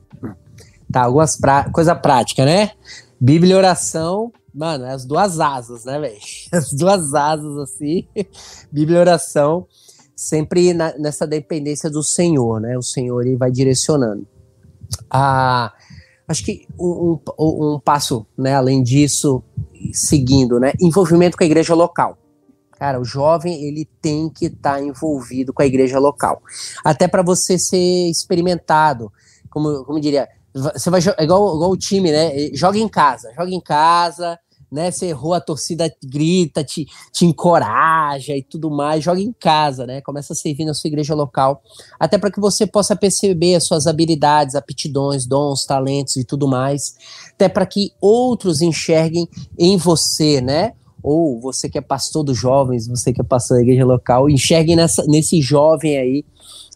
Tá, 0.92 1.04
algumas 1.04 1.38
pra... 1.38 1.70
coisa 1.70 1.94
prática, 1.94 2.44
né? 2.44 2.72
Bíblia 3.18 3.54
e 3.54 3.56
oração, 3.56 4.30
mano, 4.58 4.84
as 4.86 5.04
duas 5.04 5.38
asas, 5.38 5.84
né, 5.84 6.00
velho? 6.00 6.18
As 6.52 6.72
duas 6.72 7.14
asas, 7.14 7.56
assim. 7.58 8.08
Bíblia 8.72 8.98
e 8.98 9.00
oração, 9.00 9.68
sempre 10.16 10.74
na, 10.74 10.92
nessa 10.98 11.26
dependência 11.26 11.88
do 11.88 12.02
Senhor, 12.02 12.60
né? 12.60 12.76
O 12.76 12.82
Senhor 12.82 13.24
ele 13.24 13.36
vai 13.36 13.52
direcionando. 13.52 14.26
Ah, 15.08 15.72
acho 16.26 16.44
que 16.44 16.66
um, 16.78 17.20
um, 17.38 17.74
um 17.74 17.80
passo, 17.80 18.26
né, 18.36 18.54
além 18.56 18.82
disso, 18.82 19.44
seguindo, 19.92 20.58
né? 20.58 20.72
Envolvimento 20.80 21.36
com 21.36 21.44
a 21.44 21.46
igreja 21.46 21.74
local. 21.74 22.18
Cara, 22.72 23.00
o 23.00 23.04
jovem 23.04 23.64
ele 23.64 23.88
tem 24.00 24.28
que 24.28 24.46
estar 24.46 24.74
tá 24.74 24.82
envolvido 24.82 25.52
com 25.52 25.62
a 25.62 25.66
igreja 25.66 26.00
local. 26.00 26.42
Até 26.84 27.06
para 27.06 27.22
você 27.22 27.58
ser 27.58 28.10
experimentado, 28.10 29.12
como, 29.50 29.84
como 29.84 30.00
diria, 30.00 30.28
você 30.52 30.90
vai 30.90 31.00
é 31.00 31.24
igual, 31.24 31.54
igual 31.54 31.70
o 31.70 31.76
time, 31.76 32.10
né? 32.10 32.50
Joga 32.54 32.78
em 32.78 32.88
casa, 32.88 33.32
joga 33.36 33.50
em 33.50 33.60
casa, 33.60 34.38
né? 34.70 34.90
Você 34.90 35.06
errou, 35.06 35.34
a 35.34 35.40
torcida 35.40 35.92
grita, 36.04 36.62
te, 36.62 36.86
te 37.12 37.24
encoraja 37.24 38.36
e 38.36 38.42
tudo 38.42 38.70
mais. 38.70 39.02
Joga 39.02 39.20
em 39.20 39.32
casa, 39.32 39.86
né? 39.86 40.00
Começa 40.00 40.32
a 40.32 40.36
servir 40.36 40.64
na 40.64 40.74
sua 40.74 40.88
igreja 40.88 41.14
local, 41.14 41.62
até 41.98 42.18
para 42.18 42.30
que 42.30 42.40
você 42.40 42.66
possa 42.66 42.94
perceber 42.94 43.54
as 43.54 43.64
suas 43.64 43.86
habilidades, 43.86 44.54
aptidões, 44.54 45.26
dons, 45.26 45.64
talentos 45.64 46.16
e 46.16 46.24
tudo 46.24 46.46
mais, 46.46 46.96
até 47.34 47.48
para 47.48 47.66
que 47.66 47.92
outros 48.00 48.62
enxerguem 48.62 49.28
em 49.58 49.76
você, 49.76 50.40
né? 50.40 50.72
Ou 51.02 51.40
você 51.40 51.68
que 51.68 51.78
é 51.78 51.80
pastor 51.80 52.24
dos 52.24 52.36
jovens, 52.36 52.88
você 52.88 53.12
que 53.12 53.20
é 53.20 53.24
pastor 53.24 53.56
da 53.56 53.62
igreja 53.62 53.84
local, 53.84 54.28
enxerguem 54.28 54.76
nessa, 54.76 55.04
nesse 55.06 55.40
jovem 55.40 55.96
aí 55.96 56.24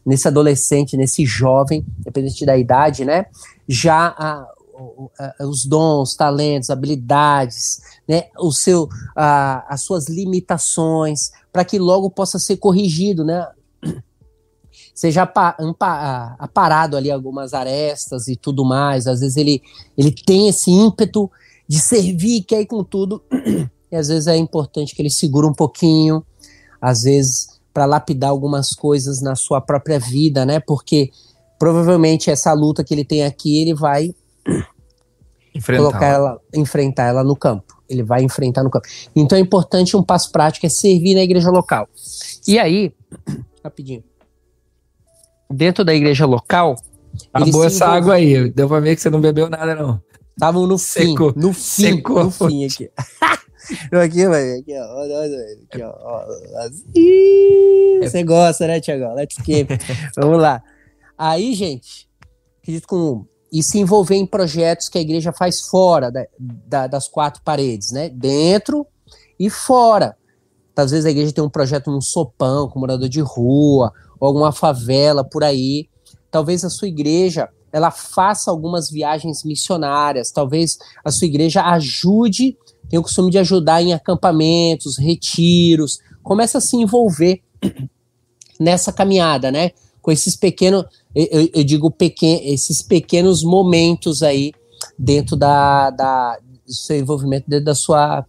nesse 0.04 0.26
adolescente, 0.26 0.96
nesse 0.96 1.24
jovem, 1.24 1.86
independente 2.00 2.44
da 2.44 2.56
idade, 2.56 3.04
né? 3.04 3.26
Já 3.68 4.08
a, 4.18 4.46
os 5.40 5.64
dons, 5.64 6.14
talentos, 6.14 6.70
habilidades, 6.70 7.80
né? 8.08 8.24
O 8.38 8.52
seu, 8.52 8.88
a, 9.16 9.64
as 9.72 9.82
suas 9.82 10.08
limitações, 10.08 11.30
para 11.52 11.64
que 11.64 11.78
logo 11.78 12.10
possa 12.10 12.38
ser 12.38 12.56
corrigido, 12.56 13.24
né? 13.24 13.48
Seja 14.94 15.22
aparado 16.38 16.96
ali 16.96 17.10
algumas 17.10 17.54
arestas 17.54 18.28
e 18.28 18.36
tudo 18.36 18.64
mais. 18.64 19.06
Às 19.06 19.20
vezes 19.20 19.36
ele, 19.36 19.62
ele 19.96 20.12
tem 20.12 20.48
esse 20.48 20.70
ímpeto 20.70 21.30
de 21.66 21.78
servir, 21.80 22.42
quer 22.42 22.60
ir 22.60 22.66
com 22.66 22.84
tudo. 22.84 23.22
E 23.90 23.94
às 23.94 24.08
vezes 24.08 24.26
é 24.26 24.34
importante 24.38 24.94
que 24.94 25.02
ele 25.02 25.10
segura 25.10 25.46
um 25.46 25.52
pouquinho. 25.52 26.24
Às 26.80 27.02
vezes 27.02 27.60
para 27.72 27.86
lapidar 27.86 28.30
algumas 28.30 28.70
coisas 28.74 29.20
na 29.20 29.34
sua 29.34 29.60
própria 29.60 29.98
vida, 29.98 30.44
né? 30.44 30.60
Porque 30.60 31.10
provavelmente 31.58 32.30
essa 32.30 32.52
luta 32.52 32.84
que 32.84 32.92
ele 32.92 33.04
tem 33.04 33.24
aqui, 33.24 33.60
ele 33.60 33.74
vai 33.74 34.14
enfrentar. 35.54 35.82
colocar 35.82 36.06
ela, 36.06 36.40
enfrentar 36.54 37.04
ela 37.04 37.24
no 37.24 37.36
campo. 37.36 37.82
Ele 37.88 38.02
vai 38.02 38.22
enfrentar 38.22 38.62
no 38.62 38.70
campo. 38.70 38.86
Então 39.14 39.36
é 39.36 39.40
importante 39.40 39.96
um 39.96 40.02
passo 40.02 40.32
prático 40.32 40.66
é 40.66 40.68
servir 40.68 41.14
na 41.14 41.22
igreja 41.22 41.50
local. 41.50 41.88
E 42.46 42.58
aí, 42.58 42.92
rapidinho. 43.62 44.02
Dentro 45.50 45.84
da 45.84 45.94
igreja 45.94 46.24
local, 46.24 46.76
Acabou 47.32 47.64
essa 47.64 47.86
água 47.86 48.14
aí. 48.14 48.50
Deu 48.50 48.68
pra 48.68 48.80
ver 48.80 48.96
que 48.96 49.02
você 49.02 49.10
não 49.10 49.20
bebeu 49.20 49.48
nada, 49.48 49.74
não. 49.74 50.02
Estavam 50.30 50.66
no 50.66 50.78
Seco. 50.78 51.32
fim. 51.32 51.40
No 51.40 51.52
fim. 51.52 51.60
Secou. 51.60 52.24
No 52.24 52.30
fim 52.30 52.64
aqui. 52.64 52.90
aqui, 53.92 54.26
vai 54.26 54.58
aqui, 54.58 54.74
ó. 54.74 55.00
Olha, 55.00 55.14
olha, 55.16 55.38
aqui, 55.70 55.82
ó. 55.82 56.24
É. 56.96 58.08
Você 58.08 58.22
gosta, 58.22 58.66
né, 58.66 58.80
Tiagão? 58.80 59.14
Let's 59.14 59.36
keep. 59.42 59.68
Vamos 60.16 60.40
lá. 60.40 60.62
Aí, 61.16 61.54
gente, 61.54 62.08
acredito 62.60 62.86
com 62.86 63.26
e 63.52 63.62
se 63.62 63.78
envolver 63.78 64.16
em 64.16 64.26
projetos 64.26 64.88
que 64.88 64.98
a 64.98 65.00
igreja 65.00 65.32
faz 65.32 65.60
fora 65.60 66.10
da, 66.10 66.26
da, 66.38 66.86
das 66.86 67.06
quatro 67.06 67.42
paredes, 67.42 67.92
né? 67.92 68.08
Dentro 68.08 68.86
e 69.38 69.50
fora. 69.50 70.16
Às 70.74 70.90
vezes 70.90 71.04
a 71.04 71.10
igreja 71.10 71.32
tem 71.32 71.44
um 71.44 71.50
projeto 71.50 71.90
num 71.90 72.00
sopão, 72.00 72.68
com 72.68 72.80
morador 72.80 73.08
de 73.08 73.20
rua, 73.20 73.92
ou 74.18 74.26
alguma 74.26 74.52
favela 74.52 75.22
por 75.22 75.44
aí. 75.44 75.88
Talvez 76.30 76.64
a 76.64 76.70
sua 76.70 76.88
igreja 76.88 77.48
ela 77.70 77.90
faça 77.90 78.50
algumas 78.50 78.90
viagens 78.90 79.44
missionárias, 79.44 80.30
talvez 80.30 80.78
a 81.04 81.10
sua 81.10 81.26
igreja 81.26 81.62
ajude 81.62 82.56
tem 82.92 82.98
o 82.98 83.02
costume 83.02 83.30
de 83.30 83.38
ajudar 83.38 83.80
em 83.80 83.94
acampamentos, 83.94 84.98
retiros, 84.98 85.98
começa 86.22 86.58
a 86.58 86.60
se 86.60 86.76
envolver 86.76 87.42
nessa 88.60 88.92
caminhada, 88.92 89.50
né? 89.50 89.70
Com 90.02 90.10
esses 90.10 90.36
pequenos, 90.36 90.84
eu, 91.14 91.48
eu 91.54 91.64
digo 91.64 91.90
pequen, 91.90 92.52
esses 92.52 92.82
pequenos 92.82 93.42
momentos 93.42 94.22
aí 94.22 94.52
dentro 94.98 95.36
da, 95.36 95.90
da, 95.90 96.38
do 96.66 96.74
seu 96.74 96.98
envolvimento, 96.98 97.48
dentro 97.48 97.66
da 97.66 97.74
sua, 97.74 98.26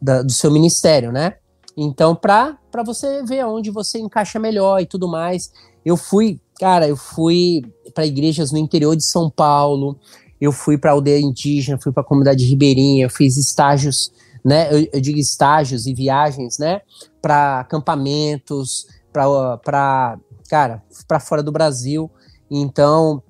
da, 0.00 0.22
do 0.22 0.32
seu 0.32 0.50
ministério, 0.50 1.12
né? 1.12 1.34
Então, 1.76 2.14
para 2.14 2.58
você 2.84 3.22
ver 3.22 3.44
onde 3.46 3.70
você 3.70 3.98
encaixa 3.98 4.38
melhor 4.38 4.80
e 4.80 4.86
tudo 4.86 5.08
mais. 5.08 5.52
Eu 5.84 5.96
fui, 5.96 6.40
cara, 6.58 6.86
eu 6.86 6.96
fui 6.96 7.62
para 7.94 8.06
igrejas 8.06 8.52
no 8.52 8.58
interior 8.58 8.96
de 8.96 9.04
São 9.04 9.30
Paulo, 9.30 9.98
eu 10.40 10.52
fui 10.52 10.76
para 10.76 10.92
aldeia 10.92 11.20
indígena, 11.20 11.78
fui 11.80 11.92
para 11.92 12.04
comunidade 12.04 12.44
ribeirinha, 12.44 13.08
fiz 13.08 13.36
estágios, 13.36 14.12
né? 14.44 14.72
Eu, 14.72 14.88
eu 14.92 15.00
digo 15.00 15.18
estágios 15.18 15.86
e 15.86 15.94
viagens, 15.94 16.58
né? 16.58 16.80
Para 17.20 17.60
acampamentos, 17.60 18.86
para 19.12 20.18
cara, 20.52 20.82
para 21.08 21.18
fora 21.18 21.42
do 21.42 21.50
Brasil. 21.50 22.10
Então, 22.50 23.22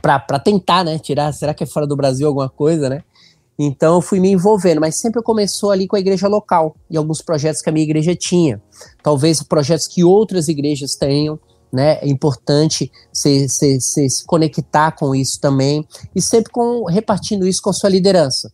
para 0.00 0.38
tentar, 0.38 0.84
né? 0.84 0.96
Tirar, 0.96 1.32
será 1.32 1.52
que 1.52 1.64
é 1.64 1.66
fora 1.66 1.84
do 1.84 1.96
Brasil 1.96 2.28
alguma 2.28 2.48
coisa, 2.48 2.88
né? 2.88 3.02
Então 3.58 3.96
eu 3.96 4.00
fui 4.00 4.20
me 4.20 4.30
envolvendo, 4.30 4.80
mas 4.80 5.00
sempre 5.00 5.20
começou 5.20 5.72
ali 5.72 5.88
com 5.88 5.96
a 5.96 5.98
igreja 5.98 6.28
local 6.28 6.76
e 6.88 6.96
alguns 6.96 7.20
projetos 7.20 7.60
que 7.60 7.68
a 7.68 7.72
minha 7.72 7.82
igreja 7.82 8.14
tinha. 8.14 8.62
Talvez 9.02 9.42
projetos 9.42 9.88
que 9.88 10.04
outras 10.04 10.46
igrejas 10.46 10.94
tenham, 10.94 11.40
né? 11.72 11.94
É 11.94 12.08
importante 12.08 12.92
se, 13.12 13.48
se, 13.48 13.80
se, 13.80 14.08
se 14.08 14.24
conectar 14.24 14.92
com 14.92 15.12
isso 15.16 15.40
também 15.40 15.84
e 16.14 16.22
sempre 16.22 16.52
com, 16.52 16.84
repartindo 16.84 17.48
isso 17.48 17.60
com 17.60 17.70
a 17.70 17.72
sua 17.72 17.90
liderança. 17.90 18.52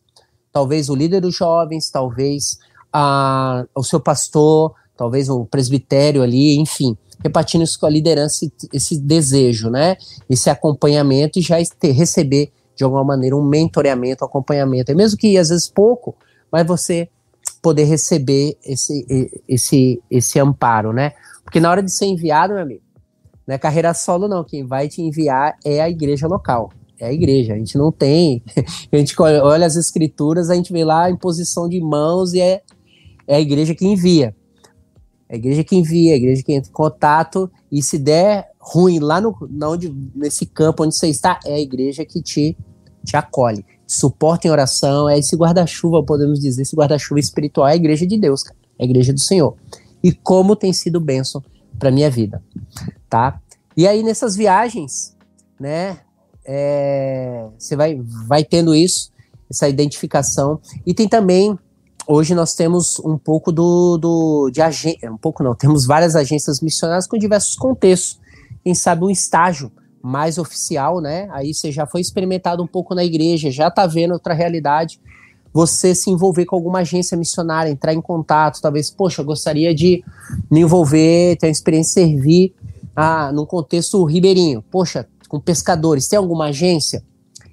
Talvez 0.50 0.88
o 0.88 0.94
líder 0.94 1.20
dos 1.20 1.36
jovens, 1.36 1.90
talvez 1.90 2.56
a, 2.90 3.66
o 3.74 3.84
seu 3.84 4.00
pastor, 4.00 4.72
talvez 4.96 5.28
o 5.28 5.44
presbitério 5.44 6.22
ali, 6.22 6.56
enfim, 6.56 6.96
repartindo 7.24 7.64
isso 7.64 7.80
com 7.80 7.86
a 7.86 7.90
liderança, 7.90 8.46
esse 8.70 9.00
desejo, 9.00 9.70
né? 9.70 9.96
Esse 10.28 10.50
acompanhamento 10.50 11.38
e 11.38 11.42
já 11.42 11.56
ter, 11.80 11.92
receber 11.92 12.52
de 12.76 12.84
alguma 12.84 13.02
maneira 13.02 13.34
um 13.34 13.42
mentoreamento, 13.42 14.24
acompanhamento, 14.24 14.92
é 14.92 14.94
mesmo 14.94 15.16
que 15.16 15.38
às 15.38 15.48
vezes 15.48 15.68
pouco, 15.68 16.14
mas 16.52 16.66
você 16.66 17.08
poder 17.62 17.84
receber 17.84 18.58
esse, 18.64 19.06
esse, 19.48 20.02
esse 20.10 20.38
amparo, 20.38 20.92
né? 20.92 21.12
Porque 21.42 21.60
na 21.60 21.70
hora 21.70 21.82
de 21.82 21.90
ser 21.90 22.06
enviado, 22.06 22.52
meu 22.52 22.62
amigo, 22.62 22.82
não 23.46 23.54
é 23.54 23.58
carreira 23.58 23.94
solo, 23.94 24.28
não. 24.28 24.44
Quem 24.44 24.66
vai 24.66 24.88
te 24.88 25.00
enviar 25.00 25.56
é 25.64 25.80
a 25.80 25.88
igreja 25.88 26.26
local. 26.26 26.70
É 26.98 27.06
a 27.06 27.12
igreja. 27.12 27.54
A 27.54 27.58
gente 27.58 27.76
não 27.76 27.90
tem. 27.90 28.42
A 28.92 28.96
gente 28.96 29.14
olha 29.20 29.66
as 29.66 29.76
escrituras, 29.76 30.48
a 30.48 30.54
gente 30.54 30.72
vê 30.72 30.84
lá 30.84 31.10
em 31.10 31.16
posição 31.16 31.68
de 31.68 31.80
mãos 31.80 32.32
e 32.32 32.40
é, 32.40 32.62
é 33.26 33.36
a 33.36 33.40
igreja 33.40 33.74
que 33.74 33.86
envia. 33.86 34.34
É 35.34 35.36
a 35.36 35.38
igreja 35.38 35.64
que 35.64 35.74
envia, 35.74 36.14
a 36.14 36.16
igreja 36.16 36.42
que 36.44 36.52
entra 36.52 36.70
em 36.70 36.72
contato. 36.72 37.50
E 37.70 37.82
se 37.82 37.98
der 37.98 38.50
ruim 38.60 39.00
lá 39.00 39.20
no, 39.20 39.36
onde, 39.64 39.92
nesse 40.14 40.46
campo 40.46 40.84
onde 40.84 40.96
você 40.96 41.08
está, 41.08 41.40
é 41.44 41.54
a 41.54 41.60
igreja 41.60 42.04
que 42.04 42.22
te, 42.22 42.56
te 43.04 43.16
acolhe. 43.16 43.64
Te 43.84 43.94
suporta 43.94 44.46
em 44.46 44.50
oração. 44.50 45.08
É 45.08 45.18
esse 45.18 45.34
guarda-chuva, 45.34 46.04
podemos 46.04 46.38
dizer, 46.38 46.62
esse 46.62 46.76
guarda-chuva 46.76 47.18
espiritual 47.18 47.66
é 47.66 47.72
a 47.72 47.76
igreja 47.76 48.06
de 48.06 48.16
Deus, 48.16 48.44
cara. 48.44 48.56
É 48.78 48.84
a 48.84 48.86
igreja 48.86 49.12
do 49.12 49.20
Senhor. 49.20 49.56
E 50.02 50.12
como 50.12 50.54
tem 50.54 50.72
sido 50.72 51.00
bênção 51.00 51.42
para 51.80 51.90
minha 51.90 52.08
vida, 52.08 52.40
tá? 53.10 53.40
E 53.76 53.88
aí 53.88 54.04
nessas 54.04 54.36
viagens, 54.36 55.16
né, 55.58 55.98
é, 56.44 57.48
você 57.58 57.74
vai, 57.74 58.00
vai 58.28 58.44
tendo 58.44 58.72
isso, 58.72 59.10
essa 59.50 59.68
identificação. 59.68 60.60
E 60.86 60.94
tem 60.94 61.08
também, 61.08 61.58
hoje 62.06 62.34
nós 62.34 62.54
temos 62.54 62.98
um 63.00 63.16
pouco 63.16 63.50
do, 63.52 63.98
do 63.98 64.50
de 64.50 64.60
agência, 64.60 65.10
um 65.10 65.16
pouco 65.16 65.42
não, 65.42 65.54
temos 65.54 65.86
várias 65.86 66.14
agências 66.16 66.60
missionárias 66.60 67.06
com 67.06 67.18
diversos 67.18 67.56
contextos. 67.56 68.20
Quem 68.62 68.74
sabe 68.74 69.04
um 69.04 69.10
estágio 69.10 69.70
mais 70.02 70.38
oficial, 70.38 71.00
né? 71.00 71.28
Aí 71.32 71.54
você 71.54 71.72
já 71.72 71.86
foi 71.86 72.00
experimentado 72.00 72.62
um 72.62 72.66
pouco 72.66 72.94
na 72.94 73.04
igreja, 73.04 73.50
já 73.50 73.70
tá 73.70 73.86
vendo 73.86 74.12
outra 74.12 74.34
realidade 74.34 75.00
você 75.54 75.94
se 75.94 76.10
envolver 76.10 76.44
com 76.46 76.56
alguma 76.56 76.80
agência 76.80 77.16
missionária, 77.16 77.70
entrar 77.70 77.94
em 77.94 78.00
contato, 78.00 78.60
talvez, 78.60 78.90
poxa, 78.90 79.22
eu 79.22 79.24
gostaria 79.24 79.72
de 79.72 80.02
me 80.50 80.62
envolver, 80.62 81.36
ter 81.36 81.46
uma 81.46 81.52
experiência 81.52 82.04
de 82.04 82.10
servir 82.10 82.52
ah, 82.96 83.30
num 83.32 83.46
contexto 83.46 84.02
ribeirinho, 84.04 84.64
poxa, 84.68 85.06
com 85.28 85.38
pescadores, 85.38 86.08
tem 86.08 86.16
alguma 86.16 86.46
agência? 86.46 87.04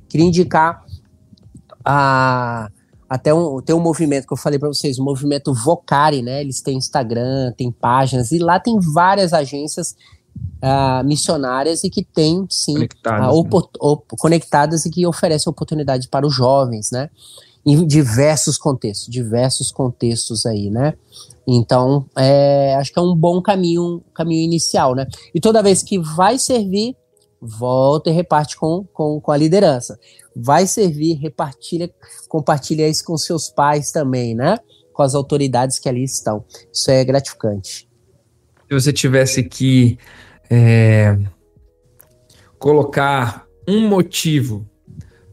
Queria 0.09 0.25
indicar 0.25 0.83
a, 1.85 2.71
até 3.11 3.33
um, 3.33 3.61
tem 3.61 3.75
um 3.75 3.79
movimento 3.81 4.25
que 4.25 4.31
eu 4.31 4.37
falei 4.37 4.57
para 4.57 4.69
vocês, 4.69 4.97
o 4.97 5.03
movimento 5.03 5.53
Vocari, 5.53 6.21
né? 6.21 6.39
Eles 6.39 6.61
têm 6.61 6.77
Instagram, 6.77 7.51
tem 7.57 7.69
páginas, 7.69 8.31
e 8.31 8.39
lá 8.39 8.57
tem 8.57 8.79
várias 8.79 9.33
agências 9.33 9.97
uh, 10.63 11.05
missionárias 11.05 11.83
e 11.83 11.89
que 11.89 12.05
têm, 12.05 12.47
sim, 12.49 12.75
conectadas, 12.75 13.35
uh, 13.35 13.43
né? 13.43 14.01
conectadas 14.17 14.85
e 14.85 14.89
que 14.89 15.05
oferecem 15.05 15.51
oportunidade 15.51 16.07
para 16.07 16.25
os 16.25 16.33
jovens, 16.33 16.89
né? 16.89 17.09
Em 17.65 17.85
diversos 17.85 18.57
contextos, 18.57 19.09
diversos 19.11 19.73
contextos 19.73 20.45
aí, 20.45 20.69
né? 20.69 20.93
Então, 21.45 22.05
é, 22.15 22.75
acho 22.75 22.93
que 22.93 22.99
é 22.99 23.01
um 23.01 23.13
bom 23.13 23.41
caminho, 23.41 23.83
um 23.97 24.13
caminho 24.13 24.41
inicial, 24.41 24.95
né? 24.95 25.05
E 25.35 25.41
toda 25.41 25.61
vez 25.61 25.83
que 25.83 25.99
vai 25.99 26.39
servir, 26.39 26.95
volta 27.41 28.09
e 28.09 28.13
reparte 28.13 28.55
com, 28.55 28.85
com, 28.93 29.19
com 29.19 29.31
a 29.33 29.37
liderança. 29.37 29.99
Vai 30.35 30.65
servir, 30.67 31.15
repartilha, 31.15 31.93
compartilha 32.27 32.87
isso 32.87 33.03
com 33.03 33.17
seus 33.17 33.49
pais 33.49 33.91
também, 33.91 34.33
né? 34.35 34.57
Com 34.93 35.03
as 35.03 35.15
autoridades 35.15 35.79
que 35.79 35.89
ali 35.89 36.03
estão. 36.03 36.45
Isso 36.71 36.89
é 36.89 37.03
gratificante. 37.03 37.89
Se 38.67 38.73
você 38.73 38.93
tivesse 38.93 39.43
que 39.43 39.97
é, 40.49 41.17
colocar 42.57 43.45
um 43.67 43.87
motivo 43.87 44.65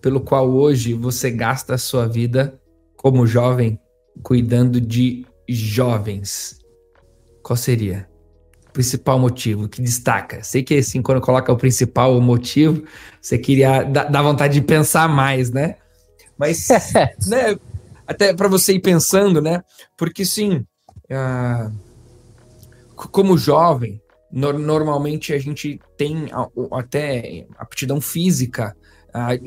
pelo 0.00 0.20
qual 0.20 0.50
hoje 0.50 0.94
você 0.94 1.30
gasta 1.30 1.74
a 1.74 1.78
sua 1.78 2.06
vida 2.06 2.60
como 2.96 3.26
jovem 3.26 3.78
cuidando 4.22 4.80
de 4.80 5.26
jovens, 5.48 6.58
qual 7.42 7.56
seria? 7.56 8.07
O 8.78 8.80
principal 8.80 9.18
motivo 9.18 9.68
que 9.68 9.82
destaca? 9.82 10.44
Sei 10.44 10.62
que 10.62 10.76
assim, 10.76 11.02
quando 11.02 11.20
coloca 11.20 11.52
o 11.52 11.56
principal 11.56 12.20
motivo, 12.20 12.84
você 13.20 13.36
queria 13.36 13.82
dar 13.82 14.22
vontade 14.22 14.54
de 14.54 14.64
pensar 14.64 15.08
mais, 15.08 15.50
né? 15.50 15.74
Mas, 16.38 16.68
né, 17.26 17.58
até 18.06 18.32
para 18.32 18.46
você 18.46 18.74
ir 18.74 18.80
pensando, 18.80 19.42
né? 19.42 19.64
Porque 19.96 20.24
sim, 20.24 20.64
uh, 21.10 21.72
como 22.94 23.36
jovem, 23.36 24.00
no, 24.30 24.52
normalmente 24.52 25.32
a 25.32 25.40
gente 25.40 25.80
tem 25.96 26.28
a, 26.30 26.46
até 26.78 27.48
aptidão 27.58 28.00
física 28.00 28.76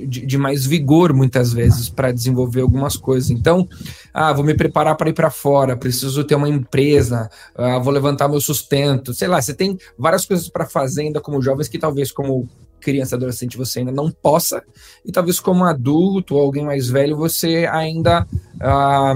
de, 0.08 0.26
de, 0.26 0.38
mais 0.38 0.66
vigor 0.66 1.14
muitas 1.14 1.54
vezes 1.54 1.90
para 1.90 2.12
desenvolver 2.12 2.62
algumas 2.62 2.96
coisas. 2.98 3.30
Então, 3.30 3.68
ah, 4.14 4.34
vou 4.34 4.44
me 4.44 4.54
preparar 4.54 4.96
para 4.96 5.10
ir 5.10 5.14
para 5.14 5.30
fora, 5.30 5.78
preciso 5.78 6.24
ter 6.24 6.36
uma 6.36 6.50
empresa, 6.50 7.30
ah, 7.56 7.80
vou 7.80 7.94
levantar 7.94 8.28
meu 8.28 8.42
sustento, 8.42 9.14
sei 9.14 9.28
lá, 9.28 9.42
você 9.42 9.54
tem 9.54 9.78
várias 9.98 10.26
coisas 10.26 10.50
para 10.50 10.66
fazer 10.66 11.04
ainda 11.04 11.22
como 11.22 11.42
jovens 11.42 11.68
que 11.68 11.78
talvez 11.78 12.12
como 12.12 12.50
criança, 12.80 13.16
adolescente 13.16 13.58
você 13.58 13.80
ainda 13.80 13.92
não 13.92 14.10
possa, 14.10 14.64
e 15.06 15.12
talvez 15.12 15.40
como 15.40 15.64
adulto 15.64 16.36
ou 16.36 16.42
alguém 16.42 16.66
mais 16.66 16.90
velho 16.90 17.16
você 17.16 17.68
ainda 17.72 18.26
ah, 18.60 19.14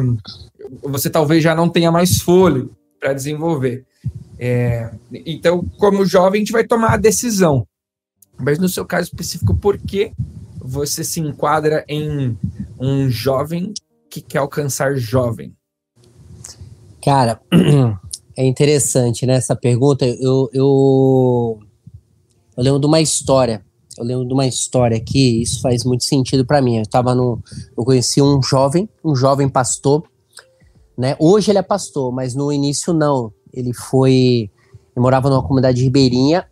você 0.84 1.10
talvez 1.10 1.44
já 1.44 1.56
não 1.56 1.70
tenha 1.70 1.92
mais 1.92 2.20
fôlego 2.22 2.76
para 3.00 3.14
desenvolver. 3.14 3.86
É, 4.38 4.92
então, 5.26 5.64
como 5.80 6.06
jovem, 6.06 6.40
a 6.40 6.44
gente 6.44 6.52
vai 6.52 6.66
tomar 6.66 6.94
a 6.94 6.98
decisão. 6.98 7.66
Mas 8.38 8.60
no 8.60 8.68
seu 8.70 8.86
caso 8.86 9.08
específico, 9.08 9.56
por 9.56 9.78
que 9.78 10.12
você 10.60 11.04
se 11.04 11.20
enquadra 11.20 11.86
em 11.88 12.38
um 12.80 13.10
jovem 13.10 13.74
que 14.10 14.22
quer 14.22 14.40
alcançar 14.40 14.96
jovem? 14.96 15.56
Cara, 17.04 17.40
é 18.36 18.46
interessante, 18.46 19.26
né? 19.26 19.36
Essa 19.36 19.56
pergunta. 19.56 20.06
Eu, 20.06 20.50
eu, 20.54 21.60
eu 22.58 22.64
lembro 22.64 22.80
de 22.80 22.88
uma 22.88 23.00
história. 23.00 23.64
Eu 23.98 24.04
lembro 24.04 24.28
de 24.28 24.34
uma 24.34 24.46
história 24.46 24.98
aqui, 24.98 25.42
isso 25.42 25.62
faz 25.62 25.86
muito 25.86 26.04
sentido 26.04 26.46
para 26.46 26.62
mim. 26.62 26.80
Eu 26.80 26.86
tava 26.86 27.16
no. 27.16 27.42
Eu 27.78 27.86
conheci 27.86 28.22
um 28.22 28.42
jovem, 28.42 28.90
um 29.04 29.16
jovem 29.16 29.48
pastor, 29.48 30.04
né? 30.98 31.16
Hoje 31.20 31.52
ele 31.52 31.60
é 31.60 31.62
pastor, 31.62 32.12
mas 32.12 32.36
no 32.36 32.52
início 32.52 32.94
não. 32.94 33.32
Ele 33.54 33.74
foi. 33.74 34.50
Ele 34.96 35.02
morava 35.02 35.30
numa 35.30 35.42
comunidade 35.42 35.82
ribeirinha, 35.82 36.46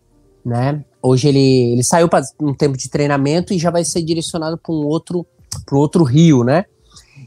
né? 0.45 0.85
Hoje 1.05 1.27
ele, 1.27 1.73
ele 1.73 1.83
saiu 1.83 2.07
para 2.07 2.23
um 2.41 2.53
tempo 2.53 2.77
de 2.77 2.89
treinamento 2.89 3.53
e 3.53 3.59
já 3.59 3.69
vai 3.69 3.83
ser 3.83 4.01
direcionado 4.01 4.57
para 4.57 4.73
um 4.73 4.85
outro 4.85 5.27
para 5.65 5.77
outro 5.77 6.03
rio, 6.05 6.45
né? 6.45 6.65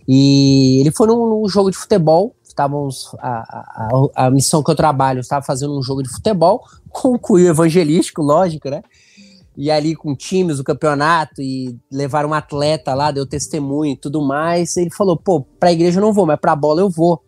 E 0.09 0.81
ele 0.81 0.91
foi 0.91 1.07
num, 1.07 1.29
num 1.29 1.49
jogo 1.49 1.71
de 1.71 1.77
futebol. 1.77 2.35
Estávamos 2.43 3.15
a, 3.19 4.09
a, 4.17 4.27
a, 4.27 4.31
missão 4.31 4.63
que 4.63 4.71
eu 4.71 4.75
trabalho 4.75 5.21
estava 5.21 5.45
fazendo 5.45 5.79
um 5.79 5.83
jogo 5.83 6.03
de 6.03 6.09
futebol 6.09 6.65
com 6.89 7.19
cunho 7.19 7.49
evangelístico, 7.49 8.23
lógico, 8.23 8.71
né? 8.71 8.83
E 9.55 9.71
ali 9.71 9.95
com 9.95 10.17
times 10.17 10.57
do 10.57 10.65
campeonato 10.65 11.43
e 11.43 11.79
levar 11.93 12.25
um 12.25 12.33
atleta 12.33 12.95
lá, 12.95 13.11
deu 13.11 13.27
testemunho 13.27 13.93
e 13.93 13.97
tudo 13.97 14.23
mais. 14.23 14.77
Ele 14.79 14.91
falou: 14.91 15.19
pô, 15.19 15.43
para 15.61 15.69
a 15.69 15.73
igreja 15.73 15.99
eu 15.99 16.03
não 16.03 16.15
vou, 16.15 16.25
mas 16.25 16.41
para 16.41 16.53
a 16.53 16.57
bola 16.57 16.81
eu 16.81 16.89
vou. 16.89 17.23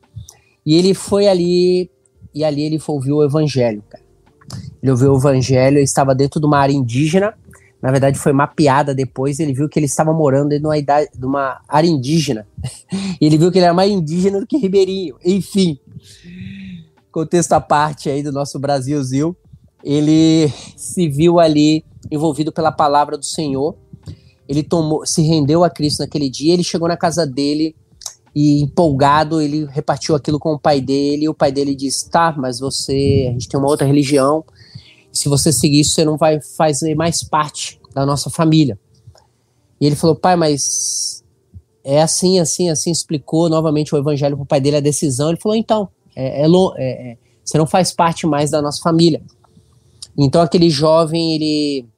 E 0.65 0.75
ele 0.75 0.95
foi 0.95 1.29
ali 1.29 1.91
e 2.35 2.43
ali 2.43 2.63
ele 2.63 2.79
ouviu 2.87 3.17
o 3.17 3.25
evangelho, 3.25 3.83
cara. 3.89 4.08
Ele 4.83 4.91
ouviu 4.91 5.13
o 5.13 5.19
evangelho, 5.19 5.79
estava 5.79 6.15
dentro 6.15 6.41
de 6.41 6.47
uma 6.47 6.59
área 6.59 6.73
indígena. 6.73 7.35
Na 7.81 7.91
verdade, 7.91 8.19
foi 8.19 8.33
mapeada 8.33 8.95
depois. 8.95 9.39
Ele 9.39 9.53
viu 9.53 9.69
que 9.69 9.79
ele 9.79 9.87
estava 9.87 10.13
morando 10.13 10.49
dentro 10.49 10.63
de 10.63 10.69
uma, 10.69 10.79
idade, 10.79 11.09
de 11.17 11.25
uma 11.25 11.61
área 11.69 11.89
indígena. 11.89 12.47
ele 13.21 13.39
viu 13.39 13.51
que 13.51 13.59
ele 13.59 13.65
era 13.65 13.75
mais 13.75 13.91
indígena 13.91 14.41
do 14.41 14.47
que 14.47 14.59
ribeirinho. 14.59 15.17
Enfim, 15.25 15.79
contexto 17.11 17.53
à 17.53 17.61
parte 17.61 18.09
aí 18.09 18.23
do 18.23 18.33
nosso 18.33 18.59
Brasilzil, 18.59 19.37
ele 19.85 20.53
se 20.77 21.09
viu 21.09 21.39
ali 21.39 21.85
envolvido 22.11 22.53
pela 22.53 22.73
palavra 22.73 23.17
do 23.17 23.25
Senhor. 23.25 23.77
Ele 24.49 24.63
tomou, 24.63 25.05
se 25.05 25.23
rendeu 25.23 25.63
a 25.63 25.71
Cristo 25.71 26.01
naquele 26.01 26.31
dia. 26.31 26.55
Ele 26.55 26.65
chegou 26.65 26.89
na 26.89 26.97
casa 26.97 27.27
dele 27.27 27.77
e 28.41 28.63
empolgado 28.63 29.41
ele 29.41 29.65
repartiu 29.65 30.15
aquilo 30.15 30.39
com 30.39 30.53
o 30.53 30.59
pai 30.61 30.81
dele. 30.81 31.25
E 31.25 31.29
o 31.29 31.35
pai 31.35 31.51
dele 31.51 31.75
disse: 31.75 32.09
"Tá, 32.09 32.33
mas 32.39 32.61
você, 32.61 33.27
a 33.29 33.33
gente 33.33 33.49
tem 33.49 33.59
uma 33.59 33.69
outra 33.69 33.85
religião. 33.85 34.45
Se 35.11 35.29
você 35.29 35.53
seguir 35.53 35.81
isso, 35.81 35.95
você 35.95 36.05
não 36.05 36.17
vai 36.17 36.41
fazer 36.41 36.95
mais 36.95 37.25
parte 37.25 37.81
da 37.93 38.07
nossa 38.07 38.31
família." 38.31 38.79
E 39.81 39.87
ele 39.87 39.97
falou: 39.97 40.15
"Pai, 40.15 40.37
mas 40.37 41.25
é 41.83 42.01
assim, 42.01 42.39
assim, 42.39 42.71
assim." 42.71 42.93
Explicou 42.93 43.49
novamente 43.49 43.93
o 43.93 43.99
evangelho 43.99 44.37
para 44.37 44.45
o 44.45 44.47
pai 44.47 44.61
dele 44.61 44.77
a 44.77 44.81
decisão. 44.81 45.31
Ele 45.31 45.41
falou: 45.41 45.57
"Então, 45.57 45.89
é, 46.15 46.43
é, 46.43 46.47
é, 46.47 47.11
é, 47.11 47.19
você 47.45 47.59
não 47.59 47.67
faz 47.67 47.93
parte 47.93 48.25
mais 48.25 48.53
da 48.53 48.63
nossa 48.63 48.81
família." 48.81 49.21
Então 50.17 50.41
aquele 50.41 50.71
jovem 50.71 51.35
ele 51.35 51.89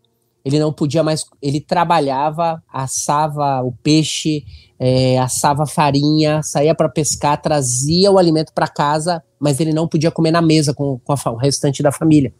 ele 0.43 0.59
não 0.59 0.73
podia 0.73 1.03
mais, 1.03 1.27
ele 1.43 1.61
trabalhava, 1.61 2.63
assava 2.73 3.63
o 3.63 3.73
peixe, 3.83 4.43
é, 4.83 5.19
assava 5.19 5.67
farinha, 5.67 6.43
saía 6.43 6.75
para 6.75 6.89
pescar, 6.89 7.41
trazia 7.41 8.11
o 8.11 8.17
alimento 8.17 8.51
para 8.55 8.67
casa, 8.67 9.23
mas 9.39 9.61
ele 9.61 9.75
não 9.75 9.87
podia 9.87 10.11
comer 10.11 10.31
na 10.31 10.41
mesa 10.41 10.73
com, 10.73 10.99
com 11.05 11.13
a, 11.13 11.31
o 11.33 11.37
restante 11.37 11.83
da 11.83 11.93
família. 11.93 12.33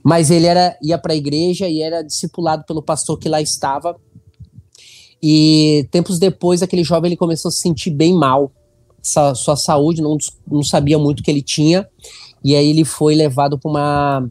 Mas 0.00 0.30
ele 0.30 0.46
era 0.46 0.78
ia 0.80 0.96
para 0.96 1.12
a 1.12 1.16
igreja 1.16 1.68
e 1.68 1.82
era 1.82 2.02
discipulado 2.02 2.64
pelo 2.64 2.80
pastor 2.80 3.18
que 3.18 3.28
lá 3.28 3.42
estava. 3.42 3.96
E 5.20 5.88
tempos 5.90 6.20
depois, 6.20 6.62
aquele 6.62 6.84
jovem 6.84 7.08
ele 7.08 7.16
começou 7.16 7.48
a 7.48 7.52
se 7.52 7.60
sentir 7.60 7.90
bem 7.90 8.14
mal, 8.14 8.52
sua, 9.02 9.34
sua 9.34 9.56
saúde, 9.56 10.02
não, 10.02 10.16
não 10.48 10.62
sabia 10.62 10.98
muito 10.98 11.18
o 11.18 11.22
que 11.24 11.30
ele 11.30 11.42
tinha. 11.42 11.88
E 12.44 12.54
aí 12.54 12.68
ele 12.68 12.84
foi 12.84 13.16
levado 13.16 13.58
para 13.58 13.70
uma 13.70 14.30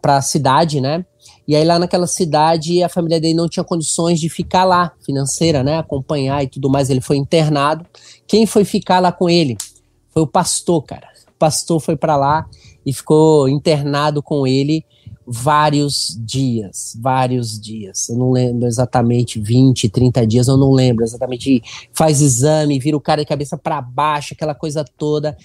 para 0.00 0.18
a 0.18 0.22
cidade, 0.22 0.80
né? 0.80 1.04
E 1.46 1.54
aí 1.54 1.64
lá 1.64 1.78
naquela 1.78 2.06
cidade 2.06 2.82
a 2.82 2.88
família 2.88 3.20
dele 3.20 3.34
não 3.34 3.48
tinha 3.48 3.64
condições 3.64 4.18
de 4.18 4.28
ficar 4.28 4.64
lá, 4.64 4.92
financeira, 5.04 5.62
né? 5.62 5.78
Acompanhar 5.78 6.42
e 6.42 6.48
tudo 6.48 6.68
mais. 6.68 6.90
Ele 6.90 7.00
foi 7.00 7.16
internado. 7.16 7.86
Quem 8.26 8.46
foi 8.46 8.64
ficar 8.64 9.00
lá 9.00 9.12
com 9.12 9.28
ele? 9.28 9.56
Foi 10.10 10.22
o 10.22 10.26
pastor, 10.26 10.82
cara. 10.82 11.08
O 11.28 11.38
pastor 11.38 11.80
foi 11.80 11.96
para 11.96 12.16
lá 12.16 12.46
e 12.84 12.92
ficou 12.92 13.48
internado 13.48 14.22
com 14.22 14.46
ele 14.46 14.84
vários 15.26 16.16
dias, 16.24 16.96
vários 17.00 17.60
dias. 17.60 18.08
Eu 18.08 18.16
não 18.16 18.30
lembro 18.30 18.66
exatamente 18.66 19.40
20, 19.40 19.88
30 19.88 20.26
dias, 20.26 20.46
eu 20.46 20.56
não 20.56 20.70
lembro 20.70 21.04
exatamente. 21.04 21.62
Faz 21.92 22.20
exame, 22.20 22.78
vira 22.78 22.96
o 22.96 23.00
cara 23.00 23.22
de 23.22 23.28
cabeça 23.28 23.58
para 23.58 23.80
baixo, 23.82 24.34
aquela 24.34 24.54
coisa 24.54 24.84
toda. 24.96 25.36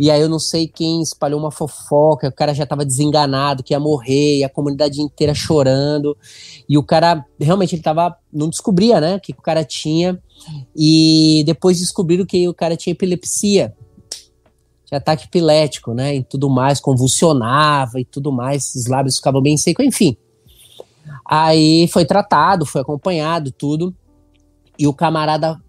E 0.00 0.10
aí 0.10 0.18
eu 0.18 0.30
não 0.30 0.38
sei 0.38 0.66
quem 0.66 1.02
espalhou 1.02 1.38
uma 1.38 1.50
fofoca, 1.50 2.28
o 2.28 2.32
cara 2.32 2.54
já 2.54 2.64
estava 2.64 2.86
desenganado, 2.86 3.62
que 3.62 3.74
ia 3.74 3.78
morrer, 3.78 4.38
e 4.38 4.44
a 4.44 4.48
comunidade 4.48 4.98
inteira 5.02 5.34
chorando. 5.34 6.16
E 6.66 6.78
o 6.78 6.82
cara, 6.82 7.22
realmente, 7.38 7.74
ele 7.74 7.82
tava. 7.82 8.16
Não 8.32 8.48
descobria, 8.48 8.98
né, 8.98 9.16
o 9.16 9.20
que 9.20 9.32
o 9.32 9.42
cara 9.42 9.62
tinha. 9.62 10.18
E 10.74 11.42
depois 11.44 11.80
descobriram 11.80 12.24
que 12.24 12.48
o 12.48 12.54
cara 12.54 12.78
tinha 12.78 12.92
epilepsia. 12.92 13.74
Tinha 14.86 14.96
ataque 14.96 15.26
epilético, 15.26 15.92
né, 15.92 16.16
e 16.16 16.24
tudo 16.24 16.48
mais, 16.48 16.80
convulsionava 16.80 18.00
e 18.00 18.04
tudo 18.06 18.32
mais, 18.32 18.74
os 18.74 18.86
lábios 18.86 19.16
ficavam 19.16 19.42
bem 19.42 19.58
secos, 19.58 19.84
enfim. 19.84 20.16
Aí 21.26 21.86
foi 21.88 22.06
tratado, 22.06 22.64
foi 22.64 22.80
acompanhado, 22.80 23.52
tudo. 23.52 23.94
E 24.78 24.86
o 24.86 24.94
camarada, 24.94 25.60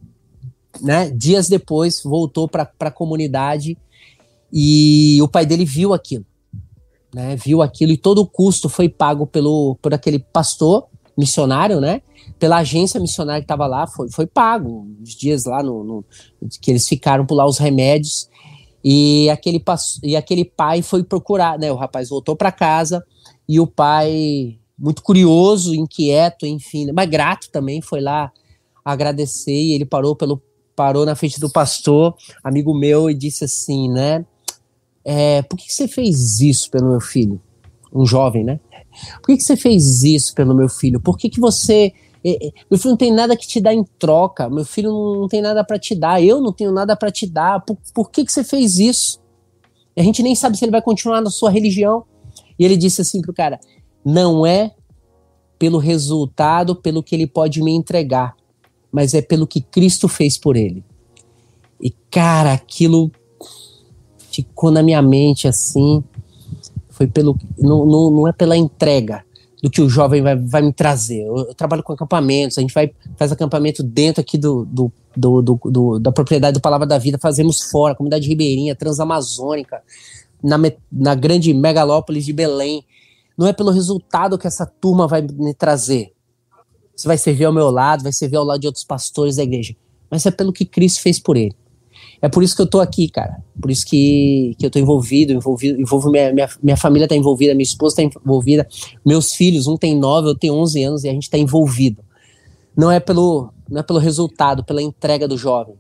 né, 0.79 1.09
dias 1.09 1.49
depois, 1.49 2.01
voltou 2.01 2.47
para 2.47 2.71
a 2.79 2.91
comunidade 2.91 3.77
e 4.51 5.21
o 5.21 5.27
pai 5.27 5.45
dele 5.45 5.65
viu 5.65 5.93
aquilo, 5.93 6.25
né? 7.13 7.35
Viu 7.35 7.61
aquilo 7.61 7.91
e 7.91 7.97
todo 7.97 8.19
o 8.19 8.27
custo 8.27 8.67
foi 8.67 8.89
pago 8.89 9.25
pelo 9.25 9.77
por 9.81 9.93
aquele 9.93 10.19
pastor, 10.19 10.87
missionário, 11.17 11.79
né? 11.79 12.01
Pela 12.39 12.57
agência 12.57 12.99
missionária 12.99 13.41
que 13.41 13.45
estava 13.45 13.67
lá, 13.67 13.87
foi, 13.87 14.09
foi 14.09 14.25
pago 14.25 14.87
os 15.01 15.15
dias 15.15 15.45
lá 15.45 15.61
no, 15.61 15.83
no, 15.83 16.05
que 16.61 16.71
eles 16.71 16.87
ficaram 16.87 17.25
por 17.25 17.35
lá 17.35 17.45
os 17.45 17.57
remédios. 17.57 18.29
E 18.83 19.29
aquele, 19.29 19.63
e 20.03 20.15
aquele 20.15 20.43
pai 20.43 20.81
foi 20.81 21.03
procurar, 21.03 21.59
né? 21.59 21.71
O 21.71 21.75
rapaz 21.75 22.09
voltou 22.09 22.35
para 22.35 22.51
casa 22.51 23.05
e 23.47 23.59
o 23.59 23.67
pai, 23.67 24.57
muito 24.77 25.03
curioso, 25.03 25.75
inquieto, 25.75 26.45
enfim, 26.45 26.91
mas 26.91 27.09
grato 27.09 27.49
também, 27.51 27.81
foi 27.81 28.01
lá 28.01 28.31
agradecer 28.83 29.53
e 29.53 29.73
ele 29.73 29.85
parou 29.85 30.15
pelo 30.15 30.41
parou 30.75 31.05
na 31.05 31.15
frente 31.15 31.39
do 31.39 31.49
pastor, 31.49 32.15
amigo 32.43 32.73
meu, 32.73 33.09
e 33.09 33.13
disse 33.13 33.43
assim, 33.43 33.87
né? 33.89 34.25
É, 35.03 35.41
por 35.41 35.57
que 35.57 35.73
você 35.73 35.87
fez 35.87 36.39
isso 36.41 36.69
pelo 36.69 36.89
meu 36.89 37.01
filho? 37.01 37.41
Um 37.93 38.05
jovem, 38.05 38.43
né? 38.43 38.59
Por 39.21 39.35
que, 39.35 39.41
você 39.41 39.55
fez 39.55 40.03
isso 40.03 40.33
pelo 40.33 40.53
meu 40.53 40.69
filho? 40.69 40.99
Por 40.99 41.17
que, 41.17 41.29
que 41.29 41.39
você. 41.39 41.93
É, 42.23 42.47
é, 42.47 42.51
meu 42.69 42.77
filho 42.77 42.91
não 42.91 42.97
tem 42.97 43.11
nada 43.11 43.35
que 43.35 43.47
te 43.47 43.59
dar 43.59 43.73
em 43.73 43.83
troca. 43.97 44.49
Meu 44.49 44.65
filho 44.65 44.91
não 44.91 45.27
tem 45.27 45.41
nada 45.41 45.63
para 45.63 45.79
te 45.79 45.95
dar. 45.95 46.21
Eu 46.21 46.39
não 46.41 46.53
tenho 46.53 46.71
nada 46.71 46.95
para 46.95 47.11
te 47.11 47.25
dar. 47.25 47.61
Por, 47.61 47.77
por 47.93 48.11
que, 48.11 48.25
que 48.25 48.31
você 48.31 48.43
fez 48.43 48.77
isso? 48.77 49.19
A 49.97 50.03
gente 50.03 50.21
nem 50.23 50.35
sabe 50.35 50.57
se 50.57 50.63
ele 50.63 50.71
vai 50.71 50.81
continuar 50.81 51.21
na 51.21 51.29
sua 51.29 51.49
religião. 51.49 52.03
E 52.57 52.65
ele 52.65 52.77
disse 52.77 53.01
assim 53.01 53.21
pro 53.21 53.33
cara: 53.33 53.59
não 54.05 54.45
é 54.45 54.73
pelo 55.57 55.77
resultado, 55.77 56.75
pelo 56.75 57.03
que 57.03 57.15
ele 57.15 57.27
pode 57.27 57.61
me 57.61 57.71
entregar, 57.71 58.35
mas 58.91 59.13
é 59.13 59.21
pelo 59.21 59.47
que 59.47 59.61
Cristo 59.61 60.07
fez 60.07 60.37
por 60.37 60.55
ele. 60.55 60.83
E 61.79 61.91
cara, 62.09 62.53
aquilo 62.53 63.11
ficou 64.43 64.71
na 64.71 64.83
minha 64.83 65.01
mente 65.01 65.47
assim 65.47 66.03
foi 67.01 67.07
pelo. 67.07 67.35
Não, 67.57 67.85
não, 67.85 68.11
não 68.11 68.27
é 68.27 68.31
pela 68.31 68.55
entrega 68.55 69.23
do 69.61 69.69
que 69.69 69.81
o 69.81 69.89
jovem 69.89 70.21
vai, 70.21 70.35
vai 70.35 70.61
me 70.61 70.71
trazer. 70.71 71.21
Eu, 71.21 71.37
eu, 71.37 71.55
trabalho 71.55 71.83
com 71.83 71.93
acampamentos, 71.93 72.57
a 72.57 72.61
gente 72.61 72.73
vai 72.73 72.91
faz 73.17 73.31
acampamento 73.31 73.81
dentro 73.81 74.21
aqui 74.21 74.37
do, 74.37 74.65
do, 74.65 74.91
do, 75.15 75.41
do, 75.41 75.59
do 75.65 75.99
da 75.99 76.11
propriedade 76.11 76.55
do 76.55 76.61
Palavra 76.61 76.85
da 76.85 76.97
Vida, 76.97 77.17
fazemos 77.17 77.63
fora, 77.63 77.95
comunidade 77.95 78.27
ribeirinha, 78.27 78.75
transamazônica, 78.75 79.81
na, 80.43 80.57
na 80.91 81.15
grande 81.15 81.53
megalópolis 81.53 82.25
de 82.25 82.33
Belém. 82.33 82.85
Não 83.37 83.47
é 83.47 83.53
pelo 83.53 83.71
resultado 83.71 84.37
que 84.37 84.45
essa 84.45 84.65
turma 84.65 85.07
vai 85.07 85.21
me 85.21 85.53
trazer. 85.53 86.13
Você 86.95 87.07
vai 87.07 87.17
servir 87.17 87.45
ao 87.45 87.53
meu 87.53 87.71
lado, 87.71 88.03
vai 88.03 88.13
servir 88.13 88.35
ao 88.35 88.43
lado 88.43 88.59
de 88.59 88.67
outros 88.67 88.83
pastores 88.83 89.37
da 89.37 89.43
igreja. 89.43 89.75
Mas 90.09 90.25
é 90.25 90.31
pelo 90.31 90.53
que 90.53 90.65
Cristo 90.65 91.01
fez 91.01 91.19
por 91.19 91.37
ele. 91.37 91.55
É 92.21 92.29
por 92.29 92.43
isso 92.43 92.55
que 92.55 92.61
eu 92.61 92.67
tô 92.67 92.79
aqui, 92.79 93.09
cara. 93.09 93.43
Por 93.59 93.71
isso 93.71 93.85
que, 93.85 94.55
que 94.59 94.65
eu 94.65 94.69
tô 94.69 94.77
envolvido, 94.77 95.33
envolvido, 95.33 95.81
envolvo 95.81 96.11
minha, 96.11 96.31
minha, 96.31 96.49
minha 96.61 96.77
família 96.77 97.07
tá 97.07 97.15
envolvida, 97.15 97.55
minha 97.55 97.63
esposa 97.63 97.95
tá 97.95 98.03
envolvida, 98.03 98.67
meus 99.03 99.33
filhos, 99.33 99.65
um 99.65 99.75
tem 99.75 99.97
nove, 99.97 100.29
eu 100.29 100.35
tenho 100.35 100.53
onze 100.53 100.83
anos 100.83 101.03
e 101.03 101.09
a 101.09 101.11
gente 101.11 101.29
tá 101.29 101.37
envolvido. 101.37 102.03
Não 102.77 102.91
é 102.91 102.99
pelo, 102.99 103.51
não 103.67 103.79
é 103.79 103.83
pelo 103.83 103.97
resultado, 103.97 104.63
pela 104.63 104.81
entrega 104.81 105.27
do 105.27 105.37
jovem. 105.37 105.75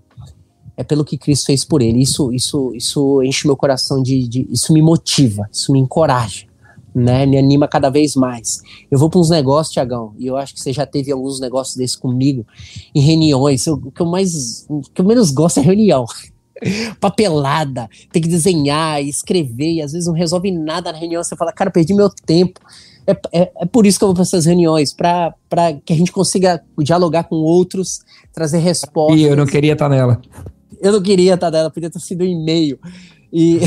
É 0.75 0.83
pelo 0.83 1.05
que 1.05 1.17
Cristo 1.17 1.45
fez 1.45 1.63
por 1.63 1.81
ele. 1.81 2.01
Isso, 2.01 2.33
isso, 2.33 2.73
isso 2.73 3.21
enche 3.21 3.45
meu 3.45 3.55
coração 3.55 4.01
de, 4.01 4.27
de 4.27 4.47
isso 4.49 4.73
me 4.73 4.81
motiva, 4.81 5.47
isso 5.51 5.71
me 5.71 5.79
encoraja. 5.79 6.49
Né, 6.93 7.25
me 7.25 7.37
anima 7.37 7.69
cada 7.69 7.89
vez 7.89 8.15
mais. 8.15 8.59
Eu 8.91 8.99
vou 8.99 9.09
para 9.09 9.21
uns 9.21 9.29
negócios, 9.29 9.71
Tiagão, 9.71 10.13
e 10.19 10.27
eu 10.27 10.35
acho 10.35 10.53
que 10.53 10.59
você 10.59 10.73
já 10.73 10.85
teve 10.85 11.09
alguns 11.09 11.39
negócios 11.39 11.77
desses 11.77 11.95
comigo, 11.95 12.45
em 12.93 12.99
reuniões. 12.99 13.65
Eu, 13.65 13.75
o 13.75 13.89
que 13.89 14.01
eu 14.01 14.05
mais, 14.05 14.65
o 14.67 14.81
que 14.81 14.99
eu 14.99 15.05
menos 15.05 15.31
gosto 15.31 15.61
é 15.61 15.63
reunião 15.63 16.05
papelada, 16.99 17.89
tem 18.11 18.21
que 18.21 18.27
desenhar, 18.27 19.01
escrever, 19.01 19.73
e 19.73 19.81
às 19.81 19.91
vezes 19.91 20.07
não 20.07 20.13
resolve 20.13 20.51
nada 20.51 20.91
na 20.91 20.97
reunião. 20.97 21.23
Você 21.23 21.35
fala, 21.35 21.51
cara, 21.51 21.71
perdi 21.71 21.93
meu 21.93 22.09
tempo. 22.09 22.59
É, 23.07 23.11
é, 23.33 23.51
é 23.61 23.65
por 23.65 23.85
isso 23.85 23.97
que 23.97 24.03
eu 24.03 24.09
vou 24.09 24.15
para 24.15 24.23
essas 24.23 24.45
reuniões, 24.45 24.93
para 24.93 25.33
que 25.85 25.91
a 25.91 25.95
gente 25.95 26.11
consiga 26.11 26.61
dialogar 26.79 27.23
com 27.23 27.35
outros, 27.35 28.01
trazer 28.33 28.59
respostas. 28.59 29.19
E 29.19 29.23
eu 29.23 29.35
não 29.35 29.45
queria 29.45 29.73
estar 29.73 29.89
nela. 29.89 30.21
Eu 30.81 30.91
não 30.91 31.01
queria 31.01 31.33
estar 31.33 31.51
nela, 31.51 31.69
podia 31.69 31.89
ter 31.89 31.99
sido 31.99 32.23
um 32.23 32.27
e-mail. 32.27 32.79
E 33.33 33.59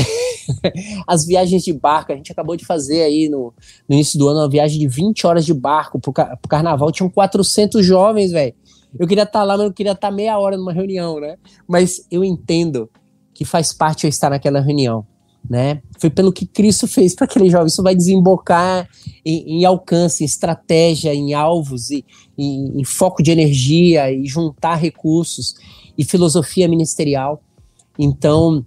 as 1.07 1.25
viagens 1.25 1.63
de 1.63 1.73
barco, 1.73 2.13
a 2.13 2.15
gente 2.15 2.31
acabou 2.31 2.55
de 2.55 2.65
fazer 2.65 3.01
aí 3.01 3.27
no, 3.27 3.53
no 3.89 3.95
início 3.95 4.17
do 4.17 4.27
ano 4.27 4.41
uma 4.41 4.49
viagem 4.49 4.79
de 4.79 4.87
20 4.87 5.25
horas 5.25 5.45
de 5.45 5.53
barco 5.53 5.99
pro, 5.99 6.13
pro 6.13 6.49
carnaval. 6.49 6.91
Tinham 6.91 7.09
400 7.09 7.85
jovens, 7.85 8.31
velho. 8.31 8.53
Eu 8.99 9.07
queria 9.07 9.23
estar 9.23 9.39
tá 9.39 9.43
lá, 9.43 9.57
mas 9.57 9.65
eu 9.65 9.73
queria 9.73 9.91
estar 9.91 10.09
tá 10.09 10.15
meia 10.15 10.37
hora 10.37 10.57
numa 10.57 10.73
reunião, 10.73 11.19
né? 11.19 11.37
Mas 11.67 12.05
eu 12.09 12.23
entendo 12.23 12.89
que 13.33 13.43
faz 13.43 13.73
parte 13.73 14.05
eu 14.05 14.09
estar 14.09 14.29
naquela 14.29 14.61
reunião, 14.61 15.05
né? 15.49 15.81
Foi 15.99 16.09
pelo 16.09 16.31
que 16.31 16.45
Cristo 16.45 16.87
fez 16.87 17.13
para 17.13 17.25
aquele 17.25 17.49
jovem. 17.49 17.67
Isso 17.67 17.83
vai 17.83 17.95
desembocar 17.95 18.87
em, 19.25 19.59
em 19.59 19.65
alcance, 19.65 20.23
em 20.23 20.25
estratégia, 20.25 21.13
em 21.13 21.33
alvos, 21.33 21.91
e, 21.91 22.05
em, 22.37 22.79
em 22.79 22.83
foco 22.83 23.21
de 23.21 23.31
energia, 23.31 24.11
e 24.11 24.25
juntar 24.25 24.75
recursos 24.75 25.55
e 25.97 26.03
filosofia 26.03 26.67
ministerial. 26.67 27.41
Então, 27.99 28.65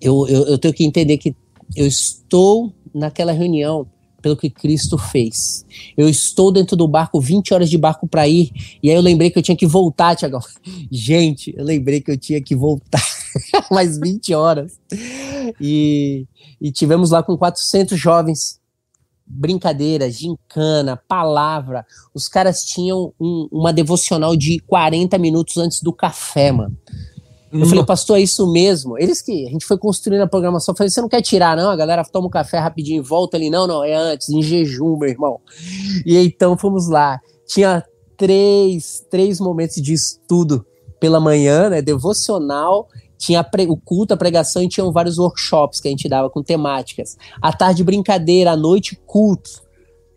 eu, 0.00 0.26
eu, 0.28 0.44
eu 0.46 0.58
tenho 0.58 0.74
que 0.74 0.84
entender 0.84 1.18
que 1.18 1.34
eu 1.74 1.86
estou 1.86 2.72
naquela 2.94 3.32
reunião 3.32 3.86
pelo 4.26 4.36
que 4.36 4.50
Cristo 4.50 4.98
fez. 4.98 5.64
Eu 5.96 6.08
estou 6.08 6.50
dentro 6.50 6.76
do 6.76 6.88
barco, 6.88 7.20
20 7.20 7.54
horas 7.54 7.70
de 7.70 7.78
barco 7.78 8.08
para 8.08 8.26
ir, 8.26 8.50
e 8.82 8.90
aí 8.90 8.96
eu 8.96 9.00
lembrei 9.00 9.30
que 9.30 9.38
eu 9.38 9.42
tinha 9.42 9.56
que 9.56 9.68
voltar, 9.68 10.16
Tiagão. 10.16 10.40
Gente, 10.90 11.54
eu 11.56 11.64
lembrei 11.64 12.00
que 12.00 12.10
eu 12.10 12.18
tinha 12.18 12.42
que 12.42 12.56
voltar 12.56 13.00
mais 13.70 13.96
20 13.96 14.34
horas. 14.34 14.80
E, 15.60 16.26
e 16.60 16.72
tivemos 16.72 17.12
lá 17.12 17.22
com 17.22 17.36
400 17.36 17.96
jovens. 17.96 18.58
Brincadeira, 19.24 20.10
gincana, 20.10 21.00
palavra. 21.06 21.86
Os 22.12 22.26
caras 22.28 22.64
tinham 22.64 23.12
um, 23.20 23.48
uma 23.52 23.72
devocional 23.72 24.34
de 24.34 24.58
40 24.58 25.16
minutos 25.18 25.56
antes 25.56 25.80
do 25.80 25.92
café, 25.92 26.50
mano. 26.50 26.76
Eu 27.60 27.66
falei, 27.66 27.84
pastor, 27.84 28.18
é 28.18 28.22
isso 28.22 28.50
mesmo. 28.50 28.98
Eles 28.98 29.22
que 29.22 29.46
a 29.46 29.50
gente 29.50 29.64
foi 29.64 29.78
construindo 29.78 30.22
a 30.22 30.26
programação. 30.26 30.72
Eu 30.72 30.76
falei, 30.76 30.90
você 30.90 31.00
não 31.00 31.08
quer 31.08 31.22
tirar, 31.22 31.56
não? 31.56 31.70
A 31.70 31.76
galera 31.76 32.04
toma 32.04 32.26
um 32.26 32.30
café 32.30 32.58
rapidinho 32.58 33.02
e 33.02 33.06
volta 33.06 33.36
ali. 33.36 33.50
Não, 33.50 33.66
não, 33.66 33.84
é 33.84 33.94
antes, 33.94 34.28
em 34.28 34.42
jejum, 34.42 34.96
meu 34.96 35.08
irmão. 35.08 35.40
E 36.04 36.16
então 36.16 36.56
fomos 36.56 36.88
lá. 36.88 37.20
Tinha 37.46 37.84
três, 38.16 39.04
três 39.10 39.38
momentos 39.40 39.80
de 39.82 39.92
estudo 39.92 40.64
pela 40.98 41.20
manhã, 41.20 41.70
né? 41.70 41.82
Devocional. 41.82 42.88
Tinha 43.18 43.44
o 43.68 43.76
culto, 43.76 44.12
a 44.12 44.16
pregação 44.16 44.62
e 44.62 44.68
tinham 44.68 44.92
vários 44.92 45.18
workshops 45.18 45.80
que 45.80 45.88
a 45.88 45.90
gente 45.90 46.08
dava 46.08 46.28
com 46.28 46.42
temáticas. 46.42 47.16
À 47.40 47.52
tarde, 47.52 47.82
brincadeira, 47.82 48.52
à 48.52 48.56
noite, 48.56 49.00
culto. 49.06 49.62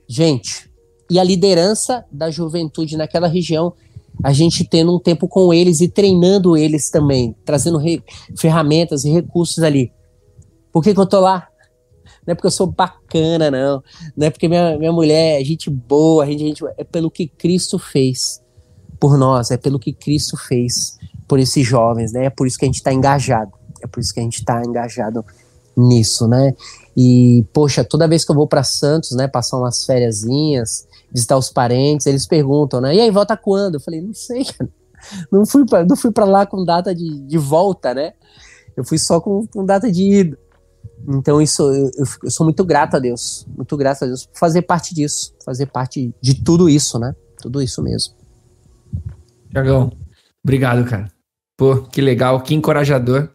Gente, 0.07 0.69
e 1.09 1.17
a 1.17 1.23
liderança 1.23 2.05
da 2.11 2.29
juventude 2.29 2.97
naquela 2.97 3.27
região 3.27 3.73
a 4.23 4.33
gente 4.33 4.67
tendo 4.67 4.95
um 4.95 4.99
tempo 4.99 5.27
com 5.27 5.53
eles 5.53 5.81
e 5.81 5.87
treinando 5.87 6.57
eles 6.57 6.89
também, 6.89 7.35
trazendo 7.45 7.79
ferramentas 8.37 9.05
e 9.05 9.11
recursos 9.11 9.63
ali. 9.63 9.91
Por 10.71 10.83
que, 10.83 10.93
que 10.93 10.99
eu 10.99 11.05
tô 11.05 11.19
lá? 11.19 11.47
Não 12.25 12.33
é 12.33 12.35
porque 12.35 12.47
eu 12.47 12.51
sou 12.51 12.67
bacana, 12.67 13.49
não. 13.49 13.81
Não 14.15 14.27
é 14.27 14.29
porque 14.29 14.47
minha, 14.47 14.77
minha 14.77 14.91
mulher 14.91 15.41
é 15.41 15.43
gente 15.43 15.69
boa, 15.69 16.23
a 16.23 16.27
gente, 16.27 16.43
a 16.43 16.47
gente, 16.47 16.63
é 16.77 16.83
pelo 16.83 17.09
que 17.09 17.27
Cristo 17.27 17.79
fez 17.79 18.41
por 18.99 19.17
nós, 19.17 19.51
é 19.51 19.57
pelo 19.57 19.79
que 19.79 19.93
Cristo 19.93 20.37
fez 20.37 20.97
por 21.27 21.39
esses 21.39 21.65
jovens, 21.65 22.11
né? 22.11 22.25
É 22.25 22.29
por 22.29 22.45
isso 22.45 22.57
que 22.57 22.65
a 22.65 22.67
gente 22.67 22.75
está 22.75 22.93
engajado. 22.93 23.51
É 23.81 23.87
por 23.87 23.99
isso 23.99 24.13
que 24.13 24.19
a 24.19 24.23
gente 24.23 24.39
está 24.39 24.61
engajado 24.63 25.23
nisso, 25.75 26.27
né? 26.27 26.53
E, 26.95 27.45
poxa, 27.53 27.83
toda 27.83 28.07
vez 28.07 28.25
que 28.25 28.31
eu 28.31 28.35
vou 28.35 28.47
para 28.47 28.63
Santos, 28.63 29.11
né, 29.11 29.27
passar 29.27 29.57
umas 29.57 29.85
fériasinhas, 29.85 30.85
visitar 31.11 31.37
os 31.37 31.49
parentes, 31.49 32.05
eles 32.05 32.27
perguntam, 32.27 32.81
né? 32.81 32.95
E 32.95 33.01
aí, 33.01 33.11
volta 33.11 33.35
quando? 33.35 33.75
Eu 33.75 33.79
falei, 33.79 34.01
não 34.01 34.13
sei, 34.13 34.45
cara. 34.45 34.69
Não 35.31 35.45
fui 35.45 35.65
pra, 35.65 35.85
não 35.85 35.95
fui 35.95 36.11
pra 36.11 36.25
lá 36.25 36.45
com 36.45 36.63
data 36.63 36.93
de, 36.93 37.21
de 37.21 37.37
volta, 37.37 37.93
né? 37.93 38.13
Eu 38.75 38.83
fui 38.83 38.97
só 38.97 39.19
com, 39.19 39.45
com 39.47 39.65
data 39.65 39.91
de 39.91 40.03
ida. 40.03 40.37
Então, 41.07 41.41
isso 41.41 41.63
eu, 41.71 41.89
eu, 42.23 42.29
sou 42.29 42.45
muito 42.45 42.63
grato 42.65 42.95
a 42.95 42.99
Deus. 42.99 43.45
Muito 43.55 43.75
grato 43.77 44.03
a 44.03 44.07
Deus 44.07 44.25
por 44.25 44.37
fazer 44.37 44.61
parte 44.63 44.93
disso. 44.93 45.33
Fazer 45.43 45.67
parte 45.67 46.13
de 46.21 46.43
tudo 46.43 46.69
isso, 46.69 46.99
né? 46.99 47.15
Tudo 47.41 47.61
isso 47.61 47.81
mesmo. 47.81 48.13
Tiagão, 49.49 49.91
obrigado, 50.43 50.85
cara. 50.85 51.11
Pô, 51.57 51.81
que 51.83 52.01
legal, 52.01 52.41
que 52.41 52.53
encorajador. 52.53 53.29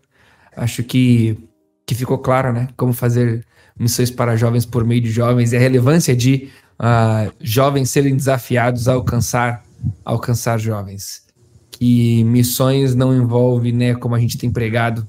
Acho 0.57 0.83
que, 0.83 1.49
que 1.87 1.95
ficou 1.95 2.19
claro, 2.19 2.53
né? 2.53 2.69
Como 2.77 2.93
fazer 2.93 3.45
missões 3.79 4.11
para 4.11 4.37
jovens 4.37 4.65
por 4.65 4.85
meio 4.85 5.01
de 5.01 5.11
jovens 5.11 5.53
e 5.53 5.57
a 5.57 5.61
relevância 5.61 6.15
de 6.15 6.51
uh, 6.81 7.33
jovens 7.41 7.91
serem 7.91 8.17
desafiados 8.17 8.89
a 8.89 8.95
alcançar, 8.95 9.63
alcançar 10.05 10.59
jovens. 10.59 11.23
Que 11.71 12.23
missões 12.25 12.95
não 12.95 13.15
envolve, 13.15 13.73
né, 13.73 13.95
como 13.95 14.15
a 14.15 14.19
gente 14.19 14.39
tem 14.39 14.51
pregado, 14.51 15.07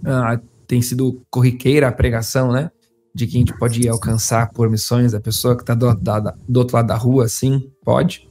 uh, 0.00 0.40
tem 0.66 0.80
sido 0.80 1.22
corriqueira 1.30 1.88
a 1.88 1.92
pregação, 1.92 2.52
né? 2.52 2.70
De 3.12 3.26
que 3.26 3.36
a 3.36 3.40
gente 3.40 3.58
pode 3.58 3.88
alcançar 3.88 4.50
por 4.50 4.70
missões, 4.70 5.14
a 5.14 5.20
pessoa 5.20 5.56
que 5.56 5.62
está 5.62 5.74
do, 5.74 5.92
do, 6.48 6.60
outro 6.60 6.76
lado 6.76 6.86
da 6.86 6.94
rua, 6.94 7.28
sim, 7.28 7.68
pode. 7.84 8.28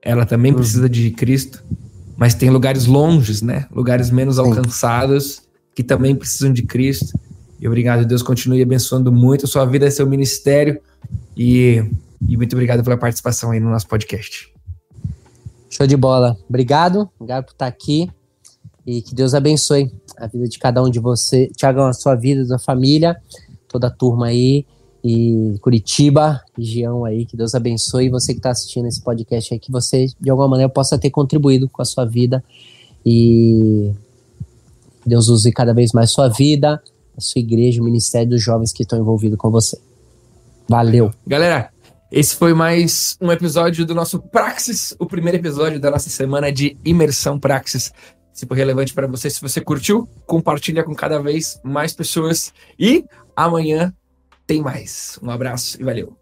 Ela 0.00 0.24
também 0.24 0.52
uhum. 0.52 0.58
precisa 0.58 0.88
de 0.88 1.10
Cristo, 1.10 1.64
mas 2.16 2.34
tem 2.34 2.48
lugares 2.48 2.86
longes, 2.86 3.42
né? 3.42 3.66
Lugares 3.72 4.10
menos 4.10 4.38
alcançados 4.38 5.42
que 5.74 5.82
também 5.82 6.14
precisam 6.14 6.52
de 6.52 6.62
Cristo. 6.62 7.18
E 7.60 7.68
obrigado, 7.68 8.06
Deus 8.06 8.22
continue 8.22 8.62
abençoando 8.62 9.12
muito 9.12 9.44
a 9.44 9.48
sua 9.48 9.66
vida, 9.66 9.90
seu 9.90 10.06
ministério. 10.06 10.80
E 11.36 11.84
E 12.28 12.36
muito 12.36 12.52
obrigado 12.52 12.84
pela 12.84 12.96
participação 12.96 13.50
aí 13.50 13.60
no 13.60 13.70
nosso 13.70 13.88
podcast. 13.88 14.52
Show 15.70 15.86
de 15.86 15.96
bola. 15.96 16.36
Obrigado, 16.48 17.08
obrigado 17.18 17.44
por 17.44 17.52
estar 17.52 17.66
aqui. 17.66 18.10
E 18.86 19.00
que 19.00 19.14
Deus 19.14 19.34
abençoe 19.34 19.90
a 20.18 20.26
vida 20.26 20.48
de 20.48 20.58
cada 20.58 20.82
um 20.82 20.90
de 20.90 20.98
você, 20.98 21.48
Tiagão, 21.56 21.86
a 21.86 21.92
sua 21.92 22.14
vida, 22.14 22.42
a 22.42 22.46
sua 22.46 22.58
família, 22.58 23.16
toda 23.68 23.86
a 23.86 23.90
turma 23.90 24.26
aí, 24.26 24.66
e 25.02 25.56
Curitiba, 25.60 26.42
região 26.56 27.04
aí, 27.04 27.24
que 27.24 27.36
Deus 27.36 27.54
abençoe. 27.54 28.06
E 28.06 28.10
você 28.10 28.32
que 28.32 28.38
está 28.38 28.50
assistindo 28.50 28.86
esse 28.86 29.00
podcast 29.00 29.54
aí, 29.54 29.60
que 29.60 29.70
você, 29.70 30.06
de 30.20 30.30
alguma 30.30 30.48
maneira, 30.48 30.70
possa 30.70 30.98
ter 30.98 31.10
contribuído 31.10 31.68
com 31.68 31.80
a 31.80 31.84
sua 31.84 32.04
vida. 32.04 32.44
E 33.04 33.92
Deus 35.06 35.28
use 35.28 35.50
cada 35.52 35.72
vez 35.72 35.92
mais 35.92 36.10
sua 36.10 36.28
vida, 36.28 36.82
a 37.20 37.22
sua 37.22 37.40
igreja, 37.40 37.80
o 37.80 37.84
ministério 37.84 38.30
dos 38.30 38.42
jovens 38.42 38.72
que 38.72 38.82
estão 38.82 38.98
envolvidos 38.98 39.38
com 39.38 39.50
você. 39.50 39.78
Valeu. 40.68 41.12
Galera, 41.26 41.70
esse 42.10 42.34
foi 42.34 42.54
mais 42.54 43.16
um 43.20 43.30
episódio 43.30 43.84
do 43.84 43.94
nosso 43.94 44.18
Praxis, 44.18 44.94
o 44.98 45.06
primeiro 45.06 45.38
episódio 45.38 45.78
da 45.78 45.90
nossa 45.90 46.08
semana 46.10 46.50
de 46.50 46.76
imersão 46.84 47.38
Praxis. 47.38 47.92
Se 48.32 48.46
for 48.46 48.56
relevante 48.56 48.94
para 48.94 49.06
você, 49.06 49.28
se 49.28 49.40
você 49.40 49.60
curtiu, 49.60 50.08
compartilha 50.26 50.82
com 50.82 50.94
cada 50.94 51.20
vez 51.20 51.60
mais 51.62 51.92
pessoas. 51.92 52.52
E 52.78 53.04
amanhã 53.36 53.94
tem 54.46 54.62
mais. 54.62 55.18
Um 55.22 55.30
abraço 55.30 55.80
e 55.80 55.84
valeu. 55.84 56.19